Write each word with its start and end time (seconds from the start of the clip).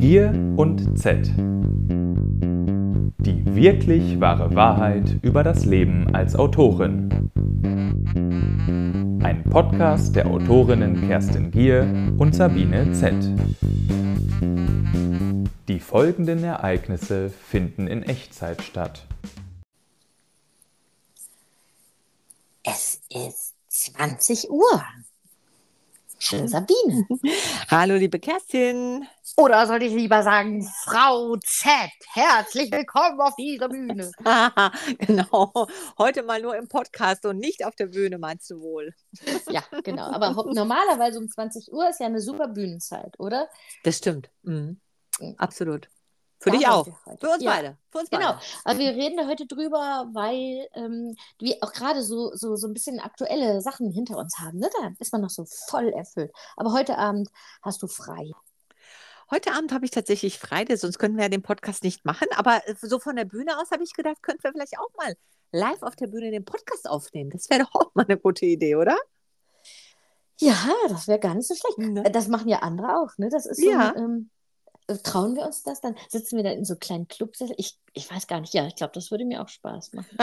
Gier 0.00 0.32
und 0.56 0.98
Z. 0.98 1.30
Die 3.18 3.44
wirklich 3.54 4.18
wahre 4.18 4.54
Wahrheit 4.54 5.18
über 5.20 5.44
das 5.44 5.66
Leben 5.66 6.14
als 6.14 6.34
Autorin. 6.34 7.30
Ein 9.22 9.44
Podcast 9.50 10.16
der 10.16 10.26
Autorinnen 10.28 11.06
Kerstin 11.06 11.50
Gier 11.50 11.82
und 12.16 12.34
Sabine 12.34 12.90
Z. 12.92 13.12
Die 15.68 15.80
folgenden 15.80 16.44
Ereignisse 16.44 17.28
finden 17.28 17.86
in 17.86 18.02
Echtzeit 18.02 18.62
statt. 18.62 19.06
Es 22.64 23.02
ist 23.10 23.54
20 23.68 24.48
Uhr. 24.50 24.82
Schön, 26.22 26.48
Sabine. 26.48 27.06
Hallo, 27.70 27.94
liebe 27.94 28.18
Kerstin. 28.18 29.06
Oder 29.38 29.66
sollte 29.66 29.86
ich 29.86 29.94
lieber 29.94 30.22
sagen, 30.22 30.62
Frau 30.84 31.34
Z, 31.36 31.72
herzlich 32.12 32.70
willkommen 32.70 33.18
auf 33.22 33.34
dieser 33.36 33.70
Bühne. 33.70 34.12
genau. 34.98 35.66
Heute 35.96 36.22
mal 36.22 36.42
nur 36.42 36.54
im 36.58 36.68
Podcast 36.68 37.24
und 37.24 37.38
nicht 37.38 37.64
auf 37.64 37.74
der 37.74 37.86
Bühne, 37.86 38.18
meinst 38.18 38.50
du 38.50 38.60
wohl? 38.60 38.92
ja, 39.48 39.62
genau. 39.82 40.10
Aber 40.12 40.32
normalerweise 40.52 41.18
um 41.18 41.26
20 41.26 41.72
Uhr 41.72 41.88
ist 41.88 42.00
ja 42.00 42.06
eine 42.06 42.20
super 42.20 42.48
Bühnenzeit, 42.48 43.18
oder? 43.18 43.48
Das 43.82 43.96
stimmt. 43.96 44.28
Mhm. 44.42 44.78
mhm. 45.20 45.34
Absolut. 45.38 45.88
Für 46.40 46.50
dich 46.50 46.66
auch. 46.66 46.86
Für 47.20 47.28
uns 47.28 47.42
ja. 47.42 47.50
beide. 47.50 47.76
Für 47.90 47.98
uns 47.98 48.08
genau. 48.08 48.34
Aber 48.64 48.78
wir 48.78 48.90
reden 48.92 49.18
da 49.18 49.26
heute 49.26 49.46
drüber, 49.46 50.08
weil 50.12 50.66
ähm, 50.74 51.14
wir 51.38 51.58
auch 51.60 51.72
gerade 51.72 52.02
so, 52.02 52.34
so, 52.34 52.56
so 52.56 52.66
ein 52.66 52.72
bisschen 52.72 52.98
aktuelle 52.98 53.60
Sachen 53.60 53.90
hinter 53.90 54.16
uns 54.16 54.38
haben. 54.38 54.58
Ne? 54.58 54.70
Da 54.80 54.90
ist 54.98 55.12
man 55.12 55.20
noch 55.20 55.28
so 55.28 55.44
voll 55.68 55.90
erfüllt. 55.90 56.32
Aber 56.56 56.72
heute 56.72 56.96
Abend 56.96 57.28
hast 57.60 57.82
du 57.82 57.88
frei. 57.88 58.30
Heute 59.30 59.52
Abend 59.52 59.72
habe 59.72 59.84
ich 59.84 59.90
tatsächlich 59.90 60.38
frei, 60.38 60.64
sonst 60.74 60.98
könnten 60.98 61.18
wir 61.18 61.24
ja 61.24 61.28
den 61.28 61.42
Podcast 61.42 61.84
nicht 61.84 62.06
machen. 62.06 62.26
Aber 62.36 62.66
äh, 62.66 62.74
so 62.80 62.98
von 62.98 63.16
der 63.16 63.26
Bühne 63.26 63.58
aus 63.60 63.70
habe 63.70 63.84
ich 63.84 63.92
gedacht, 63.92 64.22
könnten 64.22 64.42
wir 64.42 64.52
vielleicht 64.52 64.78
auch 64.78 64.90
mal 64.96 65.14
live 65.52 65.82
auf 65.82 65.94
der 65.94 66.06
Bühne 66.06 66.30
den 66.30 66.46
Podcast 66.46 66.88
aufnehmen. 66.88 67.30
Das 67.30 67.50
wäre 67.50 67.64
doch 67.64 67.74
auch 67.74 67.94
mal 67.94 68.06
eine 68.06 68.16
gute 68.16 68.46
Idee, 68.46 68.76
oder? 68.76 68.96
Ja, 70.38 70.56
das 70.88 71.06
wäre 71.06 71.18
gar 71.18 71.34
nicht 71.34 71.46
so 71.46 71.54
schlecht. 71.54 71.76
Ne? 71.78 72.02
Das 72.10 72.28
machen 72.28 72.48
ja 72.48 72.60
andere 72.60 72.98
auch. 72.98 73.18
Ne? 73.18 73.28
Das 73.28 73.44
ist 73.44 73.60
so 73.60 73.70
ja. 73.70 73.92
ein, 73.92 73.98
ähm, 73.98 74.30
äh, 74.30 74.39
trauen 74.96 75.36
wir 75.36 75.44
uns 75.44 75.62
das? 75.62 75.80
Dann 75.80 75.96
sitzen 76.08 76.36
wir 76.36 76.44
da 76.44 76.50
in 76.50 76.64
so 76.64 76.76
kleinen 76.76 77.08
Clubsessel. 77.08 77.54
Ich, 77.58 77.78
ich 77.92 78.10
weiß 78.10 78.26
gar 78.26 78.40
nicht, 78.40 78.54
ja, 78.54 78.66
ich 78.66 78.76
glaube, 78.76 78.92
das 78.94 79.10
würde 79.10 79.24
mir 79.24 79.42
auch 79.42 79.48
Spaß 79.48 79.92
machen. 79.92 80.16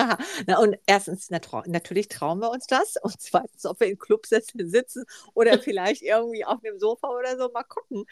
na, 0.47 0.59
und 0.59 0.77
erstens, 0.85 1.27
na, 1.29 1.39
trau 1.39 1.63
natürlich 1.65 2.07
trauen 2.07 2.39
wir 2.39 2.51
uns 2.51 2.67
das. 2.67 2.95
Und 3.01 3.19
zweitens, 3.19 3.65
ob 3.65 3.79
wir 3.79 3.87
in 3.87 3.97
Clubsessel 3.97 4.67
sitzen 4.67 5.03
oder 5.33 5.59
vielleicht 5.59 6.01
irgendwie 6.01 6.45
auf 6.45 6.61
dem 6.61 6.79
Sofa 6.79 7.09
oder 7.09 7.37
so, 7.37 7.49
mal 7.51 7.63
gucken. 7.63 8.05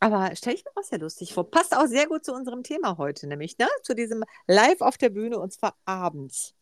Aber 0.00 0.34
stelle 0.36 0.56
ich 0.56 0.64
mir 0.64 0.72
auch 0.74 0.84
sehr 0.84 0.98
lustig 0.98 1.34
vor. 1.34 1.50
Passt 1.50 1.76
auch 1.76 1.86
sehr 1.86 2.06
gut 2.06 2.24
zu 2.24 2.32
unserem 2.32 2.62
Thema 2.62 2.98
heute, 2.98 3.26
nämlich, 3.26 3.58
ne? 3.58 3.68
Zu 3.82 3.94
diesem 3.94 4.24
Live 4.46 4.80
auf 4.80 4.98
der 4.98 5.10
Bühne 5.10 5.38
und 5.38 5.52
zwar 5.52 5.76
abends. 5.84 6.54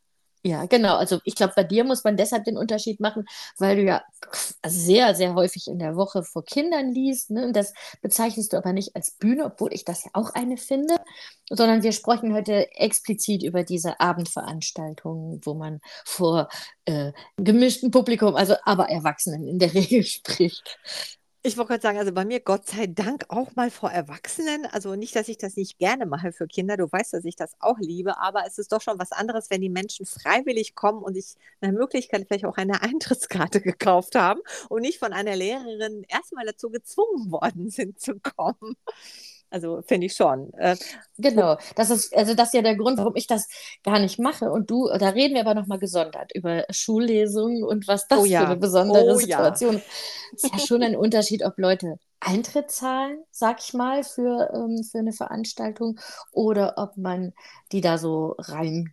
Ja, 0.42 0.64
genau. 0.64 0.96
Also 0.96 1.20
ich 1.24 1.34
glaube, 1.34 1.52
bei 1.54 1.64
dir 1.64 1.84
muss 1.84 2.02
man 2.02 2.16
deshalb 2.16 2.44
den 2.44 2.56
Unterschied 2.56 2.98
machen, 2.98 3.26
weil 3.58 3.76
du 3.76 3.82
ja 3.82 4.02
sehr, 4.64 5.14
sehr 5.14 5.34
häufig 5.34 5.66
in 5.68 5.78
der 5.78 5.96
Woche 5.96 6.22
vor 6.22 6.44
Kindern 6.44 6.92
liest. 6.92 7.30
Ne? 7.30 7.44
Und 7.46 7.54
das 7.54 7.74
bezeichnest 8.00 8.52
du 8.52 8.56
aber 8.56 8.72
nicht 8.72 8.96
als 8.96 9.10
Bühne, 9.12 9.44
obwohl 9.44 9.74
ich 9.74 9.84
das 9.84 10.04
ja 10.04 10.10
auch 10.14 10.32
eine 10.34 10.56
finde, 10.56 10.96
sondern 11.50 11.82
wir 11.82 11.92
sprechen 11.92 12.32
heute 12.32 12.72
explizit 12.74 13.42
über 13.42 13.64
diese 13.64 14.00
Abendveranstaltungen, 14.00 15.40
wo 15.44 15.54
man 15.54 15.80
vor 16.06 16.48
äh, 16.86 17.12
gemischten 17.36 17.90
Publikum, 17.90 18.34
also 18.34 18.54
aber 18.64 18.88
Erwachsenen 18.88 19.46
in 19.46 19.58
der 19.58 19.74
Regel 19.74 20.04
spricht. 20.04 20.78
Ich 21.42 21.56
wollte 21.56 21.68
gerade 21.70 21.82
sagen, 21.82 21.98
also 21.98 22.12
bei 22.12 22.26
mir 22.26 22.40
Gott 22.40 22.66
sei 22.66 22.86
Dank 22.86 23.24
auch 23.28 23.56
mal 23.56 23.70
vor 23.70 23.90
Erwachsenen. 23.90 24.66
Also 24.66 24.94
nicht, 24.94 25.16
dass 25.16 25.26
ich 25.28 25.38
das 25.38 25.56
nicht 25.56 25.78
gerne 25.78 26.04
mache 26.04 26.32
für 26.32 26.46
Kinder. 26.46 26.76
Du 26.76 26.84
weißt, 26.92 27.14
dass 27.14 27.24
ich 27.24 27.34
das 27.34 27.54
auch 27.60 27.78
liebe, 27.78 28.18
aber 28.18 28.44
es 28.46 28.58
ist 28.58 28.72
doch 28.72 28.82
schon 28.82 28.98
was 28.98 29.10
anderes, 29.12 29.48
wenn 29.48 29.62
die 29.62 29.70
Menschen 29.70 30.04
freiwillig 30.04 30.74
kommen 30.74 31.02
und 31.02 31.14
sich 31.14 31.36
nach 31.62 31.70
Möglichkeit 31.70 32.26
vielleicht 32.28 32.44
auch 32.44 32.58
eine 32.58 32.82
Eintrittskarte 32.82 33.62
gekauft 33.62 34.16
haben 34.16 34.40
und 34.68 34.82
nicht 34.82 34.98
von 34.98 35.14
einer 35.14 35.34
Lehrerin 35.34 36.04
erstmal 36.08 36.44
dazu 36.44 36.68
gezwungen 36.68 37.30
worden 37.32 37.70
sind 37.70 37.98
zu 37.98 38.20
kommen. 38.20 38.76
Also 39.50 39.82
finde 39.82 40.06
ich 40.06 40.14
schon. 40.14 40.52
Äh, 40.54 40.76
genau, 41.18 41.56
das 41.74 41.90
ist, 41.90 42.16
also 42.16 42.34
das 42.34 42.48
ist 42.48 42.54
ja 42.54 42.62
der 42.62 42.76
Grund, 42.76 42.98
warum 42.98 43.16
ich 43.16 43.26
das 43.26 43.48
gar 43.82 43.98
nicht 43.98 44.18
mache. 44.18 44.50
Und 44.50 44.70
du, 44.70 44.88
da 44.98 45.10
reden 45.10 45.34
wir 45.34 45.40
aber 45.40 45.54
nochmal 45.54 45.78
gesondert 45.78 46.30
über 46.34 46.64
Schullesungen 46.70 47.64
und 47.64 47.88
was 47.88 48.06
das 48.06 48.20
oh 48.20 48.24
ja. 48.24 48.40
für 48.40 48.46
eine 48.46 48.56
besondere 48.56 49.14
oh 49.14 49.18
Situation 49.18 49.76
ist. 49.76 49.84
Ja. 49.84 50.48
ist 50.48 50.52
ja 50.52 50.66
schon 50.66 50.82
ein 50.82 50.96
Unterschied, 50.96 51.44
ob 51.44 51.58
Leute 51.58 51.96
Eintritt 52.20 52.70
zahlen, 52.70 53.24
sag 53.30 53.60
ich 53.60 53.74
mal, 53.74 54.04
für, 54.04 54.50
ähm, 54.54 54.84
für 54.84 54.98
eine 54.98 55.12
Veranstaltung 55.12 55.98
oder 56.32 56.74
ob 56.76 56.96
man 56.96 57.32
die 57.72 57.80
da 57.80 57.98
so 57.98 58.36
rein 58.38 58.92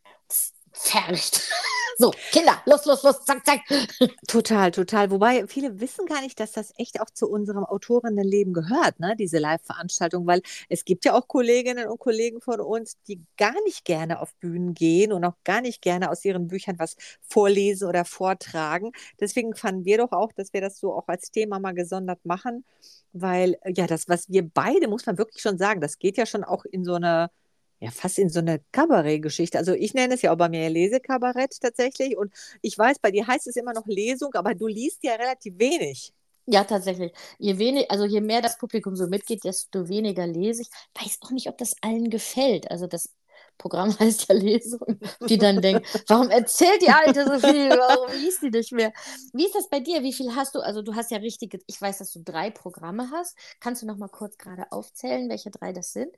pfercht. 0.77 1.41
So, 1.99 2.11
Kinder, 2.31 2.61
los, 2.67 2.85
los, 2.85 3.01
los, 3.01 3.25
zack, 3.25 3.43
zack. 3.43 3.61
Total, 4.27 4.69
total. 4.69 5.09
Wobei 5.09 5.47
viele 5.47 5.79
wissen 5.79 6.05
gar 6.05 6.21
nicht, 6.21 6.39
dass 6.39 6.51
das 6.51 6.71
echt 6.77 7.01
auch 7.01 7.09
zu 7.09 7.27
unserem 7.27 7.63
Autorinnenleben 7.63 8.53
gehört, 8.53 8.99
ne? 8.99 9.15
diese 9.17 9.39
Live-Veranstaltung, 9.39 10.27
weil 10.27 10.43
es 10.69 10.85
gibt 10.85 11.05
ja 11.05 11.15
auch 11.15 11.27
Kolleginnen 11.27 11.87
und 11.87 11.97
Kollegen 11.99 12.39
von 12.39 12.61
uns, 12.61 12.97
die 13.07 13.19
gar 13.35 13.55
nicht 13.65 13.83
gerne 13.83 14.19
auf 14.19 14.35
Bühnen 14.35 14.75
gehen 14.75 15.11
und 15.11 15.25
auch 15.25 15.33
gar 15.43 15.61
nicht 15.61 15.81
gerne 15.81 16.11
aus 16.11 16.23
ihren 16.23 16.47
Büchern 16.47 16.77
was 16.77 16.97
vorlesen 17.27 17.89
oder 17.89 18.05
vortragen. 18.05 18.91
Deswegen 19.19 19.55
fanden 19.55 19.83
wir 19.85 19.97
doch 19.97 20.11
auch, 20.11 20.31
dass 20.33 20.53
wir 20.53 20.61
das 20.61 20.77
so 20.79 20.93
auch 20.93 21.07
als 21.07 21.31
Thema 21.31 21.57
mal 21.57 21.73
gesondert 21.73 22.23
machen, 22.25 22.63
weil 23.11 23.57
ja, 23.75 23.87
das, 23.87 24.07
was 24.07 24.29
wir 24.29 24.47
beide, 24.47 24.87
muss 24.87 25.07
man 25.07 25.17
wirklich 25.17 25.41
schon 25.41 25.57
sagen, 25.57 25.81
das 25.81 25.97
geht 25.97 26.17
ja 26.17 26.27
schon 26.27 26.43
auch 26.43 26.63
in 26.65 26.85
so 26.85 26.93
eine 26.93 27.31
ja, 27.79 27.91
fast 27.91 28.19
in 28.19 28.29
so 28.29 28.39
eine 28.39 28.59
Kabarettgeschichte. 28.71 29.57
Also 29.57 29.73
ich 29.73 29.93
nenne 29.93 30.15
es 30.15 30.21
ja 30.21 30.33
auch 30.33 30.37
bei 30.37 30.49
mir 30.49 30.69
Lesekabarett 30.69 31.59
tatsächlich. 31.61 32.17
Und 32.17 32.33
ich 32.61 32.77
weiß, 32.77 32.99
bei 32.99 33.11
dir 33.11 33.27
heißt 33.27 33.47
es 33.47 33.55
immer 33.55 33.73
noch 33.73 33.85
Lesung, 33.87 34.33
aber 34.33 34.55
du 34.55 34.67
liest 34.67 35.03
ja 35.03 35.13
relativ 35.15 35.57
wenig. 35.59 36.13
Ja, 36.49 36.63
tatsächlich. 36.63 37.11
Je 37.39 37.57
wenig, 37.57 37.91
also 37.91 38.05
je 38.05 38.21
mehr 38.21 38.41
das 38.41 38.57
Publikum 38.57 38.95
so 38.95 39.07
mitgeht, 39.07 39.43
desto 39.43 39.89
weniger 39.89 40.25
lese 40.25 40.61
ich. 40.61 40.69
Weiß 40.95 41.19
auch 41.21 41.31
nicht, 41.31 41.47
ob 41.49 41.57
das 41.57 41.75
allen 41.81 42.09
gefällt. 42.09 42.71
Also 42.71 42.87
das 42.87 43.09
Programm 43.57 43.97
heißt 43.99 44.27
ja 44.29 44.35
Lesung, 44.35 44.99
die 45.27 45.37
dann 45.37 45.61
denken, 45.61 45.85
warum 46.07 46.29
erzählt 46.29 46.81
die 46.81 46.89
Alte 46.89 47.25
so 47.25 47.39
viel? 47.39 47.69
Warum 47.77 48.11
liest 48.13 48.41
die 48.43 48.49
nicht 48.49 48.71
mehr? 48.71 48.93
Wie 49.33 49.45
ist 49.45 49.55
das 49.55 49.69
bei 49.69 49.79
dir? 49.79 50.03
Wie 50.03 50.13
viel 50.13 50.35
hast 50.35 50.55
du? 50.55 50.59
Also 50.59 50.81
du 50.81 50.95
hast 50.95 51.11
ja 51.11 51.17
richtige, 51.17 51.59
ich 51.67 51.81
weiß, 51.81 51.99
dass 51.99 52.11
du 52.11 52.21
drei 52.23 52.51
Programme 52.51 53.09
hast. 53.11 53.37
Kannst 53.59 53.81
du 53.81 53.85
noch 53.85 53.97
mal 53.97 54.09
kurz 54.09 54.37
gerade 54.37 54.71
aufzählen, 54.71 55.29
welche 55.29 55.51
drei 55.51 55.73
das 55.73 55.93
sind? 55.93 56.15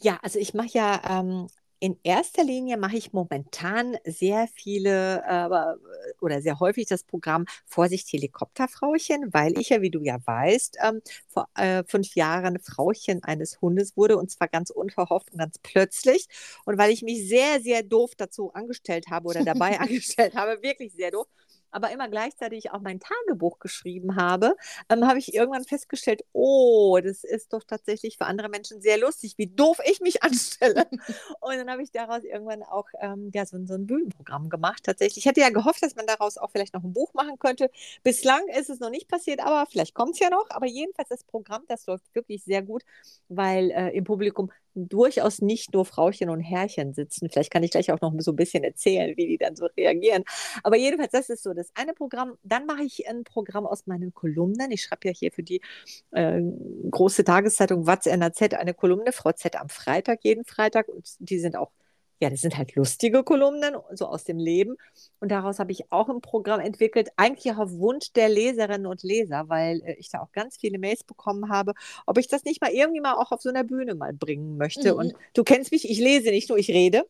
Ja, 0.00 0.18
also 0.22 0.38
ich 0.38 0.54
mache 0.54 0.70
ja 0.72 1.00
ähm, 1.08 1.48
in 1.80 1.98
erster 2.02 2.44
Linie 2.44 2.76
mache 2.76 2.96
ich 2.96 3.12
momentan 3.12 3.96
sehr 4.04 4.48
viele 4.48 5.22
äh, 5.26 6.14
oder 6.20 6.42
sehr 6.42 6.60
häufig 6.60 6.86
das 6.86 7.04
Programm 7.04 7.46
Vorsicht 7.66 8.12
Helikopterfrauchen, 8.12 9.32
weil 9.32 9.58
ich 9.58 9.68
ja, 9.70 9.80
wie 9.80 9.90
du 9.90 10.02
ja 10.02 10.18
weißt, 10.24 10.78
ähm, 10.84 11.00
vor 11.28 11.48
äh, 11.54 11.84
fünf 11.86 12.14
Jahren 12.14 12.58
Frauchen 12.58 13.22
eines 13.22 13.60
Hundes 13.60 13.96
wurde 13.96 14.16
und 14.16 14.30
zwar 14.30 14.48
ganz 14.48 14.70
unverhofft 14.70 15.32
und 15.32 15.38
ganz 15.38 15.58
plötzlich. 15.62 16.26
Und 16.64 16.78
weil 16.78 16.90
ich 16.90 17.02
mich 17.02 17.28
sehr, 17.28 17.60
sehr 17.60 17.82
doof 17.82 18.12
dazu 18.16 18.52
angestellt 18.52 19.06
habe 19.10 19.28
oder 19.28 19.44
dabei 19.44 19.78
angestellt 19.80 20.34
habe, 20.34 20.62
wirklich 20.62 20.92
sehr 20.92 21.10
doof, 21.10 21.26
aber 21.70 21.90
immer 21.90 22.08
gleichzeitig 22.08 22.70
auch 22.70 22.80
mein 22.80 23.00
Tagebuch 23.00 23.58
geschrieben 23.58 24.16
habe, 24.16 24.56
ähm, 24.88 25.06
habe 25.06 25.18
ich 25.18 25.34
irgendwann 25.34 25.64
festgestellt, 25.64 26.24
oh, 26.32 26.98
das 27.02 27.24
ist 27.24 27.52
doch 27.52 27.64
tatsächlich 27.64 28.18
für 28.18 28.26
andere 28.26 28.48
Menschen 28.48 28.80
sehr 28.80 28.98
lustig, 28.98 29.34
wie 29.36 29.46
doof 29.46 29.78
ich 29.84 30.00
mich 30.00 30.22
anstelle. 30.22 30.86
und 31.40 31.56
dann 31.56 31.70
habe 31.70 31.82
ich 31.82 31.90
daraus 31.90 32.24
irgendwann 32.24 32.62
auch 32.62 32.86
ähm, 33.00 33.30
ja, 33.34 33.46
so, 33.46 33.58
so, 33.66 33.74
ein 33.74 33.86
Bühnenprogramm 33.86 34.48
gemacht. 34.48 34.84
Tatsächlich. 34.84 35.18
Ich 35.18 35.26
hätte 35.26 35.40
ja 35.40 35.50
gehofft, 35.50 35.82
dass 35.82 35.96
man 35.96 36.06
daraus 36.06 36.38
auch 36.38 36.50
vielleicht 36.50 36.74
noch 36.74 36.84
ein 36.84 36.92
Buch 36.92 37.12
machen 37.14 37.38
könnte. 37.38 37.70
Bislang 38.02 38.46
ist 38.48 38.70
es 38.70 38.80
noch 38.80 38.90
nicht 38.90 39.08
passiert, 39.08 39.40
aber 39.40 39.66
vielleicht 39.66 39.94
kommt 39.94 40.14
es 40.14 40.20
ja 40.20 40.30
noch. 40.30 40.46
Aber 40.50 40.66
jedenfalls 40.66 41.08
das 41.08 41.24
Programm, 41.24 41.62
das 41.68 41.86
läuft 41.86 42.14
wirklich 42.14 42.44
sehr 42.44 42.62
gut, 42.62 42.82
weil 43.28 43.70
äh, 43.70 43.90
im 43.90 44.04
Publikum 44.04 44.50
durchaus 44.86 45.40
nicht 45.40 45.72
nur 45.72 45.84
Frauchen 45.84 46.30
und 46.30 46.40
Herrchen 46.40 46.92
sitzen. 46.94 47.28
Vielleicht 47.28 47.50
kann 47.50 47.62
ich 47.62 47.70
gleich 47.70 47.90
auch 47.90 48.00
noch 48.00 48.12
so 48.18 48.32
ein 48.32 48.36
bisschen 48.36 48.62
erzählen, 48.62 49.16
wie 49.16 49.26
die 49.26 49.38
dann 49.38 49.56
so 49.56 49.66
reagieren. 49.76 50.24
Aber 50.62 50.76
jedenfalls, 50.76 51.12
das 51.12 51.30
ist 51.30 51.42
so 51.42 51.54
das 51.54 51.70
eine 51.74 51.94
Programm. 51.94 52.36
Dann 52.42 52.66
mache 52.66 52.82
ich 52.82 53.08
ein 53.08 53.24
Programm 53.24 53.66
aus 53.66 53.86
meinen 53.86 54.14
Kolumnen. 54.14 54.70
Ich 54.70 54.82
schreibe 54.82 55.08
ja 55.08 55.14
hier 55.14 55.32
für 55.32 55.42
die 55.42 55.60
äh, 56.12 56.40
große 56.90 57.24
Tageszeitung 57.24 57.86
Watz 57.86 58.06
eine 58.06 58.74
Kolumne, 58.74 59.12
Frau 59.12 59.32
Z 59.32 59.56
am 59.56 59.68
Freitag, 59.68 60.20
jeden 60.22 60.44
Freitag. 60.44 60.88
Und 60.88 61.16
die 61.18 61.38
sind 61.38 61.56
auch 61.56 61.70
ja, 62.20 62.30
das 62.30 62.40
sind 62.40 62.56
halt 62.56 62.74
lustige 62.74 63.22
Kolumnen, 63.22 63.76
so 63.94 64.06
aus 64.06 64.24
dem 64.24 64.38
Leben. 64.38 64.76
Und 65.20 65.30
daraus 65.30 65.58
habe 65.58 65.72
ich 65.72 65.92
auch 65.92 66.08
ein 66.08 66.20
Programm 66.20 66.60
entwickelt, 66.60 67.10
eigentlich 67.16 67.52
auch 67.52 67.58
auf 67.58 67.72
Wunsch 67.72 68.12
der 68.12 68.28
Leserinnen 68.28 68.86
und 68.86 69.02
Leser, 69.02 69.48
weil 69.48 69.82
äh, 69.84 69.94
ich 69.94 70.10
da 70.10 70.20
auch 70.20 70.32
ganz 70.32 70.56
viele 70.56 70.78
Mails 70.78 71.04
bekommen 71.04 71.48
habe, 71.48 71.74
ob 72.06 72.18
ich 72.18 72.28
das 72.28 72.44
nicht 72.44 72.60
mal 72.60 72.70
irgendwie 72.70 73.00
mal 73.00 73.14
auch 73.14 73.30
auf 73.30 73.40
so 73.40 73.48
einer 73.48 73.64
Bühne 73.64 73.94
mal 73.94 74.12
bringen 74.12 74.56
möchte. 74.56 74.92
Mhm. 74.92 74.98
Und 74.98 75.14
du 75.34 75.44
kennst 75.44 75.70
mich, 75.70 75.88
ich 75.88 75.98
lese 75.98 76.30
nicht 76.30 76.48
nur, 76.48 76.58
ich 76.58 76.70
rede. 76.70 77.06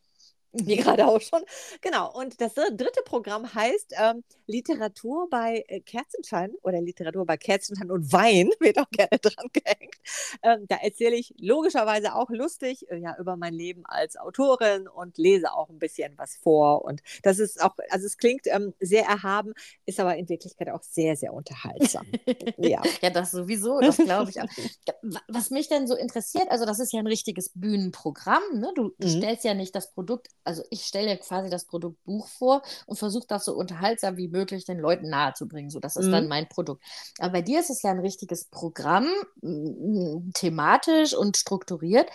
wie 0.66 0.76
gerade 0.76 1.06
auch 1.06 1.20
schon. 1.20 1.42
Genau. 1.80 2.12
Und 2.12 2.40
das 2.40 2.54
dritte 2.54 3.02
Programm 3.04 3.52
heißt 3.54 3.94
ähm, 3.98 4.24
Literatur 4.46 5.28
bei 5.30 5.64
äh, 5.68 5.80
Kerzenschein 5.80 6.52
oder 6.62 6.80
Literatur 6.80 7.26
bei 7.26 7.36
Kerzenschein 7.36 7.90
und 7.90 8.12
Wein, 8.12 8.50
wird 8.60 8.78
auch 8.78 8.90
gerne 8.90 9.18
dran 9.20 9.48
gehängt. 9.52 9.96
Ähm, 10.42 10.66
da 10.68 10.76
erzähle 10.76 11.16
ich 11.16 11.34
logischerweise 11.38 12.14
auch 12.14 12.30
lustig 12.30 12.90
äh, 12.90 12.96
ja, 12.96 13.16
über 13.18 13.36
mein 13.36 13.54
Leben 13.54 13.84
als 13.84 14.16
Autorin 14.16 14.88
und 14.88 15.18
lese 15.18 15.52
auch 15.52 15.68
ein 15.68 15.78
bisschen 15.78 16.16
was 16.16 16.36
vor. 16.36 16.84
Und 16.84 17.02
das 17.22 17.38
ist 17.38 17.62
auch, 17.62 17.74
also 17.90 18.06
es 18.06 18.16
klingt 18.16 18.46
ähm, 18.46 18.74
sehr 18.80 19.04
erhaben, 19.04 19.52
ist 19.86 20.00
aber 20.00 20.16
in 20.16 20.28
Wirklichkeit 20.28 20.70
auch 20.70 20.82
sehr, 20.82 21.16
sehr 21.16 21.32
unterhaltsam. 21.32 22.06
ja. 22.56 22.82
ja, 23.02 23.10
das 23.10 23.30
sowieso, 23.30 23.80
das 23.80 23.96
glaube 23.96 24.30
ich 24.30 24.40
auch. 24.40 24.48
Was 25.28 25.50
mich 25.50 25.68
dann 25.68 25.86
so 25.86 25.94
interessiert, 25.94 26.50
also 26.50 26.64
das 26.64 26.78
ist 26.78 26.92
ja 26.92 27.00
ein 27.00 27.06
richtiges 27.06 27.50
Bühnenprogramm. 27.54 28.42
Ne? 28.54 28.72
Du, 28.74 28.94
du 28.98 29.06
mhm. 29.06 29.18
stellst 29.18 29.44
ja 29.44 29.54
nicht 29.54 29.74
das 29.74 29.92
Produkt 29.92 30.28
also 30.48 30.62
ich 30.70 30.84
stelle 30.84 31.18
quasi 31.18 31.50
das 31.50 31.66
Produkt 31.66 32.02
Buch 32.04 32.26
vor 32.26 32.62
und 32.86 32.98
versuche 32.98 33.26
das 33.28 33.44
so 33.44 33.54
unterhaltsam 33.54 34.16
wie 34.16 34.28
möglich 34.28 34.64
den 34.64 34.78
Leuten 34.78 35.10
nahezubringen. 35.10 35.70
So, 35.70 35.78
das 35.78 35.96
ist 35.96 36.06
mhm. 36.06 36.12
dann 36.12 36.28
mein 36.28 36.48
Produkt. 36.48 36.82
Aber 37.18 37.34
bei 37.34 37.42
dir 37.42 37.60
ist 37.60 37.68
es 37.68 37.82
ja 37.82 37.90
ein 37.90 38.00
richtiges 38.00 38.46
Programm, 38.46 39.08
thematisch 40.32 41.14
und 41.14 41.36
strukturiert. 41.36 42.08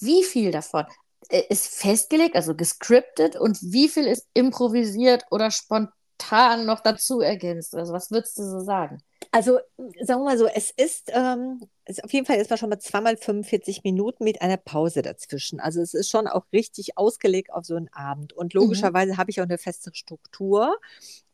Wie 0.00 0.24
viel 0.24 0.50
davon 0.50 0.84
äh, 1.28 1.44
ist 1.48 1.68
festgelegt, 1.68 2.34
also 2.34 2.56
gescriptet 2.56 3.36
und 3.36 3.56
wie 3.62 3.88
viel 3.88 4.06
ist 4.06 4.26
improvisiert 4.34 5.24
oder 5.30 5.52
spontan 5.52 6.66
noch 6.66 6.80
dazu 6.80 7.20
ergänzt? 7.20 7.72
Also 7.76 7.92
was 7.92 8.10
würdest 8.10 8.36
du 8.38 8.42
so 8.42 8.60
sagen? 8.64 9.00
Also 9.30 9.58
sagen 10.00 10.20
wir 10.20 10.24
mal 10.24 10.38
so, 10.38 10.46
es 10.46 10.70
ist, 10.70 11.10
ähm, 11.14 11.60
es 11.84 12.02
auf 12.02 12.12
jeden 12.12 12.26
Fall 12.26 12.36
ist 12.36 12.50
man 12.50 12.58
schon 12.58 12.70
mal 12.70 12.78
zweimal 12.78 13.16
45 13.16 13.82
Minuten 13.84 14.24
mit 14.24 14.40
einer 14.40 14.56
Pause 14.56 15.02
dazwischen. 15.02 15.60
Also 15.60 15.80
es 15.80 15.94
ist 15.94 16.10
schon 16.10 16.26
auch 16.26 16.44
richtig 16.52 16.96
ausgelegt 16.96 17.52
auf 17.52 17.64
so 17.64 17.76
einen 17.76 17.92
Abend. 17.92 18.32
Und 18.32 18.54
mhm. 18.54 18.60
logischerweise 18.60 19.12
mhm. 19.12 19.16
habe 19.18 19.30
ich 19.30 19.40
auch 19.40 19.44
eine 19.44 19.58
feste 19.58 19.90
Struktur, 19.94 20.76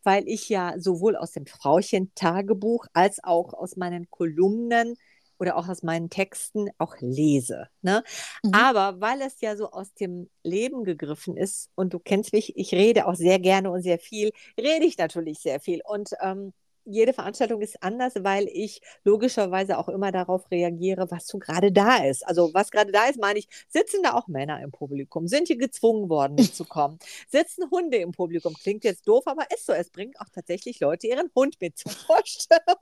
weil 0.03 0.29
ich 0.29 0.49
ja 0.49 0.75
sowohl 0.79 1.17
aus 1.17 1.33
dem 1.33 1.47
Frauchen-Tagebuch 1.47 2.87
als 2.93 3.23
auch 3.23 3.53
aus 3.55 3.77
meinen 3.77 4.11
Kolumnen 4.11 4.97
oder 5.39 5.57
auch 5.57 5.69
aus 5.69 5.83
meinen 5.83 6.09
Texten 6.09 6.71
auch 6.79 6.95
lese. 7.01 7.69
Ne? 7.83 8.05
Mhm. 8.45 8.55
Aber 8.55 9.01
weil 9.01 9.21
es 9.23 9.41
ja 9.41 9.57
so 9.57 9.71
aus 9.71 9.93
dem 9.95 10.31
Leben 10.45 10.85
gegriffen 10.85 11.37
ist 11.37 11.69
und 11.75 11.93
du 11.93 11.99
kennst 11.99 12.33
mich, 12.33 12.57
ich 12.57 12.73
rede 12.73 13.07
auch 13.07 13.17
sehr 13.17 13.41
gerne 13.41 13.71
und 13.71 13.83
sehr 13.83 13.99
viel, 13.99 14.31
rede 14.59 14.87
ich 14.87 14.99
natürlich 14.99 15.41
sehr 15.41 15.59
viel. 15.59 15.81
Und 15.85 16.11
ähm, 16.21 16.53
jede 16.85 17.13
Veranstaltung 17.13 17.61
ist 17.61 17.83
anders, 17.83 18.15
weil 18.21 18.49
ich 18.53 18.81
logischerweise 19.05 19.79
auch 19.79 19.89
immer 19.89 20.13
darauf 20.13 20.51
reagiere, 20.51 21.11
was 21.11 21.27
so 21.27 21.39
gerade 21.39 21.73
da 21.73 22.05
ist. 22.05 22.27
Also 22.27 22.53
was 22.55 22.71
gerade 22.71 22.93
da 22.93 23.07
ist, 23.07 23.21
meine 23.21 23.39
ich, 23.39 23.49
sitzen 23.69 24.03
da 24.03 24.15
auch 24.15 24.29
Männer 24.29 24.63
im 24.63 24.71
Publikum? 24.73 25.29
Sind 25.29 25.49
die 25.49 25.57
gezwungen 25.57 26.09
worden, 26.09 26.35
mitzukommen? 26.39 26.99
sitzen 27.29 27.71
Hunde 27.71 27.99
im 27.99 28.13
Publikum? 28.13 28.55
Klingt 28.55 28.85
jetzt 28.85 29.07
doof, 29.07 29.27
aber 29.27 29.47
ist 29.55 29.67
so. 29.67 29.73
Es 29.73 29.91
bringt 29.91 30.21
auch 30.21 30.29
tatsächlich 30.33 30.81
Leute 30.81 31.07
ihren 31.07 31.31
Hund 31.35 31.61
mit 31.61 31.79
zur 31.79 31.93
Vorstellung. 32.07 32.77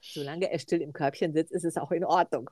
Solange 0.00 0.50
er 0.50 0.58
still 0.58 0.80
im 0.80 0.92
Körbchen 0.92 1.32
sitzt, 1.32 1.52
ist 1.52 1.64
es 1.64 1.76
auch 1.76 1.90
in 1.92 2.04
Ordnung. 2.04 2.50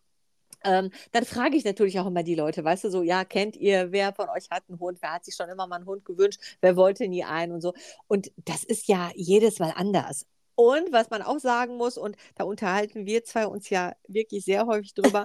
Ähm, 0.65 0.91
dann 1.13 1.25
frage 1.25 1.57
ich 1.57 1.65
natürlich 1.65 2.01
auch 2.01 2.07
immer 2.07 2.23
die 2.23 2.35
Leute, 2.35 2.65
weißt 2.65 2.85
du, 2.85 2.91
so, 2.91 3.03
ja, 3.03 3.25
kennt 3.25 3.57
ihr, 3.57 3.93
wer 3.93 4.13
von 4.13 4.29
euch 4.29 4.51
hat 4.51 4.65
einen 4.69 4.81
Hund, 4.81 4.99
wer 5.01 5.15
hat 5.15 5.25
sich 5.25 5.37
schon 5.37 5.49
immer 5.49 5.67
mal 5.67 5.77
einen 5.77 5.87
Hund 5.87 6.05
gewünscht, 6.05 6.41
wer 6.61 6.77
wollte 6.77 7.07
nie 7.09 7.25
einen 7.25 7.53
und 7.53 7.61
so. 7.61 7.75
Und 8.09 8.33
das 8.45 8.65
ist 8.65 8.89
ja 8.89 9.11
jedes 9.15 9.61
Mal 9.61 9.73
anders. 9.77 10.27
Und 10.59 10.91
was 10.91 11.09
man 11.09 11.23
auch 11.23 11.39
sagen 11.39 11.77
muss, 11.77 11.97
und 11.97 12.17
da 12.35 12.43
unterhalten 12.43 13.07
wir 13.07 13.23
zwei 13.23 13.47
uns 13.47 13.71
ja 13.71 13.93
wirklich 14.09 14.45
sehr 14.45 14.67
häufig 14.67 14.93
drüber, 14.93 15.25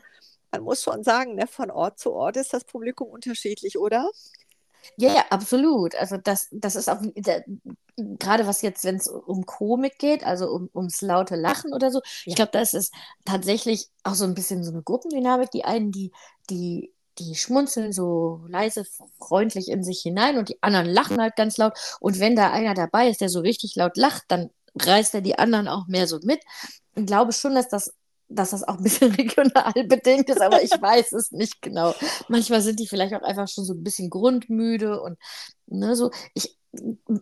man 0.52 0.62
muss 0.62 0.84
schon 0.84 1.04
sagen, 1.04 1.34
ne, 1.34 1.48
von 1.48 1.72
Ort 1.72 1.98
zu 1.98 2.14
Ort 2.14 2.38
ist 2.38 2.54
das 2.54 2.66
Publikum 2.66 3.08
unterschiedlich, 3.08 3.80
oder? 3.80 4.12
Ja, 4.96 5.12
ja, 5.12 5.26
absolut. 5.32 5.96
Also 5.96 6.18
das, 6.18 6.50
das 6.52 6.76
ist 6.76 6.88
auch 6.88 7.02
gerade 7.96 8.46
was 8.46 8.62
jetzt, 8.62 8.84
wenn 8.84 8.98
es 8.98 9.08
um 9.08 9.48
Komik 9.48 9.98
geht, 9.98 10.24
also 10.24 10.52
um, 10.52 10.70
ums 10.76 11.02
laute 11.02 11.36
Lachen 11.36 11.74
oder 11.74 11.90
so. 11.90 11.98
Ja. 11.98 12.04
Ich 12.26 12.36
glaube, 12.36 12.52
das 12.52 12.76
ist 12.76 12.94
tatsächlich 13.26 13.90
auch 14.04 14.14
so 14.14 14.26
ein 14.26 14.36
bisschen 14.36 14.64
so 14.64 14.72
eine 14.72 14.84
Gruppendynamik. 14.84 15.50
Die 15.50 15.66
einen, 15.66 15.92
die, 15.92 16.12
die, 16.52 16.94
die 17.18 17.34
schmunzeln 17.34 17.92
so 17.92 18.46
leise, 18.48 18.86
freundlich 19.18 19.68
in 19.68 19.84
sich 19.84 20.02
hinein 20.02 20.38
und 20.38 20.50
die 20.50 20.62
anderen 20.62 20.86
lachen 20.86 21.20
halt 21.20 21.36
ganz 21.36 21.58
laut. 21.58 21.74
Und 22.00 22.20
wenn 22.20 22.36
da 22.36 22.52
einer 22.52 22.76
dabei 22.76 23.10
ist, 23.10 23.22
der 23.22 23.30
so 23.30 23.40
richtig 23.40 23.76
laut 23.76 23.98
lacht, 23.98 24.26
dann 24.28 24.52
reißt 24.80 25.14
er 25.16 25.22
die 25.22 25.38
anderen 25.38 25.68
auch 25.68 25.88
mehr 25.88 26.08
so 26.08 26.20
mit. 26.24 26.42
Ich 26.96 27.06
glaube 27.06 27.34
schon, 27.34 27.56
dass 27.56 27.70
das, 27.70 27.94
dass 28.28 28.52
das 28.52 28.64
auch 28.64 28.78
ein 28.78 28.84
bisschen 28.84 29.12
regional 29.16 29.74
bedingt 29.88 30.30
ist, 30.30 30.42
aber 30.42 30.64
ich 30.64 30.72
weiß 30.72 31.14
es 31.14 31.32
nicht 31.32 31.62
genau. 31.62 31.94
Manchmal 32.28 32.62
sind 32.62 32.80
die 32.80 32.88
vielleicht 32.88 33.14
auch 33.14 33.24
einfach 33.24 33.48
schon 33.48 33.66
so 33.66 33.74
ein 33.74 33.84
bisschen 33.84 34.10
grundmüde 34.10 35.02
und 35.02 35.18
ne, 35.68 35.96
so. 35.96 36.12
Ich, 36.34 36.58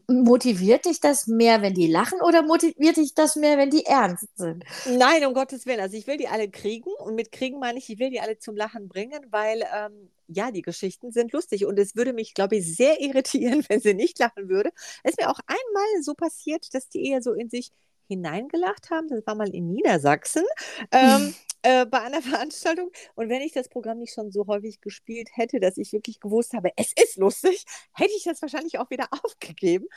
motiviert 0.08 0.86
dich 0.86 1.00
das 1.02 1.28
mehr, 1.28 1.62
wenn 1.62 1.74
die 1.74 1.88
lachen 1.88 2.22
oder 2.22 2.42
motiviert 2.42 2.98
dich 2.98 3.14
das 3.14 3.36
mehr, 3.36 3.58
wenn 3.58 3.70
die 3.70 3.86
ernst 3.86 4.28
sind? 4.36 4.64
Nein, 4.86 5.26
um 5.26 5.34
Gottes 5.34 5.66
Willen. 5.66 5.82
Also 5.82 5.98
ich 5.98 6.08
will 6.08 6.18
die 6.18 6.30
alle 6.30 6.50
kriegen 6.50 6.90
und 7.00 7.16
mit 7.16 7.32
kriegen 7.32 7.60
meine 7.60 7.78
ich, 7.78 7.90
ich 7.90 8.00
will 8.00 8.10
die 8.10 8.22
alle 8.22 8.38
zum 8.38 8.56
Lachen 8.56 8.88
bringen, 8.88 9.26
weil 9.30 9.64
ähm, 9.76 10.10
ja, 10.34 10.52
die 10.52 10.62
Geschichten 10.62 11.12
sind 11.12 11.32
lustig 11.32 11.66
und 11.66 11.78
es 11.80 11.96
würde 11.96 12.14
mich, 12.14 12.34
glaube 12.34 12.58
ich, 12.58 12.76
sehr 12.76 13.00
irritieren, 13.02 13.64
wenn 13.68 13.80
sie 13.80 13.94
nicht 13.94 14.20
lachen 14.20 14.50
würde. 14.50 14.72
Es 15.04 15.12
ist 15.12 15.20
mir 15.20 15.30
auch 15.30 15.40
einmal 15.46 16.04
so 16.04 16.14
passiert, 16.14 16.74
dass 16.74 16.90
die 16.90 17.08
eher 17.10 17.22
so 17.22 17.34
in 17.34 17.50
sich 17.50 17.72
hineingelacht 18.08 18.90
haben. 18.90 19.08
Das 19.08 19.26
war 19.26 19.36
mal 19.36 19.54
in 19.54 19.72
Niedersachsen. 19.72 20.44
Ähm, 20.92 21.34
äh, 21.64 21.86
bei 21.86 22.02
einer 22.02 22.22
Veranstaltung. 22.22 22.92
Und 23.16 23.30
wenn 23.30 23.42
ich 23.42 23.54
das 23.54 23.70
Programm 23.70 24.00
nicht 24.00 24.14
schon 24.14 24.32
so 24.32 24.48
häufig 24.48 24.82
gespielt 24.82 25.30
hätte, 25.34 25.60
dass 25.60 25.78
ich 25.78 25.94
wirklich 25.94 26.20
gewusst 26.20 26.54
habe, 26.54 26.72
es 26.76 26.94
ist 26.94 27.18
lustig, 27.18 27.66
hätte 27.94 28.12
ich 28.16 28.24
das 28.24 28.42
wahrscheinlich 28.42 28.80
auch 28.80 28.90
wieder 28.90 29.08
aufgegeben. 29.24 29.88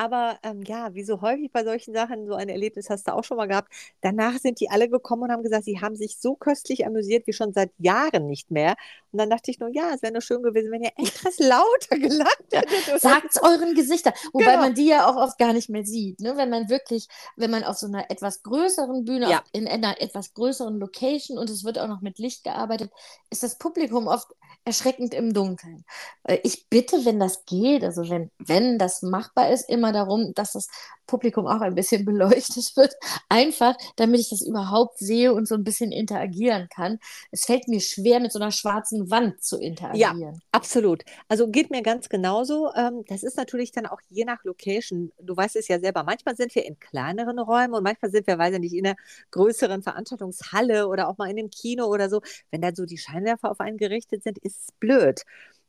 Aber 0.00 0.38
ähm, 0.42 0.62
ja, 0.62 0.94
wie 0.94 1.04
so 1.04 1.20
häufig 1.20 1.52
bei 1.52 1.62
solchen 1.62 1.92
Sachen, 1.92 2.26
so 2.26 2.32
ein 2.32 2.48
Erlebnis 2.48 2.88
hast 2.88 3.06
du 3.06 3.12
auch 3.12 3.22
schon 3.22 3.36
mal 3.36 3.44
gehabt. 3.44 3.70
Danach 4.00 4.38
sind 4.38 4.58
die 4.58 4.70
alle 4.70 4.88
gekommen 4.88 5.24
und 5.24 5.30
haben 5.30 5.42
gesagt, 5.42 5.64
sie 5.64 5.82
haben 5.82 5.94
sich 5.94 6.16
so 6.18 6.36
köstlich 6.36 6.86
amüsiert 6.86 7.26
wie 7.26 7.34
schon 7.34 7.52
seit 7.52 7.70
Jahren 7.76 8.26
nicht 8.26 8.50
mehr. 8.50 8.76
Und 9.12 9.18
dann 9.18 9.28
dachte 9.28 9.50
ich 9.50 9.58
nur, 9.58 9.68
ja, 9.68 9.92
es 9.94 10.00
wäre 10.00 10.14
nur 10.14 10.22
schön 10.22 10.42
gewesen, 10.42 10.72
wenn 10.72 10.84
ihr 10.84 10.92
etwas 10.96 11.38
lauter 11.38 11.98
gelacht 11.98 12.44
hättet. 12.50 12.98
Sagt 12.98 13.26
es 13.34 13.42
euren 13.42 13.74
Gesichtern. 13.74 14.14
Wobei 14.32 14.52
genau. 14.52 14.60
man 14.60 14.74
die 14.74 14.86
ja 14.86 15.06
auch 15.06 15.16
oft 15.16 15.36
gar 15.36 15.52
nicht 15.52 15.68
mehr 15.68 15.84
sieht. 15.84 16.18
Ne? 16.20 16.34
Wenn 16.38 16.48
man 16.48 16.70
wirklich, 16.70 17.06
wenn 17.36 17.50
man 17.50 17.62
auf 17.62 17.76
so 17.76 17.86
einer 17.86 18.10
etwas 18.10 18.42
größeren 18.42 19.04
Bühne, 19.04 19.28
ja. 19.28 19.42
in 19.52 19.68
einer 19.68 20.00
etwas 20.00 20.32
größeren 20.32 20.80
Location 20.80 21.36
und 21.36 21.50
es 21.50 21.62
wird 21.62 21.78
auch 21.78 21.88
noch 21.88 22.00
mit 22.00 22.18
Licht 22.18 22.42
gearbeitet, 22.42 22.90
ist 23.28 23.42
das 23.42 23.58
Publikum 23.58 24.06
oft 24.06 24.28
erschreckend 24.64 25.14
im 25.14 25.32
Dunkeln. 25.32 25.84
Äh, 26.24 26.38
ich 26.42 26.68
bitte, 26.68 27.04
wenn 27.04 27.18
das 27.18 27.44
geht, 27.46 27.84
also 27.84 28.08
wenn, 28.08 28.30
wenn 28.38 28.78
das 28.78 29.02
machbar 29.02 29.50
ist, 29.50 29.68
immer 29.68 29.89
darum, 29.92 30.32
dass 30.34 30.52
das 30.52 30.68
Publikum 31.06 31.46
auch 31.46 31.60
ein 31.60 31.74
bisschen 31.74 32.04
beleuchtet 32.06 32.76
wird. 32.76 32.94
Einfach, 33.28 33.76
damit 33.96 34.20
ich 34.20 34.30
das 34.30 34.42
überhaupt 34.42 34.98
sehe 34.98 35.34
und 35.34 35.46
so 35.46 35.54
ein 35.54 35.64
bisschen 35.64 35.92
interagieren 35.92 36.68
kann. 36.68 36.98
Es 37.30 37.44
fällt 37.44 37.68
mir 37.68 37.80
schwer, 37.80 38.20
mit 38.20 38.32
so 38.32 38.38
einer 38.38 38.52
schwarzen 38.52 39.10
Wand 39.10 39.42
zu 39.42 39.58
interagieren. 39.58 40.20
Ja, 40.20 40.32
absolut. 40.52 41.04
Also 41.28 41.48
geht 41.48 41.70
mir 41.70 41.82
ganz 41.82 42.08
genauso. 42.08 42.72
Ähm, 42.74 43.04
das 43.08 43.22
ist 43.22 43.36
natürlich 43.36 43.72
dann 43.72 43.86
auch 43.86 44.00
je 44.08 44.24
nach 44.24 44.44
Location. 44.44 45.12
Du 45.20 45.36
weißt 45.36 45.56
es 45.56 45.68
ja 45.68 45.80
selber. 45.80 46.04
Manchmal 46.04 46.36
sind 46.36 46.54
wir 46.54 46.64
in 46.64 46.78
kleineren 46.78 47.38
Räumen 47.38 47.74
und 47.74 47.82
manchmal 47.82 48.10
sind 48.10 48.26
wir, 48.26 48.38
weiß 48.38 48.54
ich 48.54 48.60
nicht, 48.60 48.74
in 48.74 48.86
einer 48.86 48.96
größeren 49.30 49.82
Veranstaltungshalle 49.82 50.88
oder 50.88 51.08
auch 51.08 51.18
mal 51.18 51.30
in 51.30 51.38
einem 51.38 51.50
Kino 51.50 51.86
oder 51.86 52.08
so. 52.08 52.20
Wenn 52.50 52.62
dann 52.62 52.74
so 52.74 52.86
die 52.86 52.98
Scheinwerfer 52.98 53.50
auf 53.50 53.60
einen 53.60 53.78
gerichtet 53.78 54.22
sind, 54.22 54.38
ist 54.38 54.60
es 54.60 54.72
blöd. 54.78 55.22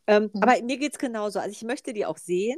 Ähm, 0.07 0.29
mhm. 0.33 0.43
Aber 0.43 0.61
mir 0.61 0.77
geht 0.77 0.93
es 0.93 0.99
genauso. 0.99 1.39
Also 1.39 1.51
ich 1.51 1.63
möchte 1.63 1.93
die 1.93 2.05
auch 2.05 2.17
sehen 2.17 2.57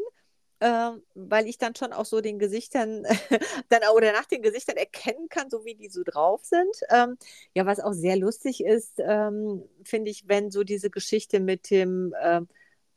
weil 1.15 1.47
ich 1.47 1.57
dann 1.57 1.75
schon 1.75 1.93
auch 1.93 2.05
so 2.05 2.21
den 2.21 2.39
Gesichtern 2.39 3.03
dann 3.69 3.81
oder 3.95 4.11
nach 4.13 4.25
den 4.25 4.41
Gesichtern 4.41 4.77
erkennen 4.77 5.29
kann, 5.29 5.49
so 5.49 5.65
wie 5.65 5.75
die 5.75 5.89
so 5.89 6.03
drauf 6.03 6.43
sind. 6.43 6.75
Ähm, 6.89 7.17
ja, 7.53 7.65
was 7.65 7.79
auch 7.79 7.93
sehr 7.93 8.15
lustig 8.17 8.63
ist, 8.63 8.99
ähm, 8.99 9.63
finde 9.83 10.11
ich, 10.11 10.27
wenn 10.27 10.51
so 10.51 10.63
diese 10.63 10.89
Geschichte 10.89 11.39
mit 11.39 11.69
dem 11.69 12.13
äh, 12.21 12.41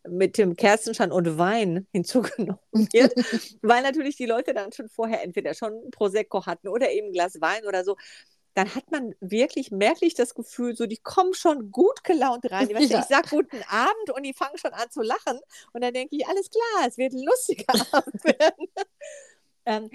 mit 0.09 0.39
dem 0.39 0.57
Kerzenschein 0.57 1.13
und 1.13 1.39
Wein 1.39 1.87
hinzugenommen 1.93 2.59
wird, 2.73 3.13
weil 3.63 3.83
natürlich 3.83 4.17
die 4.17 4.27
Leute 4.27 4.55
dann 4.55 4.73
schon 4.73 4.89
vorher 4.89 5.23
entweder 5.23 5.55
schon 5.55 5.91
Prosecco 5.91 6.47
hatten 6.47 6.69
oder 6.69 6.91
eben 6.91 7.09
ein 7.09 7.13
Glas 7.13 7.41
Wein 7.41 7.65
oder 7.67 7.85
so 7.85 7.97
dann 8.57 8.75
hat 8.75 8.91
man 8.91 9.15
wirklich 9.21 9.71
merklich 9.71 10.15
das 10.15 10.35
Gefühl, 10.35 10.75
so 10.75 10.87
die 10.87 10.97
kommen 10.97 11.35
schon 11.35 11.71
gut 11.71 12.03
gelaunt 12.05 12.51
rein. 12.51 12.71
Weißt 12.71 12.91
ja. 12.91 13.01
Ich 13.01 13.05
sage 13.05 13.29
guten 13.29 13.63
Abend 13.69 14.11
und 14.15 14.23
die 14.23 14.33
fangen 14.33 14.57
schon 14.57 14.73
an 14.73 14.91
zu 14.91 15.03
lachen. 15.03 15.39
Und 15.75 15.85
dann 15.85 15.93
denke 15.93 16.17
ich, 16.17 16.27
alles 16.27 16.49
klar, 16.51 16.89
es 16.89 16.97
wird 16.97 17.13
ein 17.13 17.23
lustiger 17.23 17.75
Abend 17.93 18.25
werden. 18.25 18.67
ähm, 19.67 19.91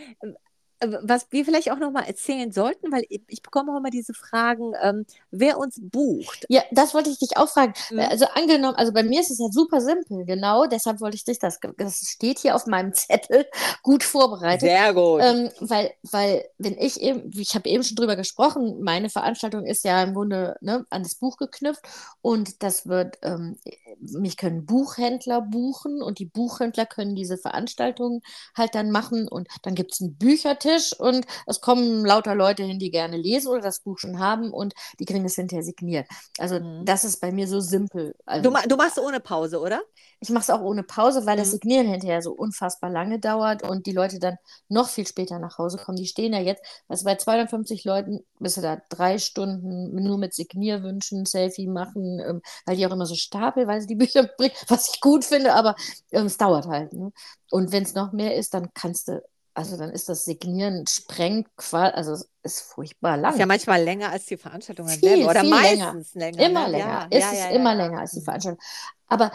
was 1.04 1.28
wir 1.30 1.46
vielleicht 1.46 1.72
auch 1.72 1.78
noch 1.78 1.92
mal 1.92 2.04
erzählen 2.04 2.52
sollten, 2.52 2.92
weil 2.92 3.06
ich, 3.10 3.22
ich 3.28 3.42
bekomme 3.42 3.72
auch 3.72 3.78
immer 3.78 3.92
diese 3.92 4.14
Fragen, 4.14 4.74
ähm, 4.82 5.06
wer 5.30 5.60
uns 5.60 5.80
bucht. 5.80 6.46
Ja, 6.50 6.64
das 6.72 6.94
wollte 6.94 7.10
ich 7.10 7.20
dich 7.20 7.38
auch 7.38 7.50
fragen. 7.50 7.74
Mhm. 7.92 8.00
Also 8.00 8.26
angenommen, 8.34 8.76
also 8.76 8.92
bei 8.92 9.04
mir 9.04 9.22
ist 9.22 9.32
es 9.32 9.40
ja 9.40 9.48
super 9.52 9.80
simpel, 9.82 10.26
genau, 10.26 10.66
deshalb 10.66 11.00
wollte 11.00 11.16
ich 11.16 11.24
dich, 11.24 11.40
das, 11.40 11.60
das 11.78 11.98
steht 12.08 12.40
hier 12.40 12.56
auf 12.56 12.66
meinem 12.66 12.94
Zettel, 12.94 13.46
gut 13.84 14.04
vorbereitet. 14.04 14.62
Sehr 14.62 14.94
gut. 14.94 15.22
Ähm, 15.24 15.50
weil, 15.60 15.92
weil, 16.04 16.46
wenn 16.58 16.78
ich 16.78 17.00
eben, 17.02 17.30
ich 17.36 17.54
habe 17.54 17.70
eben 17.70 17.84
schon 17.84 17.96
drüber 17.96 18.16
gesprochen, 18.16 18.82
meine 18.82 19.10
Veranstaltung 19.10 19.66
ist 19.66 19.86
ja 19.86 20.02
im 20.02 20.14
Grunde 20.14 20.58
ne, 20.62 20.86
an 20.90 21.04
das 21.04 21.16
Buch 21.16 21.38
geknüpft 21.38 21.82
und 22.22 22.64
das 22.64 22.88
wird, 22.88 23.20
ähm, 23.22 23.58
mich 24.00 24.38
können 24.38 24.66
Buchhändler 24.66 25.42
buchen 25.42 26.02
und 26.02 26.18
die 26.20 26.26
Buchhändler 26.26 26.86
können 26.86 27.16
diese 27.16 27.38
Veranstaltungen 27.38 28.22
halt 28.56 28.74
dann 28.74 28.90
machen 28.90 29.28
und 29.28 29.48
dann 29.62 29.76
gibt 29.76 29.94
es 29.94 30.02
einen 30.02 30.16
Büchertisch 30.16 30.71
und 31.00 31.26
es 31.46 31.62
kommen 31.62 32.06
lauter 32.06 32.36
Leute 32.36 32.64
hin, 32.64 32.80
die 32.80 32.92
gerne 32.92 33.18
lesen 33.18 33.50
oder 33.50 33.62
das 33.62 33.80
Buch 33.82 33.98
schon 33.98 34.20
haben 34.20 34.52
und 34.52 34.74
die 35.00 35.06
kriegen 35.06 35.26
es 35.26 35.36
hinterher 35.36 35.64
signiert. 35.64 36.08
Also 36.38 36.60
mhm. 36.60 36.86
das 36.86 37.04
ist 37.04 37.20
bei 37.22 37.32
mir 37.32 37.48
so 37.48 37.60
simpel. 37.60 38.16
Also, 38.26 38.50
du, 38.50 38.68
du 38.68 38.76
machst 38.76 39.00
ohne 39.00 39.20
Pause, 39.20 39.60
oder? 39.60 39.82
Ich 40.20 40.30
mache 40.30 40.44
es 40.44 40.50
auch 40.50 40.62
ohne 40.62 40.84
Pause, 40.84 41.26
weil 41.26 41.36
mhm. 41.36 41.40
das 41.40 41.52
Signieren 41.52 41.88
hinterher 41.88 42.22
so 42.22 42.32
unfassbar 42.32 42.90
lange 42.90 43.20
dauert 43.20 43.64
und 43.64 43.86
die 43.88 43.92
Leute 43.92 44.20
dann 44.20 44.38
noch 44.70 44.88
viel 44.90 45.08
später 45.08 45.40
nach 45.40 45.58
Hause 45.58 45.78
kommen. 45.78 45.98
Die 45.98 46.06
stehen 46.06 46.34
ja 46.34 46.40
jetzt, 46.40 46.64
also 46.88 47.06
bei 47.06 47.16
250 47.16 47.84
Leuten 47.86 48.20
bist 48.40 48.58
du 48.58 48.62
da 48.62 48.82
drei 48.90 49.18
Stunden 49.18 49.96
nur 50.04 50.18
mit 50.18 50.34
Signierwünschen, 50.34 51.26
Selfie 51.26 51.68
machen, 51.68 52.20
ähm, 52.20 52.42
weil 52.66 52.76
die 52.78 52.86
auch 52.86 52.92
immer 52.92 53.06
so 53.06 53.16
stapelweise 53.16 53.88
die 53.88 53.96
Bücher 53.96 54.24
bringen, 54.38 54.54
was 54.68 54.94
ich 54.94 55.02
gut 55.02 55.26
finde, 55.26 55.54
aber 55.54 55.76
ähm, 56.12 56.28
es 56.28 56.38
dauert 56.38 56.68
halt. 56.68 56.94
Ne? 56.94 57.12
Und 57.50 57.72
wenn 57.72 57.84
es 57.84 57.96
noch 57.96 58.12
mehr 58.14 58.36
ist, 58.36 58.54
dann 58.54 58.74
kannst 58.74 59.08
du 59.08 59.22
also 59.54 59.78
dann 59.78 59.92
ist 59.92 60.08
das 60.08 60.26
Signieren 60.26 60.86
sprengt 60.88 61.48
quasi, 61.58 61.94
also 61.94 62.26
ist 62.44 62.62
furchtbar 62.62 63.18
lang. 63.18 63.34
Ist 63.34 63.40
ja 63.40 63.46
manchmal 63.46 63.84
länger 63.84 64.10
als 64.10 64.26
die 64.26 64.38
Veranstaltung 64.38 64.88
viel, 64.88 65.26
oder 65.26 65.42
viel 65.42 65.50
meistens 65.50 66.16
länger. 66.16 66.38
länger 66.38 66.50
immer 66.50 66.66
ne? 66.68 66.72
länger. 66.72 67.08
Ja, 67.12 67.18
ist 67.18 67.34
ja, 67.34 67.50
ja, 67.50 67.56
immer 67.56 67.76
länger 67.76 68.00
als 68.00 68.12
die 68.12 68.20
mhm. 68.20 68.26
Veranstaltung. 68.26 68.62
Aber 69.08 69.32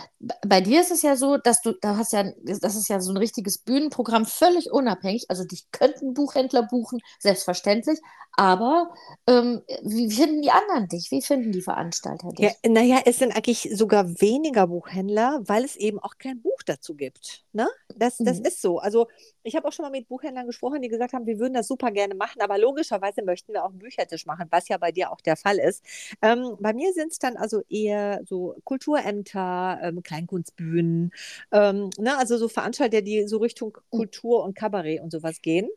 bei 0.46 0.62
dir 0.62 0.80
ist 0.80 0.90
es 0.90 1.02
ja 1.02 1.16
so, 1.16 1.36
dass 1.36 1.60
du, 1.60 1.72
da 1.72 1.98
hast 1.98 2.14
ja, 2.14 2.24
das 2.44 2.76
ist 2.76 2.88
ja 2.88 2.98
so 2.98 3.12
ein 3.12 3.18
richtiges 3.18 3.58
Bühnenprogramm, 3.58 4.24
völlig 4.24 4.72
unabhängig. 4.72 5.26
Also 5.28 5.44
dich 5.44 5.70
könnten 5.70 6.14
Buchhändler 6.14 6.62
buchen, 6.62 7.00
selbstverständlich. 7.18 8.00
Aber 8.36 8.94
ähm, 9.26 9.62
wie 9.82 10.10
finden 10.10 10.42
die 10.42 10.50
anderen 10.50 10.88
dich? 10.88 11.10
Wie 11.10 11.22
finden 11.22 11.52
die 11.52 11.62
Veranstalter 11.62 12.28
dich? 12.28 12.44
Ja, 12.44 12.70
naja, 12.70 13.00
es 13.06 13.18
sind 13.18 13.34
eigentlich 13.34 13.70
sogar 13.72 14.20
weniger 14.20 14.66
Buchhändler, 14.66 15.40
weil 15.46 15.64
es 15.64 15.74
eben 15.76 15.98
auch 15.98 16.18
kein 16.18 16.42
Buch 16.42 16.62
dazu 16.66 16.94
gibt. 16.94 17.44
Ne? 17.52 17.66
Das, 17.96 18.18
das 18.18 18.40
mhm. 18.40 18.44
ist 18.44 18.60
so. 18.60 18.78
Also 18.78 19.08
ich 19.42 19.56
habe 19.56 19.66
auch 19.66 19.72
schon 19.72 19.84
mal 19.84 19.90
mit 19.90 20.08
Buchhändlern 20.08 20.46
gesprochen, 20.46 20.82
die 20.82 20.88
gesagt 20.88 21.14
haben, 21.14 21.26
wir 21.26 21.38
würden 21.38 21.54
das 21.54 21.66
super 21.66 21.90
gerne 21.90 22.14
machen, 22.14 22.42
aber 22.42 22.58
logischerweise 22.58 23.22
möchten 23.22 23.54
wir 23.54 23.64
auch 23.64 23.70
einen 23.70 23.78
Büchertisch 23.78 24.26
machen, 24.26 24.48
was 24.50 24.68
ja 24.68 24.76
bei 24.76 24.92
dir 24.92 25.10
auch 25.10 25.22
der 25.22 25.36
Fall 25.36 25.58
ist. 25.58 25.82
Ähm, 26.20 26.56
bei 26.60 26.74
mir 26.74 26.92
sind 26.92 27.12
es 27.12 27.18
dann 27.18 27.38
also 27.38 27.62
eher 27.70 28.20
so 28.26 28.56
Kulturämter, 28.64 29.78
ähm, 29.82 30.02
Kleinkunstbühnen, 30.02 31.10
ähm, 31.52 31.88
ne, 31.96 32.18
also 32.18 32.36
so 32.36 32.48
Veranstalter, 32.48 33.00
die 33.00 33.26
so 33.26 33.38
Richtung 33.38 33.76
hm. 33.76 33.98
Kultur 33.98 34.44
und 34.44 34.54
Kabarett 34.54 35.00
und 35.00 35.10
sowas 35.10 35.40
gehen. 35.40 35.68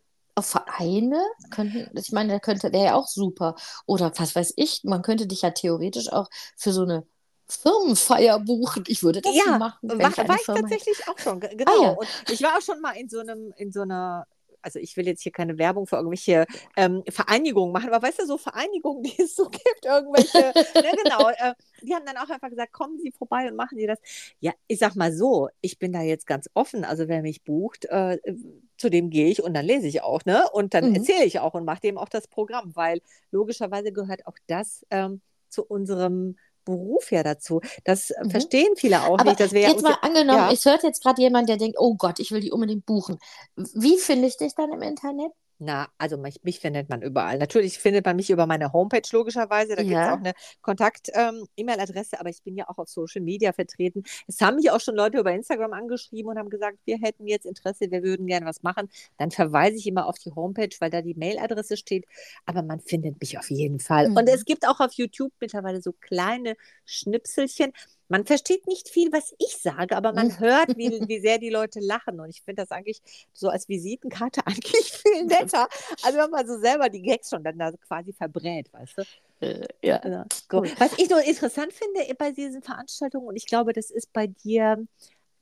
Vereine 0.43 1.21
könnten, 1.49 1.89
ich 1.97 2.11
meine, 2.11 2.29
der 2.29 2.39
könnte, 2.39 2.71
der 2.71 2.83
ja 2.83 2.95
auch 2.95 3.07
super. 3.07 3.55
Oder 3.85 4.11
was 4.17 4.35
weiß 4.35 4.53
ich, 4.55 4.81
man 4.83 5.01
könnte 5.01 5.27
dich 5.27 5.41
ja 5.41 5.51
theoretisch 5.51 6.11
auch 6.11 6.29
für 6.55 6.71
so 6.71 6.83
eine 6.83 7.05
Firmenfeier 7.47 8.39
buchen. 8.39 8.83
Ich 8.87 9.01
würde 9.03 9.21
das 9.21 9.35
ja, 9.35 9.57
machen. 9.57 9.89
War, 9.89 10.09
ich, 10.09 10.17
war 10.17 10.35
ich 10.35 10.45
tatsächlich 10.45 11.07
auch 11.07 11.17
schon, 11.17 11.39
genau. 11.39 11.71
Ah, 11.71 11.83
ja. 11.83 11.91
Und 11.91 12.07
ich 12.29 12.41
war 12.43 12.57
auch 12.57 12.61
schon 12.61 12.79
mal 12.79 12.91
in 12.91 13.09
so 13.09 13.19
einem, 13.19 13.53
in 13.57 13.71
so 13.71 13.81
einer 13.81 14.27
also 14.61 14.79
ich 14.79 14.95
will 14.97 15.07
jetzt 15.07 15.21
hier 15.21 15.31
keine 15.31 15.57
Werbung 15.57 15.87
für 15.87 15.95
irgendwelche 15.95 16.45
ähm, 16.75 17.03
Vereinigungen 17.09 17.71
machen, 17.71 17.89
aber 17.91 18.05
weißt 18.05 18.21
du, 18.21 18.25
so 18.25 18.37
Vereinigungen, 18.37 19.03
die 19.03 19.21
es 19.21 19.35
so 19.35 19.49
gibt, 19.49 19.85
irgendwelche, 19.85 20.37
ne, 20.37 20.91
genau, 21.03 21.29
äh, 21.29 21.53
die 21.81 21.93
haben 21.93 22.05
dann 22.05 22.17
auch 22.17 22.29
einfach 22.29 22.49
gesagt, 22.49 22.73
kommen 22.73 22.99
Sie 22.99 23.11
vorbei 23.11 23.47
und 23.47 23.55
machen 23.55 23.77
Sie 23.77 23.87
das. 23.87 23.99
Ja, 24.39 24.53
ich 24.67 24.79
sag 24.79 24.95
mal 24.95 25.13
so, 25.13 25.49
ich 25.61 25.79
bin 25.79 25.91
da 25.91 26.01
jetzt 26.01 26.27
ganz 26.27 26.49
offen, 26.53 26.83
also 26.83 27.07
wer 27.07 27.21
mich 27.21 27.43
bucht, 27.43 27.85
äh, 27.85 28.17
zu 28.77 28.89
dem 28.89 29.09
gehe 29.09 29.29
ich 29.29 29.43
und 29.43 29.53
dann 29.53 29.65
lese 29.65 29.87
ich 29.87 30.01
auch, 30.01 30.23
ne? 30.25 30.45
Und 30.51 30.73
dann 30.73 30.89
mhm. 30.89 30.95
erzähle 30.95 31.25
ich 31.25 31.39
auch 31.39 31.53
und 31.53 31.65
mache 31.65 31.81
dem 31.81 31.97
auch 31.97 32.09
das 32.09 32.27
Programm, 32.27 32.75
weil 32.75 33.01
logischerweise 33.31 33.91
gehört 33.91 34.25
auch 34.25 34.37
das 34.47 34.85
ähm, 34.89 35.21
zu 35.49 35.65
unserem 35.65 36.37
Beruf 36.65 37.11
ja 37.11 37.23
dazu. 37.23 37.61
Das 37.83 38.11
mhm. 38.21 38.31
verstehen 38.31 38.73
viele 38.75 39.03
auch 39.03 39.19
Aber 39.19 39.31
nicht. 39.31 39.39
Dass 39.39 39.51
wir 39.51 39.61
jetzt 39.61 39.83
mal 39.83 39.97
angenommen, 40.01 40.39
ja. 40.39 40.51
es 40.51 40.65
hört 40.65 40.83
jetzt 40.83 41.03
gerade 41.03 41.21
jemand, 41.21 41.49
der 41.49 41.57
denkt, 41.57 41.77
oh 41.79 41.95
Gott, 41.95 42.19
ich 42.19 42.31
will 42.31 42.41
die 42.41 42.51
unbedingt 42.51 42.85
buchen. 42.85 43.19
Wie 43.55 43.97
finde 43.97 44.27
ich 44.27 44.37
dich 44.37 44.55
dann 44.55 44.71
im 44.71 44.81
Internet? 44.81 45.31
Na, 45.61 45.89
also 45.97 46.17
mich, 46.17 46.41
mich, 46.43 46.61
findet 46.61 46.87
man 46.87 47.01
überall. 47.01 47.37
Natürlich 47.37 47.79
findet 47.79 48.05
man 48.05 48.15
mich 48.15 48.29
über 48.29 48.47
meine 48.47 48.71
Homepage 48.71 49.01
logischerweise. 49.11 49.75
Da 49.75 49.81
ja. 49.81 49.87
gibt 49.89 50.01
es 50.01 50.07
auch 50.07 50.25
eine 50.25 50.33
Kontakt-E-Mail-Adresse, 50.61 52.15
ähm, 52.15 52.19
aber 52.19 52.29
ich 52.29 52.41
bin 52.43 52.55
ja 52.55 52.69
auch 52.69 52.77
auf 52.77 52.87
Social 52.87 53.21
Media 53.21 53.51
vertreten. 53.51 54.03
Es 54.25 54.39
haben 54.39 54.55
mich 54.55 54.71
auch 54.71 54.79
schon 54.79 54.95
Leute 54.95 55.19
über 55.19 55.33
Instagram 55.33 55.73
angeschrieben 55.73 56.31
und 56.31 56.37
haben 56.37 56.49
gesagt, 56.49 56.77
wir 56.85 56.97
hätten 56.99 57.27
jetzt 57.27 57.45
Interesse, 57.45 57.91
wir 57.91 58.03
würden 58.03 58.25
gerne 58.25 58.45
was 58.45 58.63
machen. 58.63 58.87
Dann 59.17 59.31
verweise 59.31 59.75
ich 59.75 59.85
immer 59.85 60.07
auf 60.07 60.17
die 60.17 60.31
Homepage, 60.31 60.69
weil 60.79 60.91
da 60.91 61.01
die 61.01 61.15
Mail-Adresse 61.15 61.75
steht. 61.75 62.05
Aber 62.45 62.63
man 62.63 62.79
findet 62.79 63.19
mich 63.19 63.37
auf 63.37 63.49
jeden 63.49 63.79
Fall. 63.79 64.09
Mhm. 64.09 64.15
Und 64.15 64.29
es 64.29 64.45
gibt 64.45 64.65
auch 64.65 64.79
auf 64.79 64.93
YouTube 64.93 65.33
mittlerweile 65.41 65.81
so 65.81 65.91
kleine 65.91 66.55
Schnipselchen. 66.85 67.73
Man 68.09 68.25
versteht 68.25 68.67
nicht 68.67 68.89
viel, 68.89 69.11
was 69.11 69.33
ich 69.37 69.57
sage, 69.57 69.95
aber 69.95 70.11
man 70.13 70.27
mhm. 70.27 70.39
hört, 70.39 70.77
wie, 70.77 70.89
wie 71.07 71.19
sehr 71.19 71.37
die 71.37 71.49
Leute 71.49 71.79
lachen. 71.79 72.19
Und 72.19 72.29
ich 72.29 72.41
finde 72.41 72.63
das 72.63 72.71
eigentlich 72.71 73.01
so 73.33 73.49
als 73.49 73.69
Visitenkarte 73.69 74.41
eigentlich 74.45 74.91
viel 74.91 75.25
netter. 75.25 75.67
Also 76.03 76.17
wenn 76.17 76.31
man 76.31 76.45
so 76.45 76.59
selber 76.59 76.89
die 76.89 77.01
Gags 77.01 77.29
schon 77.29 77.43
dann 77.43 77.57
da 77.57 77.71
quasi 77.87 78.11
verbrät, 78.11 78.73
weißt 78.73 78.97
du? 78.97 79.45
Äh, 79.45 79.67
ja. 79.81 79.97
Also, 79.97 80.23
cool. 80.51 80.69
Was 80.79 80.97
ich 80.97 81.09
nur 81.09 81.23
interessant 81.23 81.71
finde 81.71 82.13
bei 82.15 82.31
diesen 82.31 82.61
Veranstaltungen, 82.61 83.27
und 83.27 83.35
ich 83.35 83.45
glaube, 83.45 83.73
das 83.73 83.91
ist 83.91 84.11
bei 84.11 84.27
dir 84.27 84.85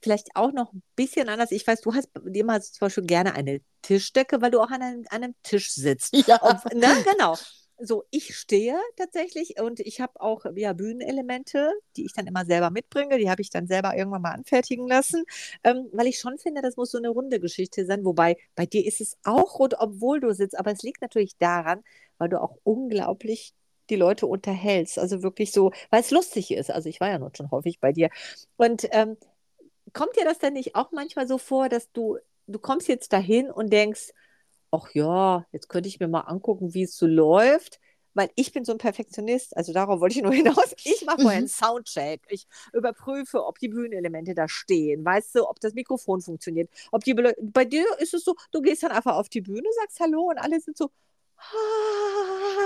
vielleicht 0.02 0.36
auch 0.36 0.52
noch 0.52 0.74
ein 0.74 0.84
bisschen 0.96 1.30
anders. 1.30 1.52
Ich 1.52 1.66
weiß, 1.66 1.82
du 1.82 1.94
hast 1.94 2.10
immer 2.32 2.62
zum 2.62 2.80
Beispiel 2.82 3.06
gerne 3.06 3.34
eine 3.34 3.62
Tischdecke, 3.82 4.42
weil 4.42 4.52
du 4.52 4.60
auch 4.60 4.70
an 4.70 4.82
einem, 4.82 5.06
an 5.10 5.24
einem 5.24 5.36
Tisch 5.42 5.72
sitzt. 5.74 6.16
Ja. 6.28 6.40
Und, 6.42 6.76
ne? 6.76 7.04
Genau 7.12 7.36
so, 7.80 8.06
ich 8.10 8.36
stehe 8.36 8.76
tatsächlich 8.96 9.60
und 9.62 9.80
ich 9.80 10.02
habe 10.02 10.20
auch 10.20 10.46
ja, 10.56 10.74
Bühnenelemente, 10.74 11.72
die 11.96 12.06
ich 12.06 12.14
dann 12.14 12.26
immer 12.28 12.46
selber 12.46 12.72
mitbringe. 12.72 13.18
Die 13.20 13.30
habe 13.30 13.42
ich 13.42 13.50
dann 13.52 13.68
selber 13.68 13.96
irgendwann 13.96 14.24
mal 14.24 14.32
anfertigen 14.32 14.88
lassen, 14.88 15.24
ähm, 15.64 15.88
weil 15.92 16.08
ich 16.08 16.20
schon 16.20 16.38
finde, 16.40 16.62
das 16.62 16.76
muss 16.76 16.92
so 16.92 16.98
eine 16.98 17.10
runde 17.10 17.40
Geschichte 17.40 17.86
sein. 17.86 18.04
Wobei 18.04 18.38
bei 18.56 18.66
dir 18.66 18.86
ist 18.86 19.02
es 19.02 19.18
auch 19.24 19.60
rund, 19.60 19.76
obwohl 19.80 20.20
du 20.20 20.34
sitzt. 20.34 20.58
Aber 20.58 20.72
es 20.72 20.82
liegt 20.82 21.02
natürlich 21.02 21.38
daran, 21.38 21.84
weil 22.18 22.30
du 22.30 22.42
auch 22.42 22.58
unglaublich 22.64 23.54
die 23.90 23.96
Leute 23.96 24.26
unterhältst. 24.28 24.98
Also 25.00 25.22
wirklich 25.22 25.52
so, 25.52 25.72
weil 25.92 26.02
es 26.02 26.12
lustig 26.12 26.52
ist. 26.52 26.72
Also 26.72 26.90
ich 26.90 27.00
war 27.00 27.10
ja 27.10 27.20
nun 27.20 27.36
schon 27.36 27.52
häufig 27.52 27.80
bei 27.80 27.92
dir. 27.92 28.10
Und 28.58 28.88
ähm, 28.92 29.18
kommt 29.94 30.16
dir 30.18 30.26
das 30.26 30.40
denn 30.40 30.54
nicht 30.54 30.76
auch 30.76 30.92
manchmal 30.92 31.28
so 31.28 31.38
vor, 31.38 31.70
dass 31.70 31.92
du, 31.92 32.18
du 32.48 32.60
kommst 32.60 32.88
jetzt 32.88 33.14
dahin 33.14 33.52
und 33.52 33.72
denkst, 33.72 34.14
ach 34.72 34.90
ja, 34.94 35.46
jetzt 35.52 35.70
könnte 35.70 35.90
ich 35.90 36.00
mir 36.00 36.08
mal 36.08 36.22
angucken, 36.22 36.74
wie 36.74 36.84
es 36.84 36.98
so 36.98 37.08
läuft. 37.08 37.80
Weil 38.14 38.32
ich 38.34 38.52
bin 38.52 38.66
so 38.66 38.72
ein 38.72 38.80
Perfektionist, 38.80 39.56
also 39.56 39.74
darauf 39.74 40.00
wollte 40.00 40.18
ich 40.18 40.24
nur 40.24 40.34
hinaus. 40.34 40.74
Ich 40.84 41.06
mache 41.06 41.22
vorher 41.22 41.38
einen 41.38 41.46
mhm. 41.46 41.50
Soundcheck. 41.50 42.22
Ich 42.30 42.48
überprüfe, 42.74 43.46
ob 43.46 43.60
die 43.60 43.68
Bühnenelemente 43.68 44.34
da 44.34 44.48
stehen. 44.50 45.06
Weißt 45.06 45.36
du, 45.36 45.48
ob 45.48 45.60
das 45.60 45.76
Mikrofon 45.76 46.22
funktioniert. 46.22 46.68
Ob 46.92 47.04
die 47.04 47.14
Bele 47.14 47.36
Bei 47.40 47.64
dir 47.64 47.86
ist 48.00 48.16
es 48.16 48.24
so, 48.24 48.34
du 48.52 48.62
gehst 48.62 48.82
dann 48.82 48.92
einfach 48.92 49.16
auf 49.18 49.30
die 49.30 49.42
Bühne, 49.42 49.70
sagst 49.82 50.00
Hallo 50.00 50.30
und 50.32 50.40
alle 50.40 50.60
sind 50.60 50.78
so, 50.78 50.90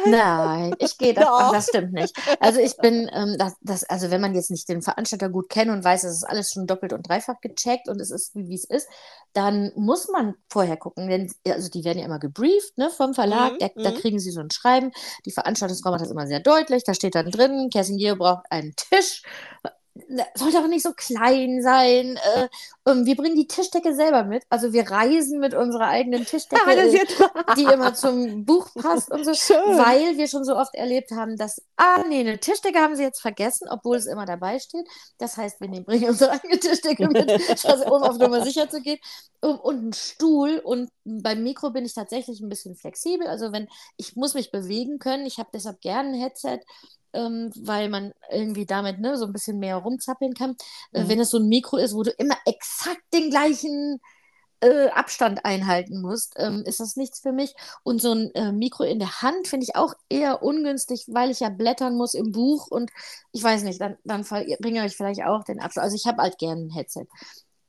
Nein, 0.05 0.73
ich 0.79 0.97
gehe 0.97 1.13
das, 1.13 1.25
ach, 1.27 1.51
das 1.51 1.67
stimmt 1.67 1.93
nicht. 1.93 2.15
Also 2.39 2.59
ich 2.59 2.75
bin, 2.77 3.09
ähm, 3.13 3.35
das, 3.37 3.55
das, 3.61 3.83
also 3.83 4.09
wenn 4.09 4.21
man 4.21 4.33
jetzt 4.33 4.49
nicht 4.49 4.67
den 4.67 4.81
Veranstalter 4.81 5.29
gut 5.29 5.49
kennt 5.49 5.69
und 5.69 5.83
weiß, 5.83 6.03
es 6.03 6.15
ist 6.15 6.23
alles 6.23 6.51
schon 6.51 6.67
doppelt 6.67 6.93
und 6.93 7.07
dreifach 7.07 7.39
gecheckt 7.41 7.87
und 7.87 7.99
es 7.99 8.09
ist, 8.09 8.33
wie 8.35 8.55
es 8.55 8.63
ist, 8.63 8.87
dann 9.33 9.71
muss 9.75 10.09
man 10.09 10.35
vorher 10.49 10.77
gucken, 10.77 11.07
denn 11.07 11.31
also 11.47 11.69
die 11.69 11.83
werden 11.83 11.99
ja 11.99 12.05
immer 12.05 12.19
gebrieft 12.19 12.77
ne, 12.77 12.89
vom 12.89 13.13
Verlag, 13.13 13.53
mhm, 13.53 13.57
der, 13.59 13.71
da 13.75 13.91
mhm. 13.91 13.95
kriegen 13.95 14.19
sie 14.19 14.31
so 14.31 14.41
ein 14.41 14.51
Schreiben. 14.51 14.91
Die 15.25 15.31
Veranstaltungsfrau 15.31 15.91
macht 15.91 16.01
das 16.01 16.11
immer 16.11 16.27
sehr 16.27 16.39
deutlich, 16.39 16.83
da 16.83 16.93
steht 16.93 17.15
dann 17.15 17.29
drin, 17.31 17.69
Kerstin 17.71 17.97
Gier 17.97 18.15
braucht 18.15 18.45
einen 18.49 18.73
Tisch 18.75 19.21
sollte 20.35 20.57
aber 20.57 20.67
nicht 20.67 20.83
so 20.83 20.93
klein 20.93 21.61
sein. 21.61 22.17
Äh, 22.35 22.47
ähm, 22.87 23.05
wir 23.05 23.15
bringen 23.15 23.35
die 23.35 23.47
Tischdecke 23.47 23.93
selber 23.93 24.23
mit. 24.23 24.43
Also 24.49 24.73
wir 24.73 24.89
reisen 24.89 25.39
mit 25.39 25.53
unserer 25.53 25.87
eigenen 25.87 26.25
Tischdecke, 26.25 26.61
ah, 26.65 27.55
die 27.55 27.63
immer 27.63 27.93
zum 27.93 28.45
Buch 28.45 28.69
passt 28.73 29.11
und 29.11 29.25
so. 29.25 29.33
Schön. 29.35 29.57
Weil 29.57 30.17
wir 30.17 30.27
schon 30.27 30.45
so 30.45 30.55
oft 30.55 30.73
erlebt 30.75 31.11
haben, 31.11 31.37
dass, 31.37 31.61
ah 31.75 32.03
nee, 32.07 32.21
eine 32.21 32.39
Tischdecke 32.39 32.79
haben 32.79 32.95
sie 32.95 33.03
jetzt 33.03 33.21
vergessen, 33.21 33.67
obwohl 33.69 33.97
es 33.97 34.05
immer 34.05 34.25
dabei 34.25 34.59
steht. 34.59 34.87
Das 35.17 35.37
heißt, 35.37 35.59
wir 35.59 35.67
nehmen, 35.67 35.85
bringen 35.85 36.09
unsere 36.09 36.31
eigene 36.31 36.57
Tischdecke 36.59 37.07
mit, 37.07 37.29
um 37.85 38.03
auf 38.03 38.17
Nummer 38.17 38.43
sicher 38.43 38.69
zu 38.69 38.81
gehen. 38.81 38.99
Und, 39.41 39.59
und 39.59 39.77
einen 39.77 39.93
Stuhl. 39.93 40.59
Und 40.59 40.89
beim 41.03 41.43
Mikro 41.43 41.71
bin 41.71 41.85
ich 41.85 41.93
tatsächlich 41.93 42.41
ein 42.41 42.49
bisschen 42.49 42.75
flexibel. 42.75 43.27
Also 43.27 43.51
wenn, 43.51 43.67
ich 43.97 44.15
muss 44.15 44.33
mich 44.33 44.51
bewegen 44.51 44.99
können. 44.99 45.25
Ich 45.25 45.37
habe 45.37 45.49
deshalb 45.53 45.81
gerne 45.81 46.09
ein 46.09 46.19
Headset 46.19 46.59
ähm, 47.13 47.51
weil 47.55 47.89
man 47.89 48.13
irgendwie 48.29 48.65
damit 48.65 48.99
ne, 48.99 49.17
so 49.17 49.25
ein 49.25 49.33
bisschen 49.33 49.59
mehr 49.59 49.77
rumzappeln 49.77 50.33
kann. 50.33 50.55
Äh, 50.93 51.01
mhm. 51.01 51.05
Äh, 51.05 51.09
wenn 51.09 51.19
es 51.19 51.29
so 51.29 51.37
ein 51.37 51.47
Mikro 51.47 51.77
ist, 51.77 51.93
wo 51.93 52.03
du 52.03 52.11
immer 52.11 52.37
exakt 52.45 53.01
den 53.13 53.29
gleichen 53.29 53.99
äh, 54.61 54.89
Abstand 54.89 55.43
einhalten 55.45 56.01
musst, 56.01 56.35
ähm, 56.37 56.63
ist 56.65 56.79
das 56.79 56.95
nichts 56.95 57.19
für 57.19 57.31
mich. 57.31 57.55
Und 57.83 58.01
so 58.01 58.13
ein 58.13 58.31
äh, 58.35 58.51
Mikro 58.51 58.83
in 58.83 58.99
der 58.99 59.21
Hand 59.21 59.47
finde 59.47 59.65
ich 59.65 59.75
auch 59.75 59.93
eher 60.09 60.43
ungünstig, 60.43 61.05
weil 61.07 61.31
ich 61.31 61.39
ja 61.39 61.49
blättern 61.49 61.95
muss 61.97 62.13
im 62.13 62.31
Buch 62.31 62.67
und 62.67 62.91
ich 63.31 63.43
weiß 63.43 63.63
nicht, 63.63 63.81
dann, 63.81 63.97
dann 64.03 64.23
bringe 64.23 64.85
ich 64.85 64.95
vielleicht 64.95 65.23
auch 65.23 65.43
den 65.43 65.59
Abstand. 65.59 65.85
Also 65.85 65.95
ich 65.95 66.05
habe 66.05 66.21
halt 66.21 66.37
gerne 66.37 66.61
ein 66.61 66.69
Headset. 66.69 67.07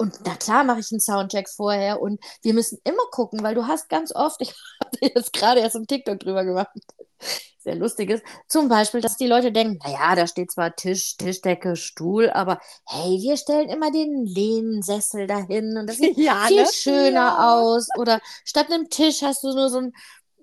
Und 0.03 0.19
na 0.25 0.35
klar 0.35 0.65
mache 0.65 0.81
ich 0.81 0.91
einen 0.91 0.99
Soundcheck 0.99 1.49
vorher 1.49 2.03
und 2.03 2.19
wir 2.43 2.55
müssen 2.55 2.81
immer 2.83 3.05
gucken, 3.13 3.45
weil 3.45 3.55
du 3.55 3.69
hast 3.69 3.89
ganz 3.89 4.13
oft, 4.13 4.41
ich 4.41 4.49
habe 4.85 4.99
jetzt 5.01 5.33
gerade 5.33 5.61
erst 5.61 5.77
einen 5.77 5.87
TikTok 5.87 6.19
drüber 6.19 6.45
gemacht, 6.45 6.71
sehr 7.61 7.77
lustig 7.77 8.11
ist, 8.11 8.25
zum 8.49 8.69
Beispiel, 8.69 9.01
dass 9.01 9.17
die 9.17 9.29
Leute 9.29 9.53
denken, 9.53 9.79
naja, 9.85 10.17
da 10.17 10.27
steht 10.27 10.51
zwar 10.51 10.75
Tisch, 10.75 11.17
Tischdecke, 11.19 11.77
Stuhl, 11.77 12.31
aber 12.31 12.59
hey, 12.85 13.21
wir 13.21 13.37
stellen 13.37 13.69
immer 13.69 13.93
den 13.93 14.27
Lehnsessel 14.27 15.29
dahin 15.29 15.77
und 15.77 15.87
das 15.87 15.99
sieht 15.99 16.17
ja, 16.19 16.47
viel 16.49 16.63
ne? 16.63 16.69
schöner 16.73 17.37
ja. 17.39 17.55
aus. 17.55 17.87
Oder 17.97 18.21
statt 18.45 18.73
einem 18.73 18.91
Tisch 18.91 19.23
hast 19.23 19.45
du 19.45 19.55
nur 19.55 19.69
so 19.69 19.79
ein 19.79 19.93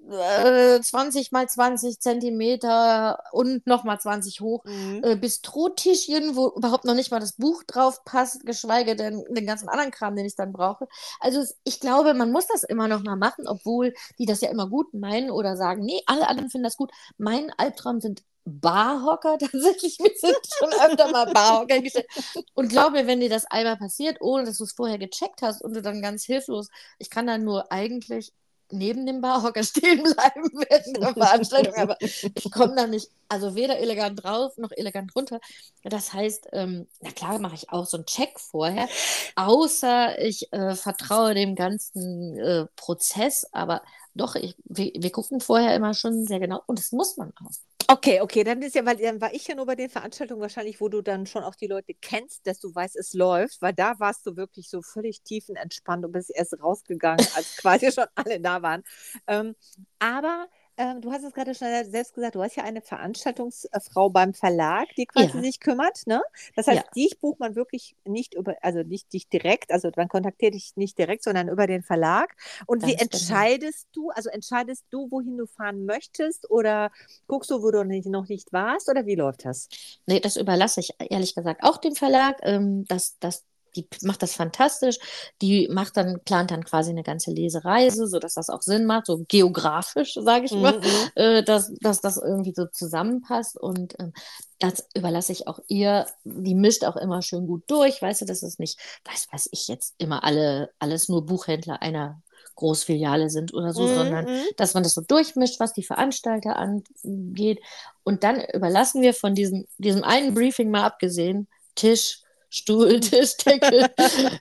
20 0.10 1.28
äh, 1.28 1.30
mal 1.32 1.48
20 1.48 2.00
Zentimeter 2.00 3.24
und 3.32 3.66
nochmal 3.68 4.00
20 4.00 4.42
hoch, 4.42 4.64
mhm. 4.66 5.02
äh, 5.04 5.16
Bistrotischchen, 5.16 6.36
wo 6.36 6.50
überhaupt 6.56 6.86
noch 6.86 6.96
nicht 6.96 7.12
mal 7.12 7.20
das 7.20 7.34
Buch 7.34 7.64
drauf 7.64 8.04
passt, 8.06 8.46
geschweige 8.46 8.96
denn 8.96 9.24
den 9.30 9.46
ganzen 9.46 9.70
anderen 9.70 9.92
Kram, 9.92 10.16
den 10.16 10.26
ich 10.26 10.36
dann 10.36 10.52
brauche. 10.52 10.88
Also 11.20 11.44
ich 11.64 11.80
glaube, 11.80 12.14
man 12.14 12.32
muss 12.32 12.48
das 12.48 12.64
immer 12.64 12.88
noch 12.88 13.04
mal 13.04 13.16
machen, 13.16 13.48
obwohl 13.48 13.94
die 14.18 14.26
das 14.26 14.42
ja 14.42 14.50
immer 14.50 14.68
gut 14.68 14.94
meinen 14.94 15.32
oder 15.32 15.56
sagen, 15.58 15.84
nee, 15.84 16.02
alle 16.06 16.28
anderen 16.28 16.50
finden 16.50 16.66
das 16.66 16.78
gut. 16.78 16.92
Mein 17.18 17.52
Albtraum 17.58 18.00
sind 18.02 18.24
Barhocker 18.46 19.38
tatsächlich. 19.40 20.00
Wir 20.00 20.12
sind 20.16 20.38
schon 20.58 20.70
öfter 20.70 21.12
mal 21.12 21.32
Barhocker 21.32 21.82
gestellt. 21.82 22.08
Und 22.54 22.70
glaub 22.70 22.94
mir, 22.94 23.08
wenn 23.08 23.20
dir 23.20 23.30
das 23.30 23.46
einmal 23.46 23.78
passiert, 23.78 24.18
ohne 24.22 24.46
dass 24.46 24.58
du 24.58 24.64
es 24.64 24.74
vorher 24.74 24.98
gecheckt 24.98 25.42
hast 25.42 25.62
und 25.62 25.76
du 25.76 25.82
dann 25.82 26.02
ganz 26.02 26.24
hilflos, 26.26 26.70
ich 26.98 27.10
kann 27.10 27.28
dann 27.28 27.44
nur 27.44 27.72
eigentlich 27.72 28.34
neben 28.72 29.06
dem 29.06 29.22
Barhocker 29.22 29.64
stehen 29.64 30.04
bleiben 30.04 30.50
während 30.54 30.98
der 30.98 31.14
Veranstaltung, 31.14 31.76
aber 31.76 31.98
ich 32.00 32.52
komme 32.52 32.76
da 32.76 32.88
nicht, 32.88 33.10
also 33.28 33.56
weder 33.56 33.80
elegant 33.80 34.24
drauf 34.24 34.58
noch 34.58 34.72
elegant 34.72 35.16
runter. 35.16 35.40
Das 35.84 36.14
heißt, 36.14 36.50
ähm, 36.54 36.88
na 37.02 37.12
klar 37.12 37.40
mache 37.40 37.56
ich 37.56 37.70
auch 37.70 37.86
so 37.86 37.98
einen 37.98 38.06
Check 38.06 38.40
vorher, 38.40 38.88
außer 39.36 40.20
ich 40.22 40.52
äh, 40.54 40.76
vertraue 40.76 41.34
dem 41.34 41.56
ganzen 41.56 42.38
äh, 42.38 42.66
Prozess, 42.76 43.46
aber 43.52 43.82
doch, 44.14 44.36
ich, 44.36 44.56
wir, 44.66 44.92
wir 44.96 45.12
gucken 45.12 45.40
vorher 45.40 45.76
immer 45.76 45.94
schon 45.94 46.26
sehr 46.26 46.40
genau 46.40 46.62
und 46.66 46.80
das 46.80 46.92
muss 46.92 47.18
man 47.18 47.32
auch. 47.38 47.69
Okay, 47.92 48.22
okay, 48.22 48.44
dann 48.44 48.62
ist 48.62 48.76
ja, 48.76 48.86
weil 48.86 48.98
dann 48.98 49.20
war 49.20 49.34
ich 49.34 49.48
ja 49.48 49.56
nur 49.56 49.66
bei 49.66 49.74
den 49.76 49.90
Veranstaltungen 49.90 50.42
wahrscheinlich, 50.42 50.80
wo 50.80 50.90
du 50.90 51.02
dann 51.02 51.26
schon 51.26 51.44
auch 51.44 51.56
die 51.56 51.66
Leute 51.66 51.96
kennst, 52.00 52.46
dass 52.46 52.60
du 52.60 52.74
weißt, 52.74 52.96
es 52.96 53.14
läuft, 53.16 53.64
weil 53.64 53.74
da 53.74 54.00
warst 54.00 54.28
du 54.28 54.36
wirklich 54.36 54.70
so 54.70 54.84
völlig 54.84 55.24
tiefenentspannt 55.24 56.06
und 56.06 56.12
bist 56.12 56.30
erst 56.36 56.62
rausgegangen, 56.62 57.26
als 57.34 57.56
quasi 57.56 57.92
schon 57.92 58.06
alle 58.14 58.40
da 58.40 58.62
waren. 58.62 58.84
Ähm, 59.26 59.56
aber 59.98 60.48
ähm, 60.80 61.02
du 61.02 61.12
hast 61.12 61.24
es 61.24 61.34
gerade 61.34 61.54
schon 61.54 61.68
selbst 61.92 62.14
gesagt, 62.14 62.36
du 62.36 62.42
hast 62.42 62.56
ja 62.56 62.64
eine 62.64 62.82
Veranstaltungsfrau 62.82 64.10
beim 64.10 64.34
Verlag, 64.34 64.88
die 64.98 65.06
quasi 65.06 65.36
ja. 65.36 65.44
sich 65.44 65.60
kümmert. 65.60 66.08
Ne? 66.08 66.22
Das 66.56 66.68
heißt, 66.68 66.86
ja. 66.86 66.92
dich 66.96 67.20
bucht 67.20 67.42
man 67.42 67.56
wirklich 67.56 67.98
nicht 68.06 68.34
über, 68.34 68.56
also 68.62 68.84
nicht 68.84 69.12
dich 69.12 69.28
direkt, 69.28 69.74
also 69.74 69.92
man 69.98 70.08
kontaktiert 70.08 70.54
dich 70.54 70.78
nicht 70.78 70.98
direkt, 70.98 71.26
sondern 71.26 71.50
über 71.50 71.68
den 71.68 71.84
Verlag. 71.84 72.34
Und 72.66 72.80
Ganz 72.80 72.94
wie 72.94 72.96
genau. 72.96 73.12
entscheidest 73.12 73.88
genau. 73.94 74.08
du, 74.08 74.12
also 74.12 74.30
entscheidest 74.30 74.86
du, 74.90 75.12
wohin 75.12 75.36
du 75.36 75.48
fahren 75.48 75.86
möchtest 75.86 76.50
oder 76.50 76.92
guckst 77.28 77.52
du, 77.52 77.62
wo 77.62 77.72
du 77.72 77.84
nicht, 77.84 78.08
noch 78.08 78.30
nicht 78.30 78.54
warst 78.54 78.90
oder 78.90 79.06
wie 79.06 79.16
läuft 79.16 79.44
das? 79.44 79.68
Nee, 80.06 80.22
das 80.22 80.38
überlasse 80.38 80.80
ich 80.80 80.94
ehrlich 80.98 81.36
gesagt 81.36 81.62
auch 81.62 81.78
dem 81.78 81.96
Verlag. 81.96 82.38
Ähm, 82.44 82.86
das, 82.88 83.20
das 83.20 83.44
die 83.76 83.88
macht 84.02 84.22
das 84.22 84.34
fantastisch. 84.34 84.98
Die 85.42 85.68
macht 85.72 85.98
dann, 85.98 86.20
plant 86.26 86.52
dann 86.52 86.64
quasi 86.64 86.92
eine 86.92 87.04
ganze 87.04 87.32
Lesereise, 87.32 88.08
sodass 88.08 88.36
das 88.36 88.50
auch 88.50 88.62
Sinn 88.62 88.86
macht, 88.86 89.08
so 89.08 89.24
geografisch, 89.28 90.14
sage 90.14 90.46
ich 90.46 90.52
mal, 90.52 90.80
mhm. 90.80 90.86
äh, 91.16 91.44
dass, 91.44 91.74
dass 91.82 92.02
das 92.02 92.18
irgendwie 92.18 92.54
so 92.56 92.66
zusammenpasst. 92.66 93.58
Und 93.58 93.96
ähm, 94.00 94.14
das 94.60 94.88
überlasse 94.94 95.32
ich 95.32 95.48
auch 95.48 95.60
ihr. 95.68 96.06
Die 96.24 96.56
mischt 96.56 96.84
auch 96.84 96.96
immer 96.96 97.22
schön 97.22 97.48
gut 97.48 97.64
durch. 97.68 98.02
Weißt 98.02 98.22
du, 98.22 98.26
das 98.26 98.44
ist 98.44 98.60
nicht, 98.60 98.80
weiß, 99.06 99.28
weiß 99.32 99.50
ich 99.52 99.68
jetzt, 99.68 99.96
immer 99.98 100.24
alle, 100.24 100.72
alles 100.80 101.10
nur 101.10 101.26
Buchhändler 101.26 101.82
einer 101.82 102.22
Großfiliale 102.60 103.30
sind 103.30 103.54
oder 103.54 103.74
so, 103.74 103.84
mhm. 103.84 103.96
sondern 103.96 104.28
dass 104.58 104.74
man 104.74 104.84
das 104.84 104.94
so 104.94 105.02
durchmischt, 105.02 105.60
was 105.60 105.74
die 105.74 105.84
Veranstalter 105.84 106.58
angeht. 106.58 107.60
Und 108.04 108.24
dann 108.24 108.44
überlassen 108.54 109.02
wir 109.02 109.14
von 109.14 109.34
diesem, 109.34 109.66
diesem 109.78 110.04
einen 110.04 110.34
Briefing 110.34 110.70
mal 110.70 110.84
abgesehen, 110.84 111.48
Tisch, 111.76 112.22
Stuhl, 112.50 113.00
Tisch, 113.00 113.38
Deckel, 113.38 113.90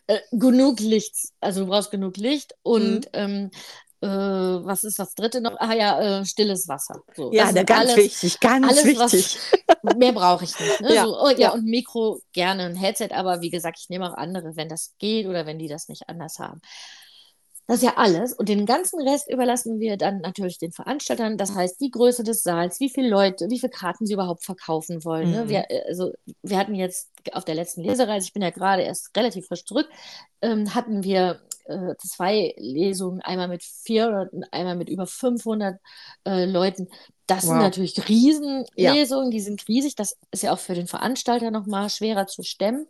äh, 0.07 0.19
genug 0.33 0.81
Licht. 0.81 1.15
Also 1.41 1.61
du 1.61 1.67
brauchst 1.67 1.91
genug 1.91 2.17
Licht 2.17 2.55
und 2.63 3.01
mhm. 3.01 3.11
ähm, 3.13 3.51
äh, 4.01 4.07
was 4.07 4.85
ist 4.85 4.99
das 4.99 5.15
dritte 5.15 5.41
noch? 5.41 5.57
Ah 5.59 5.75
ja, 5.75 6.21
äh, 6.21 6.25
stilles 6.25 6.69
Wasser. 6.69 7.01
So, 7.17 7.33
ja, 7.33 7.53
da 7.53 7.65
ganz 7.65 7.91
alles, 7.91 7.97
wichtig, 7.97 8.39
ganz 8.39 8.67
alles, 8.67 8.85
wichtig. 8.85 9.39
Was, 9.83 9.97
mehr 9.97 10.13
brauche 10.13 10.45
ich 10.45 10.59
nicht. 10.59 10.81
Ne? 10.81 10.95
Ja, 10.95 11.05
so, 11.05 11.21
oh, 11.21 11.31
ja, 11.31 11.39
ja, 11.39 11.53
und 11.53 11.65
Mikro 11.65 12.21
gerne 12.33 12.67
ein 12.67 12.77
Headset, 12.77 13.09
aber 13.11 13.41
wie 13.41 13.51
gesagt, 13.51 13.79
ich 13.81 13.89
nehme 13.89 14.09
auch 14.09 14.17
andere, 14.17 14.55
wenn 14.55 14.69
das 14.69 14.95
geht 14.99 15.27
oder 15.27 15.47
wenn 15.47 15.59
die 15.59 15.67
das 15.67 15.89
nicht 15.89 16.09
anders 16.09 16.39
haben. 16.39 16.61
Das 17.69 17.77
ist 17.77 17.83
ja 17.83 17.97
alles. 17.97 18.33
Und 18.33 18.49
den 18.49 18.65
ganzen 18.65 18.99
Rest 19.07 19.31
überlassen 19.31 19.79
wir 19.79 19.99
dann 19.99 20.23
natürlich 20.23 20.57
den 20.59 20.73
Veranstaltern. 20.73 21.37
Das 21.37 21.55
heißt, 21.55 21.79
die 21.83 21.91
Größe 21.91 22.25
des 22.25 22.43
Saals, 22.43 22.81
wie 22.81 22.89
viele 22.89 23.11
Leute, 23.11 23.47
wie 23.51 23.59
viele 23.59 23.71
Karten 23.71 24.07
sie 24.07 24.15
überhaupt 24.15 24.43
verkaufen 24.43 25.05
wollen. 25.05 25.31
Ne? 25.31 25.45
Mhm. 25.45 25.49
Wir, 25.51 25.67
äh, 25.69 25.83
also, 25.87 26.13
wir 26.43 26.57
hatten 26.57 26.75
jetzt 26.75 27.11
auf 27.33 27.45
der 27.45 27.55
letzten 27.55 27.83
Lesereise, 27.83 28.27
ich 28.27 28.33
bin 28.33 28.43
ja 28.43 28.49
gerade 28.49 28.83
erst 28.83 29.15
relativ 29.15 29.47
frisch 29.47 29.67
zurück, 29.67 29.87
ähm, 30.41 30.75
hatten 30.75 31.05
wir 31.05 31.43
äh, 31.67 31.95
zwei 31.99 32.55
Lesungen, 32.57 33.21
einmal 33.21 33.49
mit 33.49 33.63
400 33.63 34.33
und 34.33 34.45
einmal 34.51 34.75
mit 34.75 34.89
über 34.89 35.07
500 35.07 35.79
äh, 36.25 36.47
Leuten. 36.47 36.89
Das 37.27 37.43
wow. 37.43 37.51
sind 37.51 37.59
natürlich 37.59 38.09
Riesenlesungen, 38.09 39.27
ja. 39.27 39.31
die 39.31 39.41
sind 39.41 39.69
riesig. 39.69 39.95
Das 39.95 40.17
ist 40.31 40.43
ja 40.43 40.55
auch 40.55 40.59
für 40.59 40.75
den 40.75 40.87
Veranstalter 40.87 41.51
nochmal 41.51 41.91
schwerer 41.91 42.27
zu 42.27 42.43
stemmen. 42.43 42.87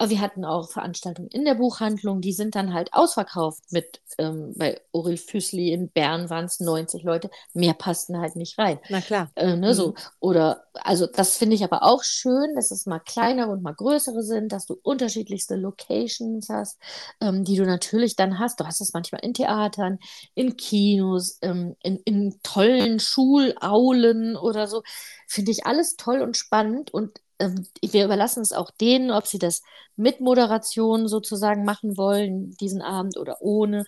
Aber 0.00 0.08
wir 0.08 0.22
hatten 0.22 0.46
auch 0.46 0.70
Veranstaltungen 0.70 1.28
in 1.28 1.44
der 1.44 1.56
Buchhandlung, 1.56 2.22
die 2.22 2.32
sind 2.32 2.54
dann 2.54 2.72
halt 2.72 2.94
ausverkauft 2.94 3.70
mit, 3.70 4.00
ähm, 4.16 4.54
bei 4.56 4.80
Aurel 4.92 5.18
Füßli 5.18 5.74
in 5.74 5.90
Bern 5.90 6.30
waren 6.30 6.46
es 6.46 6.58
90 6.58 7.02
Leute, 7.02 7.28
mehr 7.52 7.74
passten 7.74 8.18
halt 8.18 8.34
nicht 8.34 8.56
rein. 8.56 8.78
Na 8.88 9.02
klar. 9.02 9.30
Äh, 9.34 9.56
ne, 9.56 9.68
mhm. 9.68 9.72
so. 9.74 9.94
Oder, 10.18 10.64
also 10.72 11.06
das 11.06 11.36
finde 11.36 11.54
ich 11.54 11.64
aber 11.64 11.82
auch 11.82 12.02
schön, 12.02 12.54
dass 12.54 12.70
es 12.70 12.86
mal 12.86 13.00
kleinere 13.00 13.50
und 13.50 13.62
mal 13.62 13.74
größere 13.74 14.22
sind, 14.22 14.52
dass 14.52 14.64
du 14.64 14.78
unterschiedlichste 14.82 15.56
Locations 15.56 16.48
hast, 16.48 16.78
ähm, 17.20 17.44
die 17.44 17.56
du 17.56 17.66
natürlich 17.66 18.16
dann 18.16 18.38
hast. 18.38 18.58
Du 18.58 18.64
hast 18.64 18.80
es 18.80 18.94
manchmal 18.94 19.20
in 19.22 19.34
Theatern, 19.34 19.98
in 20.34 20.56
Kinos, 20.56 21.36
ähm, 21.42 21.76
in, 21.82 21.98
in 22.06 22.40
tollen 22.42 23.00
Schulaulen 23.00 24.34
oder 24.34 24.66
so. 24.66 24.82
Finde 25.30 25.52
ich 25.52 25.64
alles 25.66 25.96
toll 25.96 26.22
und 26.22 26.36
spannend 26.36 26.92
und 26.92 27.20
ähm, 27.38 27.66
wir 27.82 28.04
überlassen 28.04 28.42
es 28.42 28.52
auch 28.52 28.70
denen, 28.72 29.10
ob 29.12 29.26
sie 29.26 29.38
das 29.38 29.62
mit 29.96 30.20
Moderation 30.20 31.06
sozusagen 31.08 31.64
machen 31.64 31.96
wollen, 31.96 32.50
diesen 32.56 32.82
Abend 32.82 33.16
oder 33.16 33.40
ohne. 33.40 33.84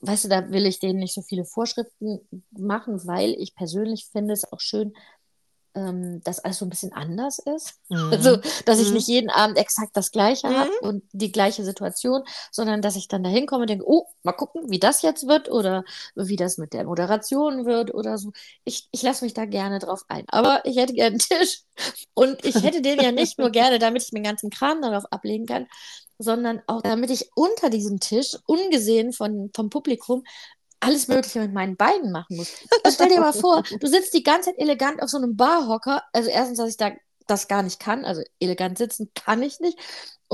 Weißt 0.00 0.24
du, 0.24 0.28
da 0.28 0.50
will 0.50 0.66
ich 0.66 0.78
denen 0.80 1.00
nicht 1.00 1.14
so 1.14 1.22
viele 1.22 1.44
Vorschriften 1.44 2.20
machen, 2.52 3.06
weil 3.06 3.30
ich 3.38 3.54
persönlich 3.56 4.06
finde 4.12 4.34
es 4.34 4.50
auch 4.52 4.60
schön, 4.60 4.94
ähm, 5.74 6.22
dass 6.22 6.40
alles 6.40 6.58
so 6.58 6.66
ein 6.66 6.70
bisschen 6.70 6.92
anders 6.92 7.38
ist. 7.38 7.74
Mhm. 7.90 8.12
Also, 8.12 8.38
dass 8.64 8.80
ich 8.80 8.88
mhm. 8.88 8.94
nicht 8.94 9.08
jeden 9.08 9.30
Abend 9.30 9.58
exakt 9.58 9.94
das 9.94 10.10
Gleiche 10.10 10.48
mhm. 10.48 10.56
habe 10.56 10.70
und 10.80 11.04
die 11.12 11.30
gleiche 11.30 11.64
Situation, 11.64 12.22
sondern 12.50 12.80
dass 12.80 12.96
ich 12.96 13.08
dann 13.08 13.22
da 13.22 13.28
hinkomme 13.28 13.62
und 13.62 13.70
denke, 13.70 13.84
oh, 13.86 14.06
mal 14.22 14.32
gucken, 14.32 14.70
wie 14.70 14.78
das 14.78 15.02
jetzt 15.02 15.28
wird 15.28 15.50
oder 15.50 15.84
wie 16.14 16.36
das 16.36 16.56
mit 16.56 16.72
der 16.72 16.84
Moderation 16.84 17.66
wird 17.66 17.92
oder 17.92 18.16
so. 18.16 18.32
Ich, 18.64 18.88
ich 18.90 19.02
lasse 19.02 19.24
mich 19.24 19.34
da 19.34 19.44
gerne 19.44 19.80
drauf 19.80 20.04
ein. 20.08 20.24
Aber 20.28 20.62
ich 20.64 20.76
hätte 20.78 20.94
gerne 20.94 21.10
einen 21.10 21.18
Tisch 21.18 21.60
und 22.14 22.42
ich 22.44 22.54
hätte 22.62 22.80
den 22.80 23.00
ja 23.00 23.12
nicht 23.12 23.38
nur 23.38 23.50
gerne, 23.50 23.78
damit 23.78 24.02
ich 24.02 24.12
meinen 24.12 24.24
ganzen 24.24 24.48
Kram 24.50 24.80
darauf 24.80 25.04
ablegen 25.12 25.46
kann, 25.46 25.66
sondern 26.18 26.62
auch 26.66 26.82
damit 26.82 27.10
ich 27.10 27.30
unter 27.34 27.70
diesem 27.70 28.00
Tisch, 28.00 28.36
ungesehen 28.46 29.12
von, 29.12 29.50
vom 29.54 29.68
Publikum, 29.68 30.24
alles 30.84 31.08
Mögliche 31.08 31.40
mit 31.40 31.52
meinen 31.52 31.76
Beinen 31.76 32.12
machen 32.12 32.36
muss. 32.36 32.52
Also 32.82 32.94
stell 32.94 33.08
dir 33.08 33.20
mal 33.20 33.32
vor, 33.32 33.62
du 33.80 33.86
sitzt 33.86 34.14
die 34.14 34.22
ganze 34.22 34.50
Zeit 34.50 34.58
elegant 34.58 35.02
auf 35.02 35.08
so 35.08 35.16
einem 35.16 35.36
Barhocker. 35.36 36.02
Also 36.12 36.30
erstens, 36.30 36.58
dass 36.58 36.70
ich 36.70 36.76
da 36.76 36.92
das 37.26 37.48
gar 37.48 37.62
nicht 37.62 37.80
kann, 37.80 38.04
also 38.04 38.22
elegant 38.38 38.78
sitzen 38.78 39.10
kann 39.14 39.42
ich 39.42 39.60
nicht. 39.60 39.78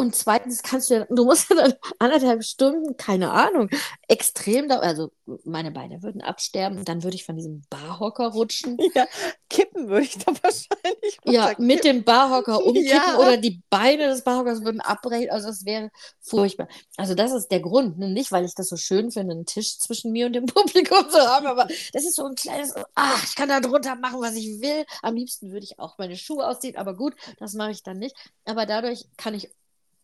Und 0.01 0.17
zweitens 0.17 0.63
kannst 0.63 0.89
du, 0.89 1.07
du 1.11 1.27
musst 1.27 1.51
dann 1.51 1.75
anderthalb 1.99 2.43
Stunden, 2.43 2.97
keine 2.97 3.33
Ahnung, 3.33 3.69
extrem 4.09 4.67
da, 4.67 4.79
also 4.79 5.13
meine 5.45 5.73
Beine 5.73 6.03
würden 6.03 6.23
absterben, 6.23 6.87
dann 6.87 7.03
würde 7.03 7.17
ich 7.17 7.27
von 7.27 7.37
diesem 7.37 7.61
Barhocker 7.69 8.29
rutschen. 8.29 8.79
Ja, 8.95 9.07
kippen 9.51 9.91
würde 9.91 10.07
ich 10.07 10.17
da 10.17 10.33
wahrscheinlich. 10.43 11.19
Ja, 11.25 11.53
mit 11.59 11.85
dem 11.85 12.03
Barhocker 12.03 12.65
umkippen 12.65 12.89
ja. 12.89 13.19
oder 13.19 13.37
die 13.37 13.63
Beine 13.69 14.07
des 14.07 14.25
Barhockers 14.25 14.65
würden 14.65 14.81
abbrechen, 14.81 15.29
also 15.29 15.49
das 15.49 15.67
wäre 15.67 15.91
furchtbar. 16.23 16.69
Also 16.97 17.15
das 17.15 17.33
ist 17.33 17.49
der 17.49 17.61
Grund, 17.61 17.99
ne? 17.99 18.09
nicht 18.09 18.33
weil 18.33 18.47
ich 18.47 18.55
das 18.55 18.71
so 18.71 18.77
schön 18.77 19.11
finde, 19.11 19.35
einen 19.35 19.45
Tisch 19.45 19.81
zwischen 19.81 20.13
mir 20.13 20.25
und 20.25 20.33
dem 20.33 20.47
Publikum 20.47 21.11
zu 21.11 21.19
haben, 21.19 21.47
aber 21.47 21.69
das 21.93 22.05
ist 22.05 22.17
so 22.17 22.25
ein 22.25 22.37
kleines, 22.37 22.73
ach, 22.95 23.23
ich 23.23 23.35
kann 23.37 23.51
da 23.51 23.61
drunter 23.61 23.97
machen, 23.97 24.23
was 24.23 24.35
ich 24.35 24.63
will. 24.63 24.87
Am 25.03 25.15
liebsten 25.15 25.53
würde 25.53 25.65
ich 25.65 25.79
auch 25.79 25.99
meine 25.99 26.17
Schuhe 26.17 26.49
ausziehen, 26.49 26.77
aber 26.77 26.97
gut, 26.97 27.15
das 27.39 27.53
mache 27.53 27.73
ich 27.73 27.83
dann 27.83 27.99
nicht. 27.99 28.17
Aber 28.47 28.65
dadurch 28.65 29.05
kann 29.19 29.35
ich 29.35 29.51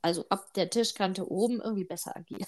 also 0.07 0.25
ab 0.29 0.53
der 0.55 0.71
Tischkante 0.71 1.31
oben 1.31 1.61
irgendwie 1.61 1.85
besser 1.85 2.17
agieren. 2.17 2.47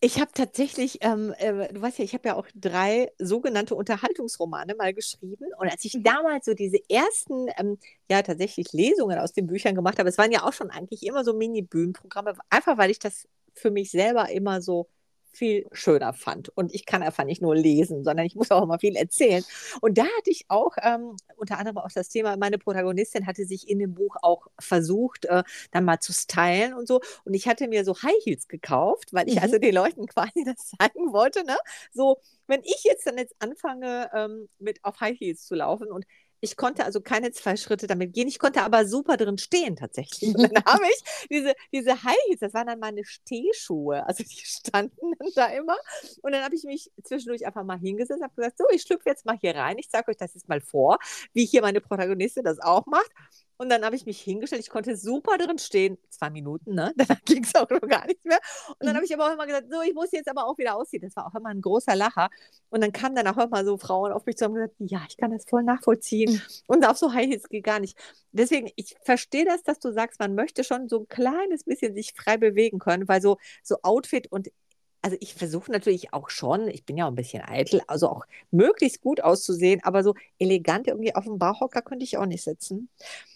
Ich 0.00 0.20
habe 0.20 0.30
tatsächlich, 0.34 0.98
ähm, 1.00 1.34
äh, 1.38 1.72
du 1.72 1.80
weißt 1.80 1.98
ja, 1.98 2.04
ich 2.04 2.12
habe 2.12 2.28
ja 2.28 2.36
auch 2.36 2.46
drei 2.54 3.10
sogenannte 3.18 3.74
Unterhaltungsromane 3.74 4.74
mal 4.74 4.92
geschrieben. 4.92 5.46
Und 5.58 5.70
als 5.70 5.84
ich 5.86 5.94
mhm. 5.94 6.02
damals 6.02 6.44
so 6.44 6.52
diese 6.52 6.78
ersten, 6.90 7.48
ähm, 7.56 7.78
ja, 8.10 8.20
tatsächlich 8.20 8.72
Lesungen 8.72 9.18
aus 9.18 9.32
den 9.32 9.46
Büchern 9.46 9.74
gemacht 9.74 9.98
habe, 9.98 10.10
es 10.10 10.18
waren 10.18 10.30
ja 10.30 10.42
auch 10.44 10.52
schon 10.52 10.70
eigentlich 10.70 11.02
immer 11.04 11.24
so 11.24 11.32
Mini-Bühnenprogramme, 11.32 12.34
einfach 12.50 12.76
weil 12.76 12.90
ich 12.90 12.98
das 12.98 13.26
für 13.54 13.70
mich 13.70 13.90
selber 13.90 14.28
immer 14.28 14.60
so 14.60 14.86
viel 15.36 15.66
schöner 15.72 16.12
fand. 16.12 16.48
Und 16.50 16.74
ich 16.74 16.86
kann 16.86 17.02
einfach 17.02 17.24
nicht 17.24 17.42
nur 17.42 17.54
lesen, 17.54 18.04
sondern 18.04 18.26
ich 18.26 18.34
muss 18.34 18.50
auch 18.50 18.62
immer 18.62 18.78
viel 18.78 18.96
erzählen. 18.96 19.44
Und 19.80 19.98
da 19.98 20.04
hatte 20.04 20.30
ich 20.30 20.46
auch 20.48 20.76
ähm, 20.82 21.16
unter 21.36 21.58
anderem 21.58 21.78
auch 21.78 21.90
das 21.94 22.08
Thema, 22.08 22.36
meine 22.36 22.58
Protagonistin 22.58 23.26
hatte 23.26 23.44
sich 23.44 23.68
in 23.68 23.78
dem 23.78 23.94
Buch 23.94 24.16
auch 24.22 24.46
versucht, 24.58 25.26
äh, 25.26 25.42
dann 25.70 25.84
mal 25.84 26.00
zu 26.00 26.12
stylen 26.12 26.74
und 26.74 26.88
so. 26.88 27.00
Und 27.24 27.34
ich 27.34 27.46
hatte 27.48 27.68
mir 27.68 27.84
so 27.84 27.94
High 28.02 28.24
Heels 28.24 28.48
gekauft, 28.48 29.12
weil 29.12 29.28
ich 29.28 29.36
mhm. 29.36 29.42
also 29.42 29.58
den 29.58 29.74
Leuten 29.74 30.06
quasi 30.06 30.44
das 30.44 30.72
zeigen 30.78 31.12
wollte. 31.12 31.44
Ne? 31.44 31.56
So, 31.92 32.18
wenn 32.46 32.62
ich 32.62 32.82
jetzt 32.84 33.06
dann 33.06 33.18
jetzt 33.18 33.36
anfange, 33.38 34.10
ähm, 34.14 34.48
mit 34.58 34.84
auf 34.84 35.00
High 35.00 35.18
Heels 35.18 35.46
zu 35.46 35.54
laufen 35.54 35.90
und 35.90 36.06
ich 36.46 36.56
konnte 36.56 36.84
also 36.84 37.00
keine 37.00 37.32
zwei 37.32 37.56
Schritte 37.56 37.88
damit 37.88 38.12
gehen. 38.14 38.28
Ich 38.28 38.38
konnte 38.38 38.62
aber 38.62 38.86
super 38.86 39.16
drin 39.16 39.36
stehen 39.36 39.74
tatsächlich. 39.74 40.34
Und 40.34 40.42
dann 40.42 40.64
habe 40.64 40.84
ich 40.84 41.26
diese, 41.30 41.54
diese 41.72 42.04
High 42.04 42.16
Heels, 42.28 42.40
das 42.40 42.54
waren 42.54 42.68
dann 42.68 42.78
meine 42.78 43.04
Stehschuhe. 43.04 44.06
Also 44.06 44.22
die 44.22 44.36
standen 44.44 45.12
dann 45.18 45.28
da 45.34 45.46
immer. 45.46 45.76
Und 46.22 46.32
dann 46.32 46.44
habe 46.44 46.54
ich 46.54 46.62
mich 46.62 46.90
zwischendurch 47.02 47.44
einfach 47.44 47.64
mal 47.64 47.78
hingesetzt 47.78 48.20
und 48.20 48.24
habe 48.24 48.34
gesagt, 48.36 48.58
so, 48.58 48.64
ich 48.70 48.82
schlüpfe 48.82 49.08
jetzt 49.08 49.26
mal 49.26 49.36
hier 49.40 49.56
rein. 49.56 49.76
Ich 49.78 49.90
zeige 49.90 50.08
euch 50.10 50.16
das 50.16 50.34
jetzt 50.34 50.48
mal 50.48 50.60
vor, 50.60 50.98
wie 51.32 51.44
hier 51.44 51.62
meine 51.62 51.80
Protagonistin 51.80 52.44
das 52.44 52.60
auch 52.60 52.86
macht. 52.86 53.10
Und 53.58 53.70
dann 53.70 53.84
habe 53.84 53.96
ich 53.96 54.06
mich 54.06 54.20
hingestellt. 54.20 54.62
Ich 54.62 54.70
konnte 54.70 54.96
super 54.96 55.38
drin 55.38 55.58
stehen. 55.58 55.98
Zwei 56.10 56.30
Minuten, 56.30 56.74
ne? 56.74 56.92
Danach 56.96 57.22
ging 57.24 57.44
es 57.44 57.54
auch 57.54 57.68
noch 57.70 57.80
gar 57.80 58.06
nicht 58.06 58.24
mehr. 58.24 58.38
Und 58.68 58.76
dann 58.80 58.90
mhm. 58.90 58.96
habe 58.96 59.06
ich 59.06 59.14
aber 59.14 59.26
auch 59.28 59.32
immer 59.32 59.46
gesagt, 59.46 59.68
so, 59.70 59.80
ich 59.82 59.94
muss 59.94 60.12
jetzt 60.12 60.28
aber 60.28 60.46
auch 60.46 60.58
wieder 60.58 60.76
ausziehen. 60.76 61.02
Das 61.02 61.16
war 61.16 61.26
auch 61.26 61.34
immer 61.34 61.48
ein 61.48 61.60
großer 61.60 61.96
Lacher. 61.96 62.28
Und 62.68 62.82
dann 62.82 62.92
kamen 62.92 63.14
dann 63.14 63.26
auch 63.28 63.38
immer 63.38 63.64
so 63.64 63.78
Frauen 63.78 64.12
auf 64.12 64.26
mich 64.26 64.36
zu 64.36 64.46
und 64.46 64.54
gesagt, 64.54 64.74
ja, 64.78 65.00
ich 65.08 65.16
kann 65.16 65.30
das 65.30 65.44
voll 65.44 65.62
nachvollziehen. 65.62 66.34
Mhm. 66.34 66.40
Und 66.66 66.86
auf 66.86 66.98
so 66.98 67.12
High 67.12 67.28
Heels 67.28 67.48
geht 67.48 67.64
gar 67.64 67.80
nicht. 67.80 67.98
Deswegen, 68.32 68.70
ich 68.76 68.96
verstehe 69.02 69.44
das, 69.44 69.62
dass 69.62 69.78
du 69.78 69.92
sagst, 69.92 70.20
man 70.20 70.34
möchte 70.34 70.64
schon 70.64 70.88
so 70.88 71.00
ein 71.00 71.08
kleines 71.08 71.64
bisschen 71.64 71.94
sich 71.94 72.12
frei 72.14 72.36
bewegen 72.36 72.78
können, 72.78 73.08
weil 73.08 73.22
so, 73.22 73.38
so 73.62 73.76
Outfit 73.82 74.30
und 74.30 74.48
also 75.06 75.16
ich 75.20 75.34
versuche 75.34 75.70
natürlich 75.70 76.12
auch 76.12 76.30
schon, 76.30 76.66
ich 76.66 76.84
bin 76.84 76.96
ja 76.96 77.04
auch 77.04 77.10
ein 77.10 77.14
bisschen 77.14 77.40
eitel, 77.40 77.80
also 77.86 78.08
auch 78.08 78.24
möglichst 78.50 79.00
gut 79.02 79.20
auszusehen, 79.20 79.80
aber 79.84 80.02
so 80.02 80.16
elegant 80.40 80.88
irgendwie 80.88 81.14
auf 81.14 81.22
dem 81.22 81.38
Bauhocker 81.38 81.80
könnte 81.80 82.02
ich 82.02 82.18
auch 82.18 82.26
nicht 82.26 82.42
sitzen. 82.42 82.88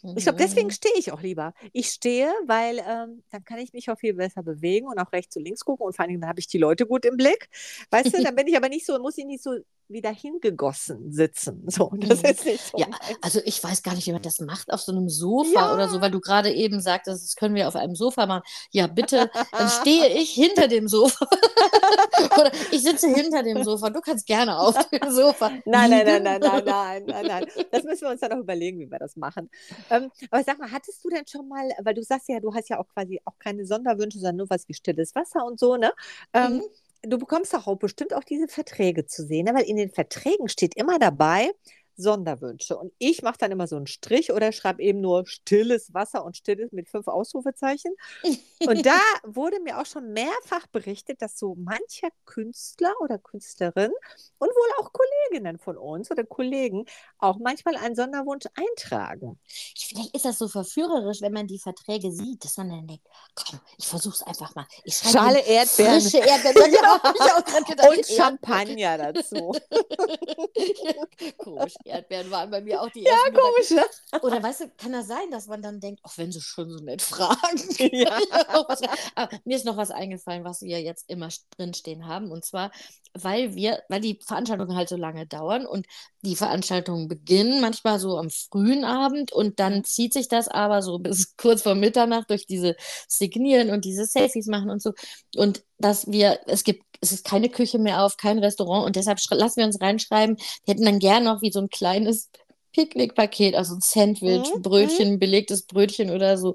Mhm. 0.02 0.14
Ich 0.16 0.24
glaube, 0.24 0.38
deswegen 0.38 0.72
stehe 0.72 0.96
ich 0.98 1.12
auch 1.12 1.22
lieber. 1.22 1.54
Ich 1.72 1.90
stehe, 1.90 2.26
weil 2.44 2.78
ähm, 2.78 3.22
dann 3.30 3.44
kann 3.44 3.58
ich 3.60 3.72
mich 3.72 3.88
auch 3.88 3.96
viel 3.96 4.14
besser 4.14 4.42
bewegen 4.42 4.88
und 4.88 4.98
auch 4.98 5.12
rechts 5.12 5.36
und 5.36 5.44
links 5.44 5.64
gucken 5.64 5.86
und 5.86 5.94
vor 5.94 6.02
allen 6.02 6.08
Dingen 6.08 6.22
dann 6.22 6.30
habe 6.30 6.40
ich 6.40 6.48
die 6.48 6.58
Leute 6.58 6.86
gut 6.86 7.04
im 7.04 7.16
Blick. 7.16 7.48
Weißt 7.90 8.18
du, 8.18 8.20
dann 8.24 8.34
bin 8.34 8.48
ich 8.48 8.56
aber 8.56 8.68
nicht 8.68 8.84
so, 8.84 8.98
muss 8.98 9.16
ich 9.16 9.24
nicht 9.24 9.44
so 9.44 9.56
wieder 9.90 10.10
hingegossen 10.10 11.12
sitzen. 11.12 11.66
So, 11.70 11.90
das 11.94 12.22
mhm. 12.22 12.28
ist 12.28 12.44
nicht 12.44 12.64
so. 12.64 12.78
Ja, 12.78 12.86
also 13.22 13.40
ich 13.44 13.62
weiß 13.62 13.82
gar 13.82 13.94
nicht, 13.94 14.06
wie 14.06 14.12
man 14.12 14.22
das 14.22 14.40
macht 14.40 14.72
auf 14.72 14.80
so 14.80 14.92
einem 14.92 15.08
Sofa 15.08 15.52
ja. 15.52 15.74
oder 15.74 15.88
so, 15.88 16.00
weil 16.00 16.10
du 16.10 16.20
gerade 16.20 16.52
eben 16.52 16.80
sagtest, 16.80 17.24
das 17.24 17.36
können 17.36 17.54
wir 17.54 17.68
auf 17.68 17.76
einem 17.76 17.94
Sofa 17.94 18.26
machen. 18.26 18.42
Ja, 18.70 18.86
bitte, 18.88 19.30
dann 19.52 19.68
stehe 19.80 20.08
ich 20.08 20.30
hinter 20.30 20.66
dem 20.66 20.88
Sofa. 20.88 21.26
oder 22.40 22.50
ich 22.72 22.82
sitze 22.82 23.08
hinter 23.08 23.42
dem 23.42 23.62
Sofa. 23.62 23.90
Du 23.90 24.00
kannst 24.00 24.26
gerne 24.26 24.58
auf 24.58 24.74
dem 24.88 25.10
Sofa. 25.10 25.50
Nein, 25.64 25.90
nein, 25.90 26.04
nein, 26.04 26.22
nein, 26.22 26.40
nein, 26.40 26.64
nein, 26.64 27.04
nein, 27.06 27.26
nein. 27.26 27.46
Das 27.70 27.84
müssen 27.84 28.02
wir 28.02 28.10
uns 28.10 28.20
dann 28.20 28.30
noch 28.30 28.38
überlegen, 28.38 28.80
wie 28.80 28.90
wir 28.90 28.98
das 28.98 29.16
machen. 29.16 29.48
Ähm, 29.90 30.10
aber 30.30 30.42
sag 30.42 30.58
mal, 30.58 30.70
hattest 30.70 31.04
du 31.04 31.08
denn 31.08 31.26
schon 31.26 31.48
mal, 31.48 31.70
weil 31.82 31.94
du 31.94 32.02
sagst 32.02 32.28
ja, 32.28 32.40
du 32.40 32.52
hast 32.52 32.68
ja 32.68 32.78
auch 32.78 32.88
quasi 32.88 33.20
auch 33.24 33.38
keine 33.38 33.64
Sonderwünsche, 33.64 34.18
sondern 34.18 34.36
nur 34.36 34.50
was 34.50 34.68
wie 34.68 34.74
stilles 34.74 35.14
Wasser 35.14 35.44
und 35.44 35.60
so, 35.60 35.76
ne? 35.76 35.92
Ähm, 36.32 36.54
mhm 36.54 36.62
du 37.02 37.18
bekommst 37.18 37.54
doch 37.54 37.66
auch 37.66 37.76
bestimmt 37.76 38.14
auch 38.14 38.24
diese 38.24 38.48
Verträge 38.48 39.06
zu 39.06 39.24
sehen, 39.24 39.46
ne? 39.46 39.54
weil 39.54 39.64
in 39.64 39.76
den 39.76 39.90
Verträgen 39.90 40.48
steht 40.48 40.76
immer 40.76 40.98
dabei, 40.98 41.50
Sonderwünsche. 41.96 42.76
Und 42.76 42.92
ich 42.98 43.22
mache 43.22 43.38
dann 43.38 43.52
immer 43.52 43.66
so 43.66 43.76
einen 43.76 43.86
Strich 43.86 44.32
oder 44.32 44.52
schreibe 44.52 44.82
eben 44.82 45.00
nur 45.00 45.26
stilles 45.26 45.92
Wasser 45.92 46.24
und 46.24 46.36
stilles 46.36 46.72
mit 46.72 46.88
fünf 46.88 47.08
Ausrufezeichen. 47.08 47.92
Und 48.66 48.86
da 48.86 48.98
wurde 49.24 49.60
mir 49.60 49.80
auch 49.80 49.86
schon 49.86 50.12
mehrfach 50.12 50.66
berichtet, 50.68 51.22
dass 51.22 51.38
so 51.38 51.54
mancher 51.56 52.08
Künstler 52.24 52.92
oder 53.00 53.18
Künstlerin 53.18 53.92
und 54.38 54.48
wohl 54.48 54.84
auch 54.84 54.92
Kolleginnen 54.92 55.58
von 55.58 55.76
uns 55.76 56.10
oder 56.10 56.24
Kollegen 56.24 56.86
auch 57.18 57.38
manchmal 57.38 57.76
einen 57.76 57.94
Sonderwunsch 57.94 58.46
eintragen. 58.54 59.38
Vielleicht 59.76 60.14
ist 60.14 60.24
das 60.24 60.38
so 60.38 60.48
verführerisch, 60.48 61.20
wenn 61.20 61.32
man 61.32 61.46
die 61.46 61.58
Verträge 61.58 62.12
sieht, 62.12 62.44
dass 62.44 62.56
man 62.56 62.70
dann 62.70 62.86
denkt, 62.86 63.06
komm, 63.34 63.60
ich 63.78 63.86
versuche 63.86 64.14
es 64.14 64.22
einfach 64.22 64.54
mal. 64.54 64.66
Ich 64.84 64.96
Schale 64.96 65.40
Erdbeeren. 65.40 66.00
Frische 66.00 66.18
Erdbeeren. 66.18 66.70
genau, 66.70 67.90
und 67.90 68.06
Champagner 68.06 69.12
dazu. 69.12 69.52
Komisch. 71.38 71.74
Erdbeeren 71.90 72.30
waren 72.30 72.50
bei 72.50 72.60
mir 72.60 72.80
auch 72.80 72.90
die 72.90 73.04
ersten. 73.04 73.34
Ja, 73.34 73.40
komisch, 73.40 73.70
ne? 73.70 74.20
Oder 74.22 74.42
weißt 74.42 74.60
du, 74.60 74.70
kann 74.76 74.92
das 74.92 75.06
sein, 75.06 75.30
dass 75.30 75.46
man 75.46 75.62
dann 75.62 75.80
denkt, 75.80 76.00
auch 76.04 76.16
wenn 76.16 76.32
sie 76.32 76.40
schon 76.40 76.70
so 76.70 76.82
nett 76.82 77.02
fragen. 77.02 77.38
Ja. 77.92 78.18
Aber 79.14 79.38
mir 79.44 79.56
ist 79.56 79.64
noch 79.64 79.76
was 79.76 79.90
eingefallen, 79.90 80.44
was 80.44 80.62
wir 80.62 80.80
jetzt 80.80 81.08
immer 81.08 81.28
drinstehen 81.56 82.06
haben. 82.06 82.30
Und 82.30 82.44
zwar, 82.44 82.70
weil 83.14 83.54
wir, 83.54 83.82
weil 83.88 84.00
die 84.00 84.18
Veranstaltungen 84.24 84.76
halt 84.76 84.88
so 84.88 84.96
lange 84.96 85.26
dauern 85.26 85.66
und 85.66 85.86
die 86.22 86.36
Veranstaltungen 86.36 87.08
beginnen 87.08 87.60
manchmal 87.60 87.98
so 87.98 88.16
am 88.18 88.30
frühen 88.30 88.84
Abend 88.84 89.32
und 89.32 89.58
dann 89.60 89.84
zieht 89.84 90.12
sich 90.12 90.28
das 90.28 90.48
aber 90.48 90.82
so 90.82 90.98
bis 90.98 91.36
kurz 91.36 91.62
vor 91.62 91.74
Mitternacht 91.74 92.30
durch 92.30 92.46
diese 92.46 92.76
Signieren 93.08 93.70
und 93.70 93.84
diese 93.84 94.06
Selfies 94.06 94.46
machen 94.46 94.70
und 94.70 94.82
so. 94.82 94.92
Und 95.36 95.62
dass 95.80 96.10
wir, 96.10 96.40
es 96.46 96.64
gibt, 96.64 96.84
es 97.00 97.12
ist 97.12 97.24
keine 97.24 97.48
Küche 97.48 97.78
mehr 97.78 98.04
auf, 98.04 98.16
kein 98.16 98.38
Restaurant 98.38 98.86
und 98.86 98.96
deshalb 98.96 99.18
lassen 99.30 99.58
wir 99.58 99.66
uns 99.66 99.80
reinschreiben, 99.80 100.36
wir 100.36 100.74
hätten 100.74 100.84
dann 100.84 100.98
gern 100.98 101.24
noch 101.24 101.42
wie 101.42 101.50
so 101.50 101.60
ein 101.60 101.68
kleines 101.68 102.30
Picknickpaket, 102.72 103.54
also 103.54 103.74
ein 103.74 103.80
Sandwich, 103.80 104.54
mhm. 104.54 104.62
Brötchen, 104.62 105.12
mhm. 105.12 105.18
belegtes 105.18 105.66
Brötchen 105.66 106.10
oder 106.10 106.38
so, 106.38 106.54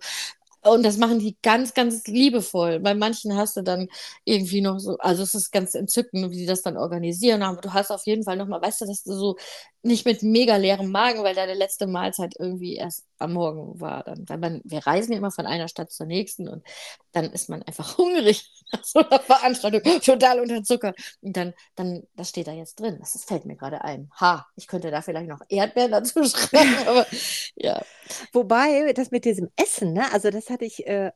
und 0.66 0.84
das 0.84 0.98
machen 0.98 1.20
die 1.20 1.38
ganz, 1.44 1.76
ganz 1.76 2.08
liebevoll. 2.08 2.80
Bei 2.80 2.96
manchen 2.96 3.36
hast 3.36 3.56
du 3.56 3.62
dann 3.62 3.88
irgendwie 4.24 4.62
noch 4.62 4.80
so, 4.80 4.98
also 4.98 5.22
es 5.22 5.36
ist 5.36 5.52
ganz 5.52 5.76
entzückend, 5.76 6.32
wie 6.32 6.38
die 6.38 6.46
das 6.48 6.64
dann 6.64 6.76
organisieren. 6.76 7.44
Aber 7.44 7.62
du 7.62 7.72
hast 7.74 7.92
auf 7.92 8.06
jeden 8.08 8.24
Fall 8.24 8.36
nochmal, 8.36 8.62
weißt 8.64 8.82
du, 8.82 8.86
dass 8.88 9.04
du 9.04 9.14
so 9.14 9.38
nicht 9.86 10.06
mit 10.06 10.24
mega 10.24 10.56
leerem 10.56 10.92
Magen, 10.92 11.24
weil 11.24 11.36
deine 11.36 11.54
letzte 11.54 11.86
Mahlzeit 11.86 12.34
irgendwie 12.40 12.76
erst 12.76 13.06
am 13.20 13.34
Morgen 13.34 13.80
war. 13.80 14.04
Dann, 14.04 14.28
weil 14.28 14.38
man, 14.40 14.62
wir 14.64 14.86
reisen 14.86 15.12
ja 15.12 15.20
immer 15.20 15.32
von 15.32 15.46
einer 15.46 15.68
Stadt 15.68 15.92
zur 15.92 16.08
nächsten 16.08 16.50
und 16.50 16.66
dann 17.12 17.26
ist 17.32 17.50
man 17.50 17.62
einfach 17.64 17.98
hungrig 17.98 18.52
nach 18.72 18.84
so 18.84 19.00
einer 19.00 19.20
Veranstaltung, 19.20 19.82
total 20.02 20.40
unter 20.40 20.64
Zucker. 20.64 20.94
Und 21.22 21.38
dann, 21.38 21.54
dann, 21.76 22.04
das 22.16 22.30
steht 22.30 22.48
da 22.48 22.52
jetzt 22.52 22.80
drin. 22.80 22.98
Das, 23.00 23.14
das 23.14 23.26
fällt 23.26 23.46
mir 23.46 23.56
gerade 23.56 23.84
ein. 23.84 24.10
Ha, 24.20 24.48
ich 24.56 24.68
könnte 24.68 24.90
da 24.90 25.02
vielleicht 25.02 25.30
noch 25.30 25.42
Erdbeeren 25.50 25.92
dazu 25.92 26.24
schreiben, 26.26 26.76
aber 26.88 27.06
ja. 27.56 27.82
Wobei, 28.34 28.92
das 28.94 29.12
mit 29.12 29.26
diesem 29.26 29.50
Essen, 29.56 29.94
ne, 29.94 30.12
also 30.12 30.32
das 30.32 30.50
hatte 30.50 30.66
ich 30.66 30.86
äh, 30.88 31.12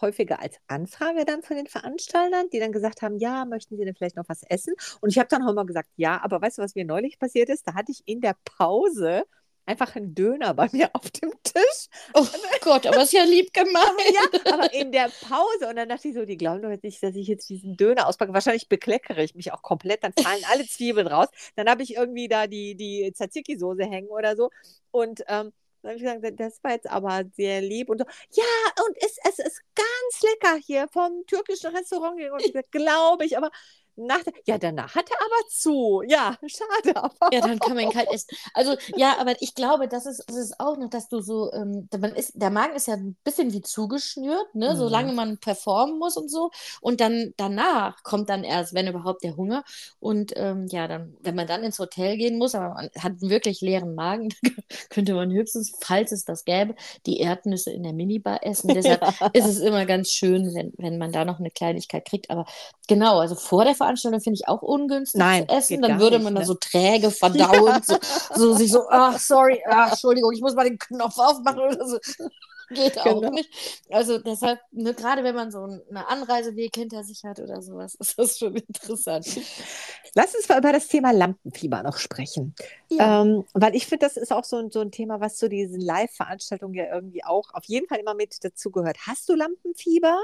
häufiger 0.00 0.40
als 0.40 0.56
Anfrage 0.66 1.24
dann 1.24 1.42
von 1.42 1.56
den 1.56 1.66
Veranstaltern, 1.66 2.48
die 2.52 2.58
dann 2.58 2.72
gesagt 2.72 3.02
haben, 3.02 3.18
ja, 3.18 3.44
möchten 3.44 3.76
Sie 3.76 3.84
denn 3.84 3.94
vielleicht 3.94 4.16
noch 4.16 4.28
was 4.28 4.42
essen? 4.44 4.74
Und 5.00 5.10
ich 5.10 5.18
habe 5.18 5.28
dann 5.28 5.42
auch 5.42 5.50
immer 5.50 5.66
gesagt, 5.66 5.90
ja, 5.96 6.20
aber 6.22 6.40
weißt 6.40 6.58
du, 6.58 6.62
was 6.62 6.74
mir 6.74 6.84
neulich 6.84 7.18
passiert 7.18 7.48
ist? 7.48 7.66
Da 7.66 7.74
hatte 7.74 7.92
ich 7.92 8.02
in 8.06 8.20
der 8.20 8.36
Pause 8.44 9.24
einfach 9.66 9.94
einen 9.96 10.14
Döner 10.14 10.54
bei 10.54 10.68
mir 10.72 10.90
auf 10.92 11.10
dem 11.10 11.32
Tisch. 11.42 11.88
Oh 12.14 12.26
Gott, 12.62 12.86
aber 12.86 13.02
ist 13.02 13.12
ja 13.12 13.24
lieb 13.24 13.52
gemacht. 13.52 13.94
ja, 14.12 14.52
aber 14.52 14.72
in 14.72 14.92
der 14.92 15.10
Pause. 15.28 15.68
Und 15.68 15.76
dann 15.76 15.88
dachte 15.88 16.08
ich 16.08 16.14
so, 16.14 16.24
die 16.24 16.36
glauben 16.36 16.62
doch 16.62 16.70
jetzt 16.70 16.84
nicht, 16.84 17.02
dass 17.02 17.14
ich 17.14 17.26
jetzt 17.26 17.48
diesen 17.48 17.76
Döner 17.76 18.06
auspacke. 18.06 18.32
Wahrscheinlich 18.32 18.68
bekleckere 18.68 19.22
ich 19.22 19.34
mich 19.34 19.52
auch 19.52 19.62
komplett. 19.62 20.04
Dann 20.04 20.12
fallen 20.12 20.42
alle 20.50 20.66
Zwiebeln 20.66 21.06
raus. 21.06 21.28
Dann 21.56 21.68
habe 21.68 21.82
ich 21.82 21.94
irgendwie 21.94 22.28
da 22.28 22.46
die, 22.46 22.74
die 22.74 23.12
Tzatziki-Soße 23.12 23.84
hängen 23.84 24.08
oder 24.08 24.36
so. 24.36 24.50
Und 24.90 25.22
ähm, 25.28 25.52
habe 25.84 25.96
ich 25.96 26.02
gesagt, 26.02 26.40
das 26.40 26.62
war 26.62 26.72
jetzt 26.72 26.88
aber 26.90 27.24
sehr 27.34 27.60
lieb. 27.60 27.88
Und 27.88 27.98
so, 27.98 28.04
ja, 28.32 28.44
und 28.86 28.96
es, 29.02 29.18
es 29.24 29.38
ist 29.38 29.62
ganz 29.74 30.22
lecker 30.22 30.56
hier 30.56 30.88
vom 30.88 31.24
türkischen 31.26 31.74
Restaurant. 31.74 32.20
Und 32.30 32.42
ich 32.42 32.54
glaube 32.70 33.24
ich, 33.24 33.36
aber 33.36 33.50
nach, 33.96 34.20
ja, 34.46 34.58
danach 34.58 34.94
hat 34.94 35.10
er 35.10 35.16
aber 35.20 35.48
zu. 35.48 36.02
Ja, 36.06 36.36
schade. 36.46 36.96
Aber 36.96 37.32
ja, 37.32 37.40
dann 37.40 37.58
kann 37.58 37.74
man 37.74 37.84
ihn 37.84 37.90
kalt 37.90 38.10
essen. 38.12 38.36
Also, 38.54 38.76
ja, 38.96 39.16
aber 39.18 39.40
ich 39.40 39.54
glaube, 39.54 39.88
das 39.88 40.06
ist, 40.06 40.24
das 40.26 40.36
ist 40.36 40.60
auch 40.60 40.76
noch, 40.78 40.90
dass 40.90 41.08
du 41.08 41.20
so, 41.20 41.52
ähm, 41.52 41.88
man 41.98 42.14
ist, 42.14 42.32
der 42.34 42.50
Magen 42.50 42.74
ist 42.74 42.86
ja 42.86 42.94
ein 42.94 43.16
bisschen 43.24 43.52
wie 43.52 43.62
zugeschnürt, 43.62 44.54
ne, 44.54 44.72
mhm. 44.72 44.76
solange 44.76 45.12
man 45.12 45.38
performen 45.38 45.98
muss 45.98 46.16
und 46.16 46.30
so. 46.30 46.50
Und 46.80 47.00
dann 47.00 47.34
danach 47.36 48.02
kommt 48.02 48.28
dann 48.28 48.44
erst, 48.44 48.74
wenn 48.74 48.86
überhaupt, 48.86 49.22
der 49.22 49.36
Hunger. 49.36 49.64
Und 50.00 50.32
ähm, 50.36 50.66
ja, 50.70 50.88
dann, 50.88 51.16
wenn 51.20 51.34
man 51.34 51.46
dann 51.46 51.62
ins 51.62 51.78
Hotel 51.78 52.16
gehen 52.16 52.38
muss, 52.38 52.54
aber 52.54 52.74
man 52.74 52.90
hat 52.98 53.12
einen 53.20 53.30
wirklich 53.30 53.60
leeren 53.60 53.94
Magen, 53.94 54.30
könnte 54.90 55.14
man 55.14 55.30
höchstens, 55.30 55.76
falls 55.80 56.12
es 56.12 56.24
das 56.24 56.44
gäbe, 56.44 56.74
die 57.06 57.18
Erdnüsse 57.20 57.70
in 57.70 57.82
der 57.82 57.92
Minibar 57.92 58.44
essen. 58.44 58.68
Deshalb 58.74 59.02
ja. 59.02 59.30
ist 59.32 59.46
es 59.46 59.60
immer 59.60 59.86
ganz 59.86 60.10
schön, 60.10 60.54
wenn, 60.54 60.72
wenn 60.76 60.98
man 60.98 61.12
da 61.12 61.24
noch 61.24 61.38
eine 61.38 61.50
Kleinigkeit 61.50 62.04
kriegt. 62.04 62.30
Aber 62.30 62.46
genau, 62.88 63.18
also 63.18 63.34
vor 63.34 63.64
der 63.64 63.74
Live-Veranstaltung 63.82 64.20
finde 64.20 64.40
ich 64.40 64.48
auch 64.48 64.62
ungünstig 64.62 65.18
Nein, 65.18 65.48
zu 65.48 65.54
essen. 65.54 65.82
Dann 65.82 66.00
würde 66.00 66.18
man 66.18 66.34
nicht, 66.34 66.36
da 66.36 66.40
ne? 66.40 66.46
so 66.46 66.54
träge 66.54 67.10
verdauen, 67.10 67.66
ja. 67.66 67.80
so, 67.82 67.98
so 68.34 68.54
sich 68.54 68.70
so, 68.70 68.88
ach, 68.88 69.18
sorry, 69.18 69.62
ach, 69.68 69.90
Entschuldigung, 69.90 70.32
ich 70.32 70.40
muss 70.40 70.54
mal 70.54 70.64
den 70.64 70.78
Knopf 70.78 71.18
aufmachen 71.18 71.60
oder 71.60 71.86
so. 71.86 71.98
Geht 72.70 72.98
auch 73.00 73.20
genau. 73.20 73.30
nicht. 73.32 73.50
Also 73.90 74.18
deshalb, 74.18 74.58
ne, 74.70 74.94
gerade 74.94 75.22
wenn 75.24 75.34
man 75.34 75.50
so 75.50 75.62
einen 75.62 75.96
Anreiseweg 75.96 76.74
hinter 76.74 77.04
sich 77.04 77.22
hat 77.22 77.38
oder 77.38 77.60
sowas, 77.60 77.94
ist 78.00 78.18
das 78.18 78.38
schon 78.38 78.56
interessant. 78.56 79.26
Lass 80.14 80.34
uns 80.34 80.48
mal 80.48 80.58
über 80.58 80.72
das 80.72 80.88
Thema 80.88 81.10
Lampenfieber 81.10 81.82
noch 81.82 81.98
sprechen. 81.98 82.54
Ja. 82.88 83.22
Ähm, 83.22 83.44
weil 83.52 83.74
ich 83.74 83.86
finde, 83.86 84.06
das 84.06 84.16
ist 84.16 84.32
auch 84.32 84.44
so 84.44 84.56
ein, 84.56 84.70
so 84.70 84.80
ein 84.80 84.90
Thema, 84.90 85.20
was 85.20 85.36
zu 85.36 85.50
diesen 85.50 85.82
Live-Veranstaltungen 85.82 86.74
ja 86.74 86.94
irgendwie 86.94 87.24
auch 87.24 87.52
auf 87.52 87.64
jeden 87.64 87.88
Fall 87.88 87.98
immer 87.98 88.14
mit 88.14 88.42
dazugehört. 88.42 88.96
Hast 89.06 89.28
du 89.28 89.34
Lampenfieber? 89.34 90.18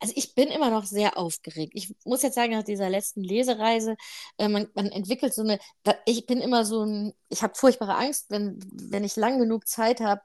Also 0.00 0.14
ich 0.16 0.34
bin 0.34 0.48
immer 0.48 0.70
noch 0.70 0.84
sehr 0.84 1.16
aufgeregt. 1.16 1.72
Ich 1.74 1.94
muss 2.04 2.22
jetzt 2.22 2.34
sagen, 2.34 2.52
nach 2.52 2.64
dieser 2.64 2.90
letzten 2.90 3.22
Lesereise, 3.22 3.96
äh, 4.38 4.48
man, 4.48 4.68
man, 4.74 4.86
entwickelt 4.86 5.34
so 5.34 5.42
eine, 5.42 5.58
ich 6.06 6.26
bin 6.26 6.40
immer 6.40 6.64
so 6.64 6.84
ein, 6.84 7.14
ich 7.28 7.42
habe 7.42 7.54
furchtbare 7.54 7.96
Angst, 7.96 8.26
wenn, 8.30 8.58
wenn 8.72 9.04
ich 9.04 9.16
lang 9.16 9.38
genug 9.38 9.66
Zeit 9.66 10.00
habe, 10.00 10.22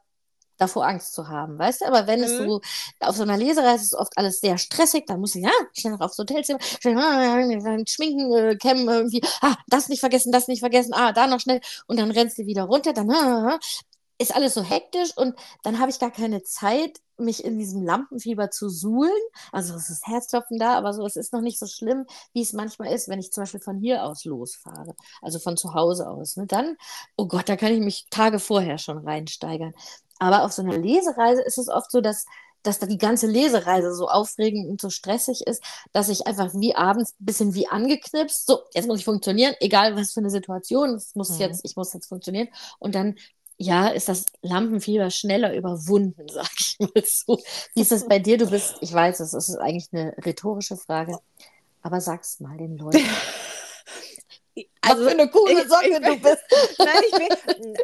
davor 0.58 0.86
Angst 0.86 1.14
zu 1.14 1.28
haben, 1.28 1.58
weißt 1.58 1.80
du? 1.82 1.86
Aber 1.86 2.06
wenn 2.06 2.18
mhm. 2.18 2.24
es 2.24 2.36
so 2.36 2.60
auf 3.00 3.16
so 3.16 3.22
einer 3.22 3.36
Lesereise 3.36 3.84
ist 3.84 3.94
oft 3.94 4.16
alles 4.18 4.40
sehr 4.40 4.58
stressig, 4.58 5.06
dann 5.06 5.20
muss 5.20 5.34
ich 5.34 5.44
ja 5.44 5.50
schnell 5.72 5.94
noch 5.94 6.00
aufs 6.00 6.18
Hotelzimmer, 6.18 6.58
schnell 6.60 6.98
ah, 6.98 7.78
schminken, 7.86 8.32
äh, 8.34 8.56
kämmen 8.56 8.88
irgendwie, 8.88 9.22
ah, 9.40 9.56
das 9.68 9.88
nicht 9.88 10.00
vergessen, 10.00 10.32
das 10.32 10.48
nicht 10.48 10.60
vergessen, 10.60 10.92
ah, 10.92 11.12
da 11.12 11.26
noch 11.26 11.40
schnell 11.40 11.60
und 11.86 11.98
dann 11.98 12.10
rennst 12.10 12.38
du 12.38 12.46
wieder 12.46 12.64
runter, 12.64 12.92
dann 12.92 13.10
ah, 13.10 13.54
ah 13.54 13.58
ist 14.18 14.34
alles 14.34 14.54
so 14.54 14.62
hektisch 14.62 15.16
und 15.16 15.34
dann 15.62 15.78
habe 15.78 15.90
ich 15.90 15.98
gar 15.98 16.10
keine 16.10 16.42
Zeit, 16.42 17.00
mich 17.16 17.44
in 17.44 17.58
diesem 17.58 17.82
Lampenfieber 17.82 18.50
zu 18.50 18.68
suhlen. 18.68 19.10
Also 19.52 19.74
es 19.74 19.90
ist 19.90 20.06
Herzklopfen 20.06 20.58
da, 20.58 20.76
aber 20.76 20.92
so, 20.92 21.04
es 21.04 21.16
ist 21.16 21.32
noch 21.32 21.40
nicht 21.40 21.58
so 21.58 21.66
schlimm, 21.66 22.06
wie 22.32 22.42
es 22.42 22.52
manchmal 22.52 22.92
ist, 22.92 23.08
wenn 23.08 23.18
ich 23.18 23.32
zum 23.32 23.42
Beispiel 23.42 23.60
von 23.60 23.78
hier 23.78 24.04
aus 24.04 24.24
losfahre, 24.24 24.94
also 25.22 25.38
von 25.38 25.56
zu 25.56 25.74
Hause 25.74 26.08
aus. 26.08 26.36
Ne? 26.36 26.46
Dann, 26.46 26.76
oh 27.16 27.26
Gott, 27.26 27.48
da 27.48 27.56
kann 27.56 27.72
ich 27.72 27.80
mich 27.80 28.06
Tage 28.10 28.38
vorher 28.38 28.78
schon 28.78 28.98
reinsteigern. 28.98 29.72
Aber 30.18 30.44
auf 30.44 30.52
so 30.52 30.62
einer 30.62 30.78
Lesereise 30.78 31.42
ist 31.42 31.58
es 31.58 31.68
oft 31.68 31.90
so, 31.90 32.00
dass 32.00 32.26
dass 32.62 32.78
da 32.78 32.86
die 32.86 32.98
ganze 32.98 33.26
Lesereise 33.26 33.94
so 33.94 34.08
aufregend 34.08 34.68
und 34.68 34.80
so 34.80 34.90
stressig 34.90 35.46
ist, 35.46 35.62
dass 35.92 36.08
ich 36.08 36.26
einfach 36.26 36.52
wie 36.54 36.74
abends 36.74 37.14
ein 37.20 37.24
bisschen 37.24 37.54
wie 37.54 37.68
angeknipst, 37.68 38.46
so, 38.46 38.60
jetzt 38.74 38.86
muss 38.86 38.98
ich 38.98 39.04
funktionieren, 39.04 39.54
egal 39.60 39.96
was 39.96 40.12
für 40.12 40.20
eine 40.20 40.30
Situation, 40.30 40.94
es 40.94 41.14
muss 41.14 41.30
mhm. 41.30 41.40
jetzt, 41.40 41.60
ich 41.64 41.76
muss 41.76 41.92
jetzt 41.92 42.08
funktionieren. 42.08 42.48
Und 42.78 42.94
dann, 42.94 43.16
ja, 43.58 43.88
ist 43.88 44.08
das 44.08 44.26
Lampenfieber 44.40 45.10
schneller 45.10 45.54
überwunden, 45.54 46.26
sag 46.32 46.50
ich 46.58 46.78
mal 46.78 47.04
so. 47.04 47.40
Wie 47.74 47.82
ist 47.82 47.92
das 47.92 48.06
bei 48.06 48.18
dir? 48.18 48.38
Du 48.38 48.48
bist, 48.48 48.76
ich 48.80 48.92
weiß, 48.92 49.20
es 49.20 49.34
ist 49.34 49.56
eigentlich 49.56 49.88
eine 49.92 50.16
rhetorische 50.24 50.76
Frage, 50.76 51.18
aber 51.82 52.00
sag's 52.00 52.40
mal 52.40 52.56
den 52.56 52.78
Leuten. 52.78 52.98
Also, 54.80 55.04
Was 55.04 55.12
für 55.12 55.20
eine 55.20 55.30
coole 55.30 55.68
Socke 55.68 55.88
ich, 55.88 55.98
du 55.98 56.16
bist. 56.16 56.44
nein, 56.78 57.02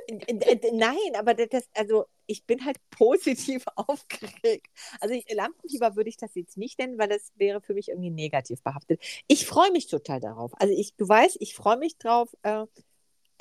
ich 0.08 0.60
bin, 0.60 0.76
nein, 0.76 0.96
aber 1.16 1.34
das, 1.34 1.68
also 1.74 2.06
ich 2.26 2.46
bin 2.46 2.64
halt 2.64 2.78
positiv 2.90 3.64
aufgeregt. 3.76 4.66
Also 5.00 5.14
ich, 5.14 5.24
Lampenfieber 5.32 5.94
würde 5.96 6.08
ich 6.08 6.16
das 6.16 6.34
jetzt 6.34 6.56
nicht 6.56 6.78
nennen, 6.78 6.98
weil 6.98 7.08
das 7.08 7.30
wäre 7.36 7.60
für 7.60 7.74
mich 7.74 7.90
irgendwie 7.90 8.10
negativ 8.10 8.62
behaftet. 8.62 9.00
Ich 9.28 9.46
freue 9.46 9.70
mich 9.70 9.86
total 9.86 10.18
darauf. 10.18 10.52
Also 10.60 10.74
ich, 10.74 10.94
du 10.96 11.08
weißt, 11.08 11.36
ich 11.40 11.54
freue 11.54 11.76
mich 11.76 11.96
drauf, 11.98 12.34
äh, 12.42 12.66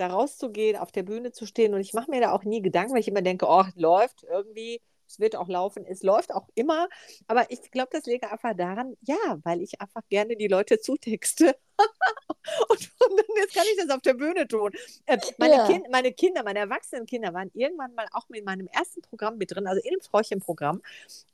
da 0.07 0.13
rauszugehen, 0.13 0.77
auf 0.77 0.91
der 0.91 1.03
Bühne 1.03 1.31
zu 1.31 1.45
stehen 1.45 1.73
und 1.73 1.81
ich 1.81 1.93
mache 1.93 2.09
mir 2.11 2.21
da 2.21 2.31
auch 2.31 2.43
nie 2.43 2.61
Gedanken, 2.61 2.93
weil 2.93 3.01
ich 3.01 3.07
immer 3.07 3.21
denke, 3.21 3.45
oh, 3.47 3.65
läuft 3.75 4.23
irgendwie 4.23 4.81
es 5.13 5.19
wird 5.19 5.35
auch 5.35 5.47
laufen, 5.47 5.85
es 5.85 6.01
läuft 6.03 6.33
auch 6.33 6.47
immer. 6.55 6.89
Aber 7.27 7.49
ich 7.51 7.71
glaube, 7.71 7.89
das 7.91 8.05
liegt 8.05 8.23
einfach 8.23 8.55
daran, 8.55 8.95
ja, 9.01 9.39
weil 9.43 9.61
ich 9.61 9.79
einfach 9.79 10.01
gerne 10.09 10.35
die 10.35 10.47
Leute 10.47 10.79
zutexte. 10.79 11.55
und, 12.69 12.91
und 12.99 13.37
jetzt 13.37 13.53
kann 13.53 13.65
ich 13.71 13.77
das 13.77 13.89
auf 13.89 14.01
der 14.01 14.15
Bühne 14.15 14.47
tun. 14.47 14.71
Äh, 15.05 15.17
meine, 15.37 15.55
ja. 15.55 15.67
kind, 15.67 15.89
meine 15.91 16.11
Kinder, 16.13 16.43
meine 16.43 16.59
erwachsenen 16.59 17.05
Kinder 17.05 17.33
waren 17.33 17.51
irgendwann 17.53 17.93
mal 17.93 18.07
auch 18.11 18.27
in 18.31 18.43
meinem 18.43 18.67
ersten 18.67 19.01
Programm 19.01 19.37
mit 19.37 19.51
drin, 19.53 19.67
also 19.67 19.81
in 19.83 19.91
dem 19.91 20.01
Frauchenprogramm, 20.01 20.81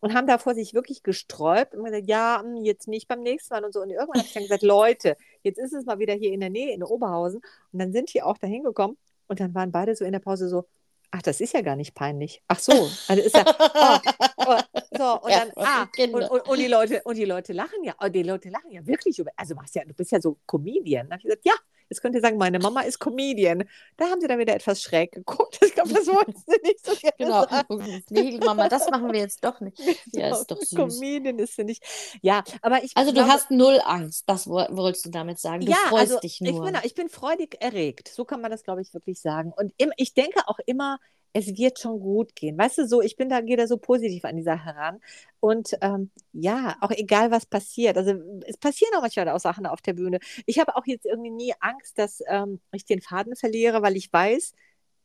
und 0.01 0.13
haben 0.13 0.27
davor 0.27 0.55
sich 0.55 0.73
wirklich 0.73 1.03
gesträubt 1.03 1.73
und 1.75 1.85
gesagt, 1.85 2.07
ja, 2.07 2.41
hm, 2.41 2.57
jetzt 2.63 2.87
nicht 2.87 3.07
beim 3.07 3.21
nächsten 3.21 3.53
Mal 3.53 3.63
und 3.63 3.73
so. 3.73 3.81
Und 3.81 3.91
irgendwann 3.91 4.19
habe 4.19 4.27
ich 4.27 4.33
dann 4.33 4.43
gesagt, 4.43 4.63
Leute, 4.63 5.15
jetzt 5.43 5.57
ist 5.57 5.73
es 5.73 5.85
mal 5.85 5.99
wieder 5.99 6.13
hier 6.13 6.31
in 6.31 6.39
der 6.39 6.49
Nähe, 6.49 6.73
in 6.73 6.83
Oberhausen. 6.83 7.41
Und 7.71 7.79
dann 7.79 7.91
sind 7.91 8.13
die 8.13 8.21
auch 8.21 8.37
da 8.37 8.47
hingekommen 8.47 8.97
und 9.27 9.39
dann 9.39 9.53
waren 9.53 9.71
beide 9.71 9.95
so 9.95 10.05
in 10.05 10.11
der 10.11 10.19
Pause 10.19 10.49
so, 10.49 10.65
Ach, 11.11 11.23
das 11.23 11.41
ist 11.41 11.53
ja 11.53 11.61
gar 11.61 11.75
nicht 11.75 11.95
peinlich. 11.95 12.43
Ach 12.47 12.59
so, 12.59 12.71
also 13.07 13.23
ist 13.23 13.35
ja, 13.35 13.43
oh, 13.47 13.97
oh, 14.45 14.59
so 14.95 15.21
und 15.23 15.31
dann 15.31 15.51
ah 15.55 15.87
und, 15.97 16.13
und, 16.13 16.47
und, 16.47 16.59
die 16.59 16.67
Leute 16.67 17.01
und 17.03 17.17
die 17.17 17.25
Leute 17.25 17.51
lachen 17.53 17.83
ja, 17.83 17.95
oh, 17.99 18.09
die 18.09 18.21
Leute 18.21 18.49
lachen 18.49 18.69
ja 18.69 18.85
wirklich 18.85 19.17
über. 19.17 19.31
Also 19.35 19.55
machst 19.55 19.73
ja, 19.73 19.83
du 19.85 19.93
bist 19.95 20.11
ja 20.11 20.21
so 20.21 20.37
Comedian. 20.45 21.07
Da 21.07 21.13
habe 21.13 21.21
ich 21.21 21.23
gesagt, 21.23 21.45
ja, 21.45 21.53
Jetzt 21.89 22.01
könnt 22.01 22.15
ihr 22.15 22.21
sagen, 22.21 22.37
meine 22.37 22.59
Mama 22.59 22.81
ist 22.81 22.99
Comedian. 22.99 23.63
Da 23.97 24.05
haben 24.05 24.21
sie 24.21 24.27
dann 24.27 24.39
wieder 24.39 24.55
etwas 24.55 24.81
schräg 24.81 25.11
geguckt. 25.11 25.59
Ich 25.63 25.73
glaube, 25.73 25.93
das 25.93 26.07
wollten 26.07 26.33
sie 26.45 26.59
nicht 26.63 26.85
so 26.85 26.95
gerne 26.95 27.15
Genau. 27.17 27.47
Sagen. 27.47 28.03
Nee, 28.09 28.39
Mama, 28.43 28.69
das 28.69 28.89
machen 28.89 29.11
wir 29.11 29.19
jetzt 29.19 29.43
doch 29.43 29.59
nicht. 29.59 29.79
Ja, 30.11 30.31
ist 30.31 30.47
doch 30.47 30.59
süß. 30.59 30.75
Comedian 30.75 31.39
ist 31.39 31.55
sie 31.55 31.63
nicht. 31.63 31.83
Ja, 32.21 32.43
aber 32.61 32.83
ich 32.83 32.95
Also, 32.95 33.11
glaube, 33.13 33.27
du 33.27 33.33
hast 33.33 33.51
null 33.51 33.79
Angst, 33.85 34.23
das 34.27 34.47
wolltest 34.47 35.05
du 35.05 35.09
damit 35.09 35.39
sagen. 35.39 35.65
Du 35.65 35.71
ja, 35.71 35.77
freust 35.87 36.11
also, 36.11 36.19
dich 36.19 36.41
nur. 36.41 36.65
Ich 36.65 36.71
bin, 36.71 36.81
ich 36.83 36.95
bin 36.95 37.09
freudig 37.09 37.57
erregt. 37.61 38.07
So 38.09 38.25
kann 38.25 38.41
man 38.41 38.51
das, 38.51 38.63
glaube 38.63 38.81
ich, 38.81 38.93
wirklich 38.93 39.21
sagen. 39.21 39.53
Und 39.55 39.73
im, 39.77 39.91
ich 39.97 40.13
denke 40.13 40.47
auch 40.47 40.59
immer, 40.65 40.99
es 41.33 41.57
wird 41.57 41.79
schon 41.79 41.99
gut 41.99 42.35
gehen. 42.35 42.57
Weißt 42.57 42.77
du, 42.79 42.87
so, 42.87 43.01
ich 43.01 43.15
bin 43.15 43.29
da, 43.29 43.41
gehe 43.41 43.57
da 43.57 43.67
so 43.67 43.77
positiv 43.77 44.25
an 44.25 44.35
die 44.35 44.43
Sache 44.43 44.65
heran. 44.65 44.99
Und 45.39 45.77
ähm, 45.81 46.11
ja, 46.33 46.75
auch 46.81 46.91
egal, 46.91 47.31
was 47.31 47.45
passiert. 47.45 47.97
Also 47.97 48.13
es 48.45 48.57
passieren 48.57 48.93
auch 48.95 49.01
manchmal 49.01 49.29
auch 49.29 49.39
Sachen 49.39 49.65
auf 49.65 49.81
der 49.81 49.93
Bühne. 49.93 50.19
Ich 50.45 50.59
habe 50.59 50.75
auch 50.75 50.85
jetzt 50.85 51.05
irgendwie 51.05 51.31
nie 51.31 51.53
Angst, 51.59 51.97
dass 51.97 52.21
ähm, 52.27 52.59
ich 52.73 52.85
den 52.85 53.01
Faden 53.01 53.35
verliere, 53.35 53.81
weil 53.81 53.95
ich 53.97 54.11
weiß, 54.11 54.53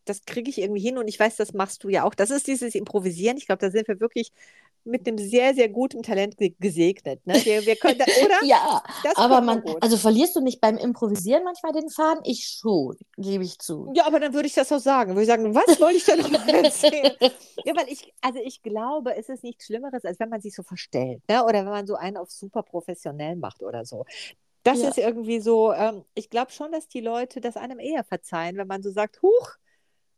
das 0.04 0.24
kriege 0.24 0.50
ich 0.50 0.58
irgendwie 0.58 0.80
hin 0.80 0.98
und 0.98 1.08
ich 1.08 1.18
weiß, 1.18 1.36
das 1.36 1.52
machst 1.52 1.84
du 1.84 1.88
ja 1.88 2.04
auch. 2.04 2.14
Das 2.14 2.30
ist 2.30 2.46
dieses 2.46 2.74
Improvisieren. 2.74 3.36
Ich 3.36 3.46
glaube, 3.46 3.60
da 3.60 3.70
sind 3.70 3.88
wir 3.88 4.00
wirklich 4.00 4.32
mit 4.84 5.08
einem 5.08 5.16
sehr, 5.18 5.54
sehr 5.54 5.68
guten 5.68 6.02
Talent 6.02 6.36
gesegnet. 6.60 7.26
Ne? 7.26 7.34
Wir, 7.44 7.64
wir 7.64 7.76
können 7.76 7.98
da, 7.98 8.04
oder? 8.04 8.44
ja, 8.44 8.82
aber 9.14 9.40
man, 9.40 9.62
also 9.80 9.96
verlierst 9.96 10.36
du 10.36 10.40
nicht 10.40 10.60
beim 10.60 10.76
Improvisieren 10.76 11.42
manchmal 11.42 11.72
den 11.72 11.88
Faden? 11.88 12.22
Ich 12.24 12.44
schon, 12.46 12.96
gebe 13.16 13.44
ich 13.44 13.58
zu. 13.58 13.90
Ja, 13.94 14.06
aber 14.06 14.20
dann 14.20 14.34
würde 14.34 14.46
ich 14.46 14.54
das 14.54 14.70
auch 14.72 14.78
sagen. 14.78 15.12
Würde 15.12 15.22
ich 15.22 15.28
sagen, 15.28 15.54
was 15.54 15.80
wollte 15.80 15.96
ich 15.96 16.04
denn 16.04 16.20
noch 16.20 16.46
erzählen? 16.46 17.12
ja, 17.64 17.74
weil 17.74 17.88
ich, 17.88 18.12
also 18.20 18.38
ich 18.44 18.62
glaube, 18.62 19.16
es 19.16 19.28
ist 19.30 19.42
nichts 19.42 19.66
Schlimmeres, 19.66 20.04
als 20.04 20.20
wenn 20.20 20.28
man 20.28 20.42
sich 20.42 20.54
so 20.54 20.62
verstellt. 20.62 21.22
Ne? 21.28 21.42
Oder 21.44 21.60
wenn 21.60 21.72
man 21.72 21.86
so 21.86 21.94
einen 21.94 22.18
auf 22.18 22.30
super 22.30 22.62
professionell 22.62 23.36
macht 23.36 23.62
oder 23.62 23.86
so. 23.86 24.04
Das 24.64 24.80
ja. 24.80 24.88
ist 24.88 24.98
irgendwie 24.98 25.40
so, 25.40 25.72
ähm, 25.72 26.04
ich 26.14 26.30
glaube 26.30 26.50
schon, 26.50 26.72
dass 26.72 26.88
die 26.88 27.00
Leute 27.00 27.40
das 27.40 27.56
einem 27.56 27.78
eher 27.78 28.04
verzeihen, 28.04 28.56
wenn 28.56 28.66
man 28.66 28.82
so 28.82 28.90
sagt, 28.90 29.22
huch, 29.22 29.56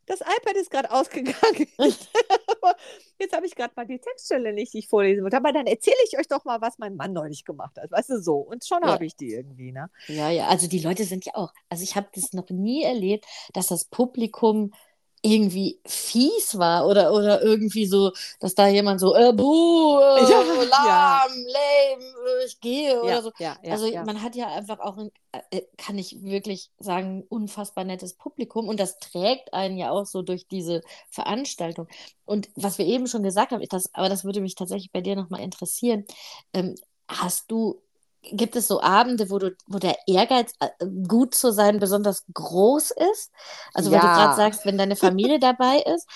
das 0.07 0.21
iPad 0.21 0.55
ist 0.55 0.71
gerade 0.71 0.89
ausgegangen. 0.91 1.67
Jetzt 3.19 3.35
habe 3.35 3.45
ich 3.45 3.55
gerade 3.55 3.73
mal 3.75 3.85
die 3.85 3.99
Textstelle 3.99 4.53
nicht, 4.53 4.73
die 4.73 4.79
ich 4.79 4.87
vorlesen 4.87 5.23
wollte. 5.23 5.37
Aber 5.37 5.51
dann 5.51 5.67
erzähle 5.67 5.97
ich 6.07 6.17
euch 6.17 6.27
doch 6.27 6.45
mal, 6.45 6.61
was 6.61 6.77
mein 6.79 6.95
Mann 6.95 7.13
neulich 7.13 7.45
gemacht 7.45 7.77
hat. 7.77 7.91
Weißt 7.91 8.09
du, 8.09 8.21
so. 8.21 8.37
Und 8.37 8.65
schon 8.65 8.79
ja. 8.83 8.89
habe 8.89 9.05
ich 9.05 9.15
die 9.15 9.33
irgendwie, 9.33 9.71
ne? 9.71 9.89
Ja, 10.07 10.29
ja. 10.29 10.47
Also 10.47 10.67
die 10.67 10.79
Leute 10.79 11.03
sind 11.03 11.25
ja 11.25 11.35
auch. 11.35 11.53
Also 11.69 11.83
ich 11.83 11.95
habe 11.95 12.07
das 12.15 12.33
noch 12.33 12.49
nie 12.49 12.83
erlebt, 12.83 13.25
dass 13.53 13.67
das 13.67 13.85
Publikum 13.85 14.73
irgendwie 15.21 15.79
fies 15.85 16.57
war 16.57 16.87
oder, 16.87 17.11
oder 17.11 17.41
irgendwie 17.41 17.85
so, 17.85 18.11
dass 18.39 18.55
da 18.55 18.67
jemand 18.67 18.99
so, 18.99 19.15
äh, 19.15 19.33
buh, 19.33 19.99
äh, 19.99 20.21
ja, 20.29 20.41
lahm, 20.41 20.69
ja. 20.69 21.27
lame, 21.27 22.03
äh, 22.03 22.45
ich 22.45 22.59
gehe 22.59 22.93
ja, 22.93 23.01
oder 23.01 23.21
so. 23.21 23.31
also 23.65 23.91
man 24.05 24.21
hat 24.21 24.35
ja 24.35 24.47
einfach 24.47 24.79
auch, 24.79 24.97
ein, 24.97 25.11
äh, 25.51 25.61
kann 25.77 25.97
ich 25.97 26.23
wirklich 26.23 26.69
sagen, 26.79 27.23
unfassbar 27.29 27.83
nettes 27.83 28.13
Publikum 28.13 28.67
und 28.67 28.79
das 28.79 28.99
trägt 28.99 29.53
einen 29.53 29.77
ja 29.77 29.91
auch 29.91 30.05
so 30.05 30.21
durch 30.21 30.47
diese 30.47 30.81
Veranstaltung. 31.09 31.87
Und 32.25 32.49
was 32.55 32.77
wir 32.77 32.85
eben 32.85 33.07
schon 33.07 33.23
gesagt 33.23 33.51
haben, 33.51 33.63
das, 33.69 33.93
aber 33.93 34.09
das 34.09 34.23
würde 34.23 34.41
mich 34.41 34.55
tatsächlich 34.55 34.91
bei 34.91 35.01
dir 35.01 35.15
nochmal 35.15 35.41
interessieren, 35.41 36.05
ähm, 36.53 36.75
hast 37.07 37.49
du 37.51 37.81
gibt 38.31 38.55
es 38.55 38.67
so 38.67 38.81
Abende, 38.81 39.29
wo 39.29 39.39
du, 39.39 39.55
wo 39.67 39.79
der 39.79 39.97
Ehrgeiz, 40.07 40.53
äh, 40.59 40.69
gut 41.07 41.35
zu 41.35 41.51
sein, 41.51 41.79
besonders 41.79 42.25
groß 42.33 42.91
ist? 42.91 43.31
Also, 43.73 43.91
ja. 43.91 43.95
weil 43.95 44.09
du 44.09 44.15
gerade 44.15 44.35
sagst, 44.35 44.65
wenn 44.65 44.77
deine 44.77 44.95
Familie 44.95 45.39
dabei 45.39 45.83
ist, 45.95 46.07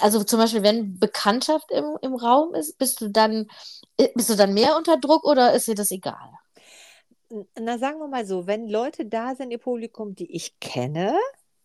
also 0.00 0.22
zum 0.24 0.38
Beispiel, 0.38 0.62
wenn 0.62 0.98
Bekanntschaft 0.98 1.70
im, 1.70 1.96
im 2.02 2.14
Raum 2.14 2.54
ist, 2.54 2.78
bist 2.78 3.00
du 3.00 3.08
dann, 3.08 3.48
äh, 3.96 4.08
bist 4.14 4.30
du 4.30 4.36
dann 4.36 4.54
mehr 4.54 4.76
unter 4.76 4.96
Druck 4.96 5.24
oder 5.24 5.52
ist 5.54 5.68
dir 5.68 5.74
das 5.74 5.90
egal? 5.90 6.30
Na, 7.58 7.78
sagen 7.78 7.98
wir 7.98 8.08
mal 8.08 8.26
so, 8.26 8.46
wenn 8.46 8.68
Leute 8.68 9.06
da 9.06 9.34
sind 9.34 9.50
im 9.50 9.60
Publikum, 9.60 10.14
die 10.14 10.30
ich 10.34 10.58
kenne, 10.60 11.14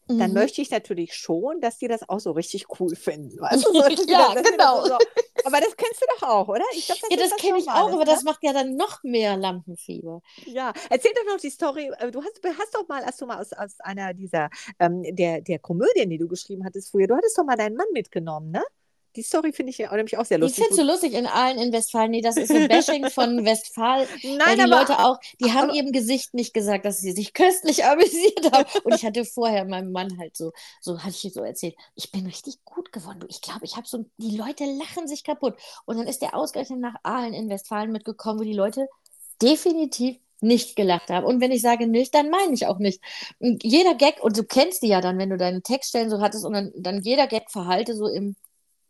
dann 0.08 0.32
mhm. 0.32 0.34
möchte 0.36 0.62
ich 0.62 0.72
natürlich 0.72 1.14
schon, 1.14 1.60
dass 1.60 1.78
die 1.78 1.88
das 1.88 2.08
auch 2.08 2.20
so 2.20 2.32
richtig 2.32 2.66
cool 2.80 2.96
finden. 2.96 3.38
Weißt 3.42 3.66
du? 3.66 3.74
So, 3.74 3.84
ja, 4.08 4.34
genau. 4.34 4.86
So, 4.86 4.98
aber 5.44 5.60
das 5.60 5.76
kennst 5.76 6.02
du 6.02 6.06
doch 6.20 6.28
auch, 6.28 6.48
oder? 6.48 6.64
Ich 6.74 6.86
glaub, 6.86 7.00
das 7.00 7.10
ja, 7.10 7.18
das, 7.18 7.30
das 7.30 7.40
kenne 7.40 7.58
ich 7.60 7.68
auch, 7.68 7.92
aber 7.92 8.00
ne? 8.00 8.06
das 8.06 8.24
macht 8.24 8.44
ja 8.44 8.54
dann 8.54 8.76
noch 8.76 9.04
mehr 9.04 9.38
Lampenfieber. 9.38 10.22
Ja, 10.46 10.74
erzähl 10.90 11.12
doch 11.14 11.34
noch 11.34 11.40
die 11.40 11.50
Story. 11.50 11.92
Äh, 12.00 12.12
du 12.12 12.22
hast, 12.22 12.40
hast 12.44 12.76
doch 12.76 12.88
mal, 12.88 13.06
hast 13.06 13.22
du 13.22 13.26
mal 13.26 13.40
aus, 13.40 13.54
aus 13.54 13.80
einer 13.80 14.14
dieser, 14.14 14.50
ähm, 14.80 15.04
der, 15.16 15.42
der 15.42 15.60
Komödien, 15.60 16.10
die 16.10 16.18
du 16.18 16.28
geschrieben 16.28 16.64
hattest 16.66 16.92
früher, 16.92 17.08
du 17.08 17.16
hattest 17.16 17.38
doch 17.38 17.46
mal 17.46 17.58
deinen 17.58 17.76
Mann 17.76 17.88
mitgenommen, 17.94 18.52
ne? 18.52 18.64
Die 19.18 19.24
Story 19.24 19.52
finde 19.52 19.72
ich 19.72 19.80
nämlich 19.80 20.16
auch 20.16 20.26
sehr 20.26 20.38
lustig. 20.38 20.60
Ich 20.60 20.64
finde 20.64 20.80
es 20.80 20.88
so 20.88 20.94
lustig 20.94 21.14
in 21.18 21.26
allen 21.26 21.58
in 21.58 21.74
Westfalen. 21.74 22.12
Nee, 22.12 22.22
das 22.22 22.38
ist 22.38 22.52
ein 22.52 22.68
Bashing 22.68 23.10
von 23.10 23.44
Westfalen. 23.46 24.08
Nein, 24.22 24.40
weil 24.46 24.56
die 24.56 24.62
aber, 24.62 24.80
Leute 24.80 25.00
auch, 25.00 25.20
die 25.42 25.52
haben 25.54 25.72
ihrem 25.72 25.92
Gesicht 25.92 26.36
nicht 26.36 26.54
gesagt, 26.54 26.86
dass 26.86 27.00
sie 27.00 27.14
sich 27.14 27.34
köstlich 27.34 27.84
amüsiert 27.84 28.52
haben. 28.52 28.70
Und 28.84 28.94
ich 28.94 29.04
hatte 29.04 29.26
vorher 29.26 29.66
meinem 29.66 29.92
Mann 29.92 30.20
halt 30.20 30.38
so, 30.38 30.52
so 30.82 31.00
hatte 31.00 31.16
ich 31.20 31.34
so 31.34 31.42
erzählt, 31.42 31.76
ich 31.96 32.12
bin 32.12 32.28
richtig 32.28 32.64
gut 32.64 32.92
geworden. 32.92 33.26
Ich 33.28 33.42
glaube, 33.42 33.66
ich 33.66 33.76
habe 33.76 33.88
so, 33.88 34.06
die 34.18 34.38
Leute 34.38 34.66
lachen 34.66 35.08
sich 35.08 35.24
kaputt. 35.24 35.56
Und 35.86 35.98
dann 35.98 36.06
ist 36.06 36.22
der 36.22 36.36
ausgerechnet 36.36 36.80
nach 36.80 36.96
Aalen 37.02 37.34
in 37.34 37.50
Westfalen 37.50 37.92
mitgekommen, 37.92 38.40
wo 38.40 38.44
die 38.44 38.54
Leute 38.54 38.88
definitiv 39.42 40.18
nicht 40.42 40.76
gelacht 40.76 41.10
haben. 41.10 41.26
Und 41.26 41.42
wenn 41.42 41.52
ich 41.52 41.64
sage 41.64 41.88
nicht, 41.88 42.14
dann 42.14 42.30
meine 42.30 42.54
ich 42.54 42.68
auch 42.68 42.78
nicht. 42.78 43.02
Und 43.40 43.64
jeder 43.64 43.96
Gag, 43.96 44.24
und 44.24 44.38
du 44.38 44.44
kennst 44.44 44.84
die 44.84 44.90
ja 44.90 45.02
dann, 45.02 45.18
wenn 45.18 45.32
du 45.32 45.38
deinen 45.38 45.64
Textstellen 45.64 46.12
so 46.12 46.22
hattest, 46.22 46.46
und 46.46 46.54
dann, 46.54 46.72
dann 46.76 47.02
jeder 47.02 47.26
Gag 47.26 47.50
verhalte 47.50 47.96
so 47.96 48.08
im 48.08 48.36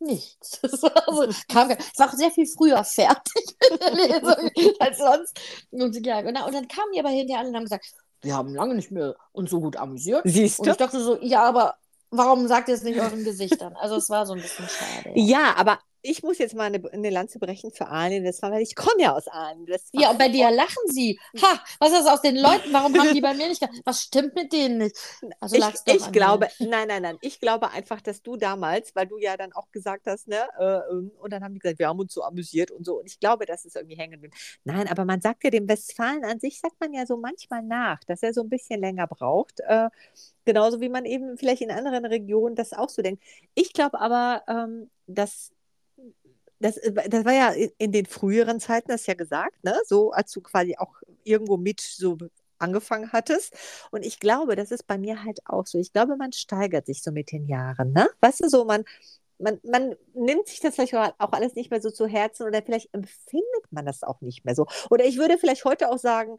Nichts. 0.00 0.60
Es 0.62 0.82
war, 0.82 1.02
so, 1.06 1.26
kam, 1.48 1.70
es 1.70 1.98
war 1.98 2.08
auch 2.08 2.12
sehr 2.12 2.30
viel 2.30 2.46
früher 2.46 2.82
fertig 2.84 3.56
mit 3.70 3.82
der 3.82 3.94
Lesung 3.94 4.50
als 4.78 4.98
sonst. 4.98 5.40
Und, 5.70 6.06
ja, 6.06 6.20
genau. 6.20 6.46
und 6.46 6.54
dann 6.54 6.68
kamen 6.68 6.92
die 6.94 7.00
aber 7.00 7.10
hinterher 7.10 7.40
alle 7.40 7.48
und 7.48 7.56
haben 7.56 7.64
gesagt, 7.64 7.86
wir 8.20 8.36
haben 8.36 8.54
lange 8.54 8.74
nicht 8.74 8.90
mehr 8.90 9.16
uns 9.32 9.50
so 9.50 9.60
gut 9.60 9.76
amüsiert. 9.76 10.22
Siehst 10.24 10.58
du? 10.58 10.62
Und 10.62 10.70
ich 10.70 10.76
dachte 10.76 11.00
so, 11.00 11.18
ja, 11.20 11.44
aber 11.44 11.76
warum 12.10 12.48
sagt 12.48 12.68
ihr 12.68 12.74
es 12.74 12.82
nicht 12.82 12.98
euren 12.98 13.24
Gesichtern? 13.24 13.76
Also 13.76 13.96
es 13.96 14.10
war 14.10 14.26
so 14.26 14.34
ein 14.34 14.42
bisschen 14.42 14.68
schade. 14.68 15.12
Ja, 15.14 15.38
ja 15.40 15.54
aber 15.56 15.78
ich 16.02 16.22
muss 16.22 16.38
jetzt 16.38 16.54
mal 16.54 16.64
eine, 16.64 16.82
eine 16.92 17.10
Lanze 17.10 17.38
brechen 17.38 17.70
für 17.72 17.88
Aalen 17.88 18.24
Westfalen, 18.24 18.54
weil 18.54 18.62
ich 18.62 18.74
komme 18.74 19.02
ja 19.02 19.14
aus 19.14 19.26
Westfalen. 19.26 20.02
Ja, 20.02 20.10
und 20.10 20.18
bei 20.18 20.28
dir 20.28 20.50
lachen 20.50 20.88
sie. 20.88 21.18
Ha, 21.42 21.60
was 21.80 21.92
ist 21.92 22.00
das 22.00 22.06
aus 22.06 22.22
den 22.22 22.36
Leuten? 22.36 22.72
Warum 22.72 22.96
haben 22.98 23.12
die 23.14 23.20
bei 23.22 23.34
mir 23.34 23.48
nicht? 23.48 23.66
Was 23.84 24.02
stimmt 24.02 24.34
mit 24.34 24.52
denen 24.52 24.78
nicht? 24.78 24.96
Also 25.40 25.56
ich, 25.56 25.64
ich 25.86 26.12
glaube, 26.12 26.48
mir. 26.58 26.68
nein, 26.68 26.88
nein, 26.88 27.02
nein. 27.02 27.18
Ich 27.20 27.40
glaube 27.40 27.70
einfach, 27.70 28.00
dass 28.00 28.22
du 28.22 28.36
damals, 28.36 28.94
weil 28.94 29.06
du 29.06 29.18
ja 29.18 29.36
dann 29.36 29.52
auch 29.52 29.70
gesagt 29.72 30.06
hast, 30.06 30.28
ne, 30.28 30.48
äh, 30.58 30.92
ähm, 30.92 31.10
und 31.18 31.32
dann 31.32 31.42
haben 31.42 31.54
die 31.54 31.60
gesagt, 31.60 31.78
wir 31.78 31.88
haben 31.88 31.98
uns 31.98 32.14
so 32.14 32.22
amüsiert 32.22 32.70
und 32.70 32.84
so. 32.84 33.00
Und 33.00 33.06
ich 33.06 33.18
glaube, 33.18 33.46
dass 33.46 33.64
es 33.64 33.74
irgendwie 33.74 33.96
hängen. 33.96 34.30
Nein, 34.64 34.88
aber 34.88 35.04
man 35.04 35.20
sagt 35.20 35.44
ja 35.44 35.50
dem 35.50 35.68
Westfalen 35.68 36.24
an 36.24 36.40
sich, 36.40 36.60
sagt 36.60 36.78
man 36.80 36.92
ja 36.92 37.06
so 37.06 37.16
manchmal 37.16 37.62
nach, 37.62 38.02
dass 38.04 38.22
er 38.22 38.32
so 38.32 38.42
ein 38.42 38.48
bisschen 38.48 38.80
länger 38.80 39.06
braucht. 39.06 39.60
Äh, 39.60 39.88
genauso 40.44 40.80
wie 40.80 40.88
man 40.88 41.04
eben 41.04 41.36
vielleicht 41.36 41.62
in 41.62 41.70
anderen 41.70 42.04
Regionen 42.04 42.54
das 42.54 42.72
auch 42.72 42.88
so 42.88 43.02
denkt. 43.02 43.22
Ich 43.54 43.72
glaube 43.72 44.00
aber, 44.00 44.42
ähm, 44.48 44.90
dass 45.06 45.52
das, 46.60 46.76
äh, 46.78 47.08
das 47.08 47.24
war 47.24 47.32
ja 47.32 47.52
in 47.78 47.92
den 47.92 48.06
früheren 48.06 48.60
Zeiten, 48.60 48.90
das 48.90 49.06
ja 49.06 49.14
gesagt, 49.14 49.62
ne? 49.64 49.78
so 49.86 50.12
als 50.12 50.32
du 50.32 50.40
quasi 50.40 50.76
auch 50.76 50.94
irgendwo 51.24 51.56
mit 51.56 51.80
so 51.80 52.16
angefangen 52.58 53.12
hattest. 53.12 53.54
Und 53.90 54.04
ich 54.04 54.18
glaube, 54.20 54.56
das 54.56 54.70
ist 54.70 54.86
bei 54.86 54.98
mir 54.98 55.24
halt 55.24 55.40
auch 55.46 55.66
so. 55.66 55.78
Ich 55.78 55.92
glaube, 55.92 56.16
man 56.16 56.32
steigert 56.32 56.86
sich 56.86 57.02
so 57.02 57.12
mit 57.12 57.32
den 57.32 57.46
Jahren. 57.46 57.92
Ne? 57.92 58.08
Weißt 58.20 58.40
du, 58.42 58.48
so 58.48 58.64
man, 58.64 58.84
man, 59.38 59.60
man 59.62 59.94
nimmt 60.14 60.48
sich 60.48 60.60
das 60.60 60.74
vielleicht 60.74 60.94
auch 60.94 61.32
alles 61.32 61.54
nicht 61.54 61.70
mehr 61.70 61.80
so 61.80 61.90
zu 61.90 62.06
Herzen 62.06 62.46
oder 62.46 62.62
vielleicht 62.62 62.92
empfindet 62.92 63.64
man 63.70 63.86
das 63.86 64.02
auch 64.02 64.20
nicht 64.20 64.44
mehr 64.44 64.54
so. 64.54 64.66
Oder 64.90 65.04
ich 65.04 65.18
würde 65.18 65.38
vielleicht 65.38 65.64
heute 65.64 65.90
auch 65.90 65.98
sagen, 65.98 66.38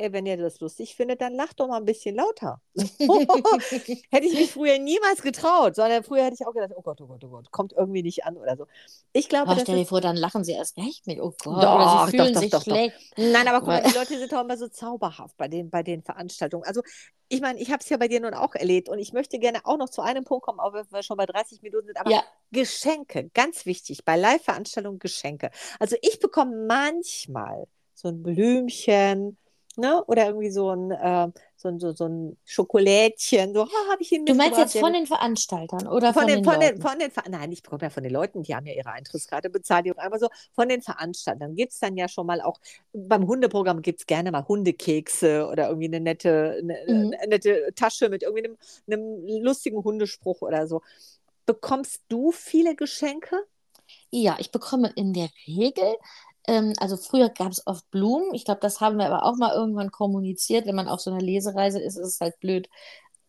ey, 0.00 0.12
wenn 0.12 0.26
ihr 0.26 0.36
das 0.36 0.60
lustig 0.60 0.96
findet, 0.96 1.20
dann 1.20 1.34
lacht 1.34 1.60
doch 1.60 1.68
mal 1.68 1.76
ein 1.76 1.84
bisschen 1.84 2.16
lauter. 2.16 2.60
hätte 2.74 4.26
ich 4.26 4.34
mich 4.34 4.50
früher 4.50 4.78
niemals 4.78 5.22
getraut, 5.22 5.76
sondern 5.76 6.02
früher 6.02 6.24
hätte 6.24 6.36
ich 6.40 6.46
auch 6.46 6.52
gedacht, 6.52 6.72
oh 6.74 6.82
Gott, 6.82 7.00
oh 7.00 7.06
Gott, 7.06 7.22
oh 7.24 7.28
Gott, 7.28 7.50
kommt 7.50 7.72
irgendwie 7.72 8.02
nicht 8.02 8.24
an 8.24 8.36
oder 8.36 8.56
so. 8.56 8.66
Ich 9.12 9.28
glaube, 9.28 9.52
oh, 9.52 9.58
stell 9.60 9.76
dir 9.76 9.86
vor, 9.86 10.00
dann 10.00 10.16
lachen 10.16 10.44
sie 10.44 10.52
erst 10.52 10.78
recht 10.78 11.06
nicht. 11.06 11.20
Oh 11.20 11.34
Gott, 11.42 11.62
doch, 11.62 11.74
oder 11.74 12.06
sie 12.06 12.16
fühlen 12.16 12.34
doch, 12.34 12.40
sich 12.40 12.50
doch, 12.50 12.62
schlecht. 12.62 12.96
Doch. 13.16 13.24
Nein, 13.24 13.48
aber 13.48 13.58
guck 13.58 13.68
mal, 13.68 13.82
die 13.82 13.94
Leute 13.94 14.18
sind 14.18 14.32
auch 14.34 14.42
immer 14.42 14.56
so 14.56 14.68
zauberhaft 14.68 15.36
bei 15.36 15.48
den, 15.48 15.70
bei 15.70 15.82
den 15.82 16.02
Veranstaltungen. 16.02 16.64
Also 16.64 16.82
ich 17.28 17.40
meine, 17.40 17.60
ich 17.60 17.70
habe 17.70 17.80
es 17.80 17.88
ja 17.88 17.96
bei 17.96 18.08
dir 18.08 18.20
nun 18.20 18.34
auch 18.34 18.54
erlebt 18.54 18.88
und 18.88 18.98
ich 18.98 19.12
möchte 19.12 19.38
gerne 19.38 19.60
auch 19.64 19.76
noch 19.76 19.88
zu 19.88 20.02
einem 20.02 20.24
Punkt 20.24 20.44
kommen, 20.44 20.58
auch 20.58 20.72
wenn 20.72 20.84
wir 20.90 21.02
schon 21.02 21.16
bei 21.16 21.26
30 21.26 21.62
Minuten 21.62 21.86
sind, 21.86 22.00
aber 22.00 22.10
ja. 22.10 22.24
Geschenke, 22.50 23.30
ganz 23.34 23.66
wichtig, 23.66 24.04
bei 24.04 24.16
Live-Veranstaltungen 24.16 24.98
Geschenke. 24.98 25.50
Also 25.78 25.96
ich 26.02 26.18
bekomme 26.18 26.66
manchmal 26.66 27.66
so 27.94 28.08
ein 28.08 28.22
Blümchen, 28.22 29.36
ne? 29.76 30.04
Oder 30.06 30.26
irgendwie 30.26 30.50
so 30.50 30.70
ein, 30.70 30.90
äh, 30.90 31.28
so 31.56 31.68
ein, 31.68 31.78
so, 31.78 31.92
so 31.92 32.06
ein 32.06 32.36
Schokolädchen, 32.44 33.52
so, 33.54 33.62
oh, 33.62 33.90
habe 33.90 34.02
ich 34.02 34.12
ihn 34.12 34.24
Du 34.24 34.34
meinst 34.34 34.58
jetzt 34.58 34.78
von 34.78 34.92
den 34.92 35.06
Veranstaltern 35.06 35.86
oder 35.86 36.12
von, 36.12 36.22
von 36.22 36.26
den, 36.28 36.42
den, 36.42 36.44
von 36.44 36.60
den, 36.60 36.80
von 36.80 36.98
den, 36.98 37.10
Nein, 37.30 37.52
ich 37.52 37.62
bekomme 37.62 37.82
ja 37.82 37.90
von 37.90 38.02
den 38.02 38.12
Leuten, 38.12 38.42
die 38.42 38.54
haben 38.54 38.66
ja 38.66 38.74
ihre 38.74 38.90
Eintrittskarte 38.90 39.50
bezahlt, 39.50 39.86
aber 39.98 40.18
so 40.18 40.28
von 40.52 40.68
den 40.68 40.82
Veranstaltern 40.82 41.54
gibt 41.54 41.72
es 41.72 41.78
dann 41.78 41.96
ja 41.96 42.08
schon 42.08 42.26
mal 42.26 42.40
auch, 42.40 42.60
beim 42.92 43.26
Hundeprogramm 43.26 43.82
gibt 43.82 44.00
es 44.00 44.06
gerne 44.06 44.30
mal 44.30 44.46
Hundekekse 44.46 45.46
oder 45.46 45.68
irgendwie 45.68 45.88
eine 45.88 46.00
nette, 46.00 46.58
eine, 46.58 46.78
mhm. 46.86 47.14
eine 47.18 47.28
nette 47.28 47.72
Tasche 47.74 48.08
mit 48.08 48.22
irgendwie 48.22 48.44
einem, 48.44 48.56
einem 48.86 49.42
lustigen 49.42 49.82
Hundespruch 49.84 50.42
oder 50.42 50.66
so. 50.66 50.82
Bekommst 51.46 52.02
du 52.08 52.32
viele 52.32 52.74
Geschenke? 52.74 53.36
Ja, 54.10 54.36
ich 54.38 54.50
bekomme 54.50 54.92
in 54.94 55.12
der 55.12 55.30
Regel 55.46 55.96
ähm, 56.46 56.72
also 56.78 56.96
früher 56.96 57.28
gab 57.28 57.52
es 57.52 57.66
oft 57.66 57.90
Blumen. 57.90 58.34
Ich 58.34 58.44
glaube, 58.44 58.60
das 58.60 58.80
haben 58.80 58.98
wir 58.98 59.06
aber 59.06 59.24
auch 59.24 59.36
mal 59.36 59.54
irgendwann 59.54 59.90
kommuniziert. 59.90 60.66
Wenn 60.66 60.74
man 60.74 60.88
auf 60.88 61.00
so 61.00 61.10
einer 61.10 61.20
Lesereise 61.20 61.80
ist, 61.80 61.96
ist 61.96 62.06
es 62.06 62.20
halt 62.20 62.38
blöd. 62.40 62.68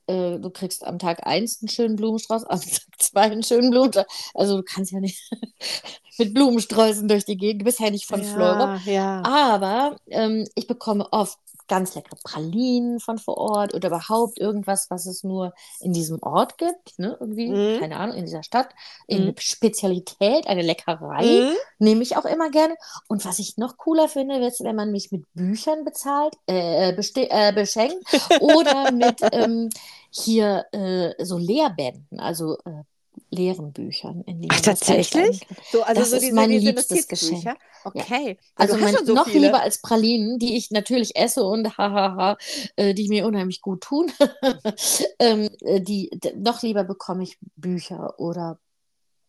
Äh, 0.07 0.39
du 0.39 0.49
kriegst 0.49 0.85
am 0.85 0.99
Tag 0.99 1.25
1 1.25 1.61
einen 1.61 1.69
schönen 1.69 1.95
Blumenstrauß, 1.95 2.45
am 2.45 2.59
Tag 2.59 2.81
2 2.97 3.21
einen 3.21 3.43
schönen 3.43 3.69
Blumenstrauß. 3.71 4.05
Also 4.33 4.57
du 4.57 4.63
kannst 4.63 4.91
ja 4.91 4.99
nicht 4.99 5.29
mit 6.17 6.33
Blumensträußen 6.33 7.07
durch 7.07 7.25
die 7.25 7.37
Gegend. 7.37 7.61
Du 7.61 7.65
bist 7.65 7.79
ja 7.79 7.89
nicht 7.89 8.07
von 8.07 8.21
ja, 8.21 8.33
Flora. 8.33 8.81
Ja. 8.85 9.23
Aber 9.23 9.97
ähm, 10.07 10.47
ich 10.55 10.67
bekomme 10.67 11.07
oft 11.11 11.39
ganz 11.71 11.95
leckere 11.95 12.17
Pralinen 12.21 12.99
von 12.99 13.17
vor 13.17 13.37
Ort 13.37 13.73
oder 13.73 13.87
überhaupt 13.87 14.37
irgendwas, 14.37 14.89
was 14.89 15.05
es 15.05 15.23
nur 15.23 15.53
in 15.79 15.93
diesem 15.93 16.21
Ort 16.21 16.57
gibt, 16.57 16.99
ne? 16.99 17.15
irgendwie, 17.17 17.49
mm. 17.49 17.79
keine 17.79 17.95
Ahnung, 17.95 18.17
in 18.17 18.25
dieser 18.25 18.43
Stadt, 18.43 18.75
mm. 19.07 19.13
eine 19.13 19.33
Spezialität, 19.39 20.47
eine 20.47 20.63
Leckerei, 20.63 21.23
mm. 21.23 21.55
nehme 21.79 22.03
ich 22.03 22.17
auch 22.17 22.25
immer 22.25 22.49
gerne. 22.49 22.75
Und 23.07 23.23
was 23.23 23.39
ich 23.39 23.55
noch 23.55 23.77
cooler 23.77 24.09
finde, 24.09 24.45
ist, 24.45 24.61
wenn 24.65 24.75
man 24.75 24.91
mich 24.91 25.13
mit 25.13 25.23
Büchern 25.33 25.85
bezahlt, 25.85 26.33
äh, 26.45 26.89
äh, 26.89 27.53
beschenkt 27.53 28.03
oder 28.41 28.91
mit 28.91 29.21
ähm, 29.31 29.69
hier 30.09 30.65
äh, 30.73 31.23
so 31.23 31.37
Lehrbänden, 31.37 32.19
also 32.19 32.57
äh, 32.65 32.83
leeren 33.31 33.71
Büchern. 33.71 34.21
In 34.21 34.45
Ach, 34.49 34.61
tatsächlich? 34.61 35.47
So, 35.71 35.81
also 35.83 36.01
das 36.01 36.09
so 36.11 36.15
ist 36.17 36.23
diese, 36.23 36.35
mein 36.35 36.49
diese 36.49 36.65
liebstes 36.67 37.07
Geschenk. 37.07 37.57
Okay. 37.83 38.37
Also, 38.55 38.75
also 38.75 38.85
mein, 38.85 39.05
so 39.05 39.13
noch 39.13 39.27
viele. 39.27 39.47
lieber 39.47 39.61
als 39.61 39.81
Pralinen, 39.81 40.37
die 40.37 40.57
ich 40.57 40.69
natürlich 40.69 41.15
esse 41.15 41.43
und 41.43 41.77
hahaha, 41.77 42.37
äh, 42.75 42.93
die 42.93 43.07
mir 43.07 43.25
unheimlich 43.25 43.61
gut 43.61 43.81
tun. 43.81 44.11
ähm, 45.19 45.49
äh, 45.61 45.81
die, 45.81 46.11
noch 46.35 46.61
lieber 46.61 46.83
bekomme 46.83 47.23
ich 47.23 47.39
Bücher 47.55 48.19
oder 48.19 48.59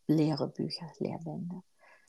leere 0.08 0.48
Bücher, 0.48 0.90
Lehrwände. 0.98 1.62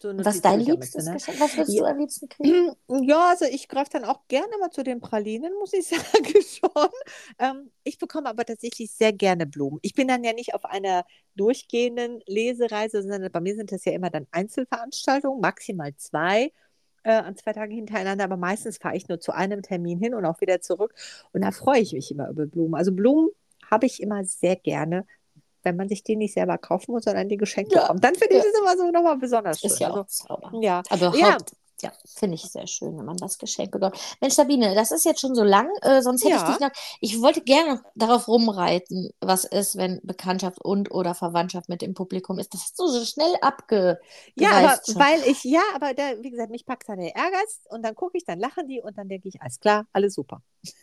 So 0.04 0.12
was 0.18 0.36
ist 0.36 0.44
dein 0.44 0.60
liebstes 0.60 1.06
ne? 1.06 1.16
Was 1.16 1.56
würdest 1.56 1.78
ja. 1.78 1.84
du 1.84 1.90
am 1.90 1.98
liebsten 1.98 2.28
kriegen? 2.28 2.74
Ja, 3.08 3.30
also 3.30 3.46
ich 3.46 3.70
greife 3.70 3.92
dann 3.92 4.04
auch 4.04 4.28
gerne 4.28 4.52
mal 4.60 4.70
zu 4.70 4.84
den 4.84 5.00
Pralinen, 5.00 5.54
muss 5.60 5.72
ich 5.72 5.88
sagen 5.88 6.26
schon. 6.26 6.90
Ähm, 7.40 7.72
ich 7.86 7.98
bekomme 8.00 8.28
aber 8.28 8.44
tatsächlich 8.44 8.92
sehr 8.92 9.14
gerne 9.14 9.46
Blumen. 9.46 9.80
Ich 9.82 9.94
bin 9.94 10.10
dann 10.10 10.26
ja 10.26 10.34
nicht 10.34 10.56
auf 10.56 10.66
einer 10.66 11.06
durchgehenden 11.36 12.20
Lesereise, 12.28 13.02
sondern 13.02 13.32
bei 13.32 13.40
mir 13.40 13.56
sind 13.56 13.72
das 13.72 13.86
ja 13.86 13.94
immer 13.94 14.10
dann 14.10 14.28
Einzelveranstaltungen, 14.32 15.40
maximal 15.40 15.96
zwei 15.96 16.52
äh, 17.04 17.14
an 17.14 17.38
zwei 17.38 17.54
Tagen 17.54 17.72
hintereinander, 17.72 18.26
aber 18.26 18.36
meistens 18.36 18.80
fahre 18.80 18.98
ich 18.98 19.08
nur 19.08 19.22
zu 19.22 19.32
einem 19.32 19.62
Termin 19.62 20.00
hin 20.00 20.16
und 20.16 20.26
auch 20.26 20.42
wieder 20.42 20.60
zurück. 20.60 20.94
Und 21.32 21.46
da 21.46 21.52
freue 21.52 21.80
ich 21.80 21.94
mich 21.94 22.12
immer 22.12 22.28
über 22.28 22.46
Blumen. 22.46 22.76
Also 22.76 22.92
Blumen 22.92 23.30
habe 23.72 23.86
ich 23.86 24.02
immer 24.02 24.26
sehr 24.26 24.58
gerne, 24.58 25.06
wenn 25.64 25.76
man 25.76 25.90
sich 25.90 26.04
die 26.04 26.16
nicht 26.16 26.34
selber 26.34 26.58
kaufen 26.58 26.92
muss, 26.92 27.06
sondern 27.06 27.30
die 27.30 27.38
Geschenke 27.38 27.76
ja. 27.76 27.82
bekommt. 27.82 28.04
Dann 28.04 28.16
finde 28.16 28.36
ich 28.36 28.44
das 28.44 28.54
immer 28.60 28.78
so 28.78 28.92
nochmal 28.92 29.18
besonders 29.18 29.60
schön. 29.60 29.72
Ist 29.72 29.80
ja 29.80 29.88
also, 29.88 30.02
auch 30.02 30.08
Zauber. 30.08 30.52
Ja, 30.62 30.84
aber 30.90 31.16
ja. 31.16 31.34
Haupt, 31.34 31.54
ja, 31.84 31.92
finde 32.06 32.36
ich 32.36 32.44
sehr 32.44 32.66
schön, 32.66 32.98
wenn 32.98 33.06
man 33.06 33.18
das 33.18 33.38
Geschenk 33.38 33.72
bekommt. 33.72 33.98
Mensch, 34.22 34.36
Sabine, 34.36 34.74
das 34.74 34.92
ist 34.92 35.04
jetzt 35.04 35.20
schon 35.20 35.36
so 35.36 35.44
lang, 35.44 35.70
äh, 35.82 36.02
sonst 36.02 36.24
hätte 36.24 36.36
ja. 36.36 36.44
ich 36.44 36.56
dich 36.56 36.60
noch. 36.62 36.72
Ich 37.02 37.22
wollte 37.22 37.42
gerne 37.42 37.84
darauf 37.96 38.28
rumreiten, 38.28 39.10
was 39.20 39.44
ist, 39.44 39.76
wenn 39.76 40.00
Bekanntschaft 40.04 40.64
und 40.64 40.92
oder 40.92 41.14
Verwandtschaft 41.14 41.68
mit 41.68 41.82
dem 41.82 41.94
Publikum 41.94 42.40
ist. 42.40 42.54
Das 42.54 42.62
hast 42.62 42.80
du 42.80 42.88
so 42.88 43.04
schnell 43.04 43.36
abge. 43.42 44.00
Ja, 44.36 44.52
aber 44.52 44.80
schon. 44.86 44.96
weil 44.96 45.22
ich, 45.26 45.44
ja, 45.44 45.62
aber 45.76 45.94
da, 45.94 46.22
wie 46.22 46.30
gesagt, 46.30 46.52
mich 46.52 46.66
packt 46.66 46.88
dann 46.88 47.00
der 47.00 47.16
Ehrgeiz 47.16 47.62
und 47.70 47.84
dann 47.84 47.96
gucke 47.96 48.18
ich, 48.18 48.24
dann 48.24 48.40
lachen 48.40 48.68
die 48.68 48.82
und 48.82 48.98
dann 48.98 49.10
denke 49.10 49.28
ich, 49.28 49.42
alles 49.42 49.60
klar, 49.60 49.86
alles 49.92 50.14
super. 50.14 50.42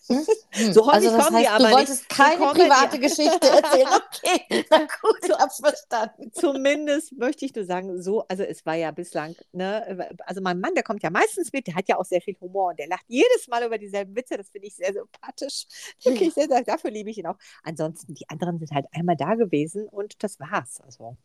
Hm? 0.08 0.26
So 0.72 0.86
häufig 0.86 1.08
also 1.08 1.10
kommen 1.10 1.36
heißt, 1.36 1.44
die 1.44 1.48
aber 1.48 1.68
Du 1.68 1.72
wolltest 1.72 2.00
nicht. 2.02 2.08
keine 2.10 2.46
private 2.52 2.96
die, 2.96 3.00
Geschichte 3.00 3.48
erzählen. 3.48 3.88
Okay, 3.88 4.64
na 4.70 4.78
gut, 5.00 5.18
ich 5.22 5.30
hab's 5.30 5.60
verstanden. 5.60 6.32
Zumindest 6.32 7.12
möchte 7.16 7.44
ich 7.44 7.54
nur 7.54 7.64
sagen, 7.64 8.02
so, 8.02 8.26
also 8.28 8.42
es 8.42 8.66
war 8.66 8.74
ja 8.74 8.90
bislang, 8.90 9.36
ne, 9.52 10.08
also 10.26 10.40
mein 10.40 10.60
Mann, 10.60 10.74
der 10.74 10.82
kommt 10.82 11.02
ja 11.02 11.10
meistens 11.10 11.52
mit, 11.52 11.66
der 11.66 11.76
hat 11.76 11.88
ja 11.88 11.96
auch 11.96 12.04
sehr 12.04 12.20
viel 12.20 12.36
Humor 12.40 12.70
und 12.70 12.78
der 12.78 12.88
lacht 12.88 13.04
jedes 13.08 13.48
Mal 13.48 13.64
über 13.64 13.78
dieselben 13.78 14.14
Witze. 14.16 14.36
Das 14.36 14.50
finde 14.50 14.66
ich 14.66 14.76
sehr 14.76 14.92
sympathisch. 14.92 15.66
Wirklich 16.02 16.34
sehr, 16.34 16.48
sehr, 16.48 16.64
dafür 16.64 16.90
liebe 16.90 17.10
ich 17.10 17.18
ihn 17.18 17.26
auch. 17.26 17.38
Ansonsten, 17.62 18.14
die 18.14 18.28
anderen 18.28 18.58
sind 18.58 18.72
halt 18.72 18.86
einmal 18.92 19.16
da 19.16 19.34
gewesen 19.34 19.86
und 19.88 20.22
das 20.22 20.40
war's. 20.40 20.80
Also. 20.80 21.16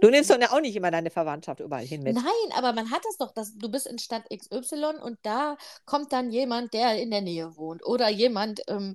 Du 0.00 0.08
nimmst 0.08 0.30
doch 0.30 0.52
auch 0.52 0.60
nicht 0.60 0.76
immer 0.76 0.90
deine 0.90 1.10
Verwandtschaft 1.10 1.60
überall 1.60 1.84
hin 1.84 2.02
mit. 2.02 2.14
Nein, 2.14 2.24
aber 2.54 2.72
man 2.72 2.90
hat 2.90 3.02
das 3.04 3.16
doch, 3.16 3.32
dass 3.32 3.56
du 3.56 3.70
bist 3.70 3.86
in 3.86 3.98
Stadt 3.98 4.24
XY 4.30 5.00
und 5.02 5.18
da 5.22 5.56
kommt 5.84 6.12
dann 6.12 6.30
jemand, 6.30 6.72
der 6.74 7.00
in 7.00 7.10
der 7.10 7.22
Nähe 7.22 7.56
wohnt 7.56 7.84
oder 7.84 8.08
jemand, 8.08 8.62
ähm, 8.68 8.94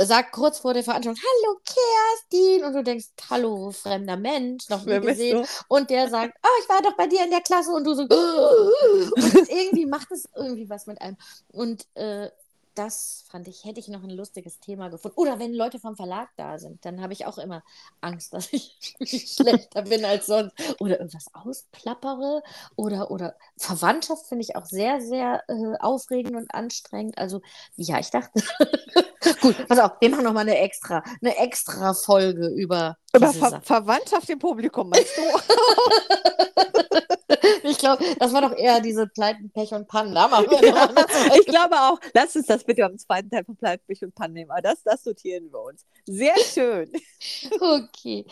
sagt 0.00 0.32
kurz 0.32 0.58
vor 0.58 0.74
der 0.74 0.82
Veranstaltung, 0.82 1.22
hallo 1.22 1.60
Kerstin. 1.64 2.64
Und 2.64 2.72
du 2.74 2.82
denkst, 2.82 3.08
hallo, 3.30 3.70
fremder 3.70 4.16
Mensch, 4.16 4.68
noch 4.68 4.84
nie 4.84 5.00
gesehen. 5.00 5.44
Und 5.68 5.90
der 5.90 6.08
sagt, 6.08 6.34
oh, 6.42 6.62
ich 6.62 6.68
war 6.68 6.82
doch 6.82 6.96
bei 6.96 7.06
dir 7.06 7.24
in 7.24 7.30
der 7.30 7.40
Klasse. 7.40 7.72
Und 7.72 7.84
du 7.84 7.94
so, 7.94 8.02
und 8.02 9.48
irgendwie 9.48 9.86
macht 9.86 10.10
es 10.10 10.28
irgendwie 10.34 10.68
was 10.68 10.86
mit 10.86 11.00
einem. 11.00 11.16
Und 11.48 11.86
äh, 11.94 12.30
das 12.74 13.24
fand 13.28 13.48
ich, 13.48 13.64
hätte 13.64 13.80
ich 13.80 13.88
noch 13.88 14.02
ein 14.02 14.10
lustiges 14.10 14.60
Thema 14.60 14.88
gefunden. 14.88 15.18
Oder 15.18 15.38
wenn 15.38 15.52
Leute 15.52 15.78
vom 15.78 15.96
Verlag 15.96 16.30
da 16.36 16.58
sind, 16.58 16.84
dann 16.84 17.00
habe 17.00 17.12
ich 17.12 17.26
auch 17.26 17.38
immer 17.38 17.62
Angst, 18.00 18.32
dass 18.32 18.52
ich 18.52 18.94
schlechter 19.02 19.82
bin 19.82 20.04
als 20.04 20.26
sonst. 20.26 20.54
Oder 20.80 20.98
irgendwas 20.98 21.26
ausplappere. 21.32 22.42
Oder, 22.76 23.10
oder 23.10 23.36
Verwandtschaft 23.56 24.26
finde 24.26 24.44
ich 24.44 24.56
auch 24.56 24.66
sehr, 24.66 25.00
sehr 25.00 25.42
äh, 25.48 25.76
aufregend 25.80 26.36
und 26.36 26.54
anstrengend. 26.54 27.18
Also, 27.18 27.42
ja, 27.76 27.98
ich 27.98 28.10
dachte. 28.10 28.42
Gut, 29.40 29.68
pass 29.68 29.78
auf, 29.78 29.92
wir 30.00 30.10
machen 30.10 30.24
nochmal 30.24 30.42
eine 30.42 30.58
extra, 30.58 31.02
eine 31.20 31.36
extra 31.36 31.94
Folge 31.94 32.48
über. 32.48 32.96
Über 33.14 33.32
Ver 33.32 33.60
Verwandtschaft 33.62 34.28
im 34.30 34.38
Publikum, 34.38 34.88
meinst 34.88 35.16
du? 35.16 35.22
ich 37.62 37.78
glaube, 37.78 38.04
das 38.18 38.32
war 38.32 38.42
doch 38.42 38.56
eher 38.56 38.80
diese 38.80 39.06
Pleiten, 39.06 39.50
Pech 39.50 39.72
und 39.72 39.88
Pannen. 39.88 40.16
ich 40.16 41.46
glaube 41.46 41.76
auch. 41.76 41.98
Lass 42.14 42.36
uns 42.36 42.46
das 42.46 42.64
bitte 42.64 42.84
am 42.84 42.98
zweiten 42.98 43.30
Teil 43.30 43.44
von 43.44 43.56
Pleiten, 43.56 43.84
Pech 43.86 44.02
und 44.02 44.14
Pannen 44.14 44.34
nehmen. 44.34 44.50
Aber 44.50 44.62
das, 44.62 44.82
das 44.82 45.04
notieren 45.04 45.52
wir 45.52 45.60
uns. 45.60 45.84
Sehr 46.06 46.36
schön. 46.38 46.90
okay. 47.60 48.24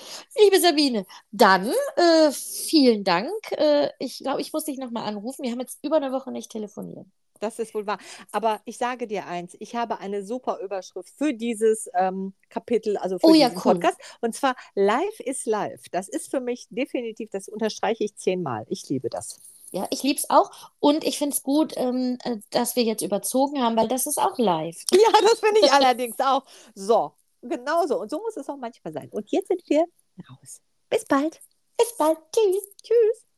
Liebe 0.43 0.61
Sabine, 0.61 1.07
dann 1.31 1.73
äh, 1.97 2.31
vielen 2.33 3.05
Dank. 3.05 3.31
Äh, 3.53 3.91
ich 3.99 4.19
glaube, 4.19 4.41
ich 4.41 4.53
muss 4.53 4.65
dich 4.65 4.79
nochmal 4.79 5.07
anrufen. 5.07 5.43
Wir 5.43 5.53
haben 5.53 5.61
jetzt 5.61 5.79
über 5.83 5.97
eine 5.97 6.13
Woche 6.13 6.33
nicht 6.33 6.51
telefoniert. 6.51 7.07
Das 7.41 7.59
ist 7.59 7.75
wohl 7.75 7.87
wahr. 7.87 7.99
Aber 8.33 8.61
ich 8.65 8.79
sage 8.79 9.07
dir 9.07 9.27
eins, 9.27 9.57
ich 9.59 9.75
habe 9.75 9.99
eine 9.99 10.23
super 10.23 10.59
Überschrift 10.61 11.13
für 11.17 11.35
dieses 11.35 11.89
ähm, 11.95 12.35
Kapitel, 12.49 12.97
also 12.99 13.19
für 13.19 13.27
oh, 13.27 13.33
diesen 13.33 13.41
ja, 13.41 13.57
cool. 13.57 13.75
Podcast. 13.75 13.99
Und 14.21 14.35
zwar 14.35 14.55
Life 14.75 15.23
is 15.23 15.47
Life. 15.47 15.85
Das 15.91 16.09
ist 16.09 16.31
für 16.31 16.41
mich 16.41 16.67
definitiv, 16.71 17.31
das 17.31 17.49
unterstreiche 17.49 18.05
ich 18.05 18.15
zehnmal. 18.17 18.67
Ich 18.69 18.89
liebe 18.89 19.09
das. 19.09 19.41
Ja, 19.73 19.87
ich 19.91 20.03
liebe 20.03 20.19
es 20.19 20.29
auch. 20.29 20.51
Und 20.81 21.05
ich 21.05 21.19
finde 21.19 21.35
es 21.35 21.43
gut, 21.43 21.75
ähm, 21.77 22.19
äh, 22.25 22.39
dass 22.51 22.77
wir 22.77 22.83
jetzt 22.83 23.03
überzogen 23.03 23.63
haben, 23.63 23.77
weil 23.77 23.89
das 23.89 24.07
ist 24.07 24.19
auch 24.19 24.39
live. 24.39 24.85
Ja, 24.93 25.13
das 25.23 25.41
finde 25.41 25.61
ich 25.63 25.73
allerdings 25.73 26.19
auch. 26.21 26.45
So, 26.75 27.13
genau 27.41 27.87
so. 27.87 28.01
Und 28.01 28.11
so 28.11 28.21
muss 28.21 28.37
es 28.37 28.49
auch 28.49 28.57
manchmal 28.57 28.93
sein. 28.93 29.09
Und 29.11 29.31
jetzt 29.31 29.49
sind 29.49 29.63
wir 29.67 29.85
raus. 30.29 30.61
Bis 30.89 31.05
bald. 31.05 31.41
Bis 31.79 31.97
bald. 31.97 32.19
Tschüss. 32.33 32.65
Tschüss. 32.83 33.30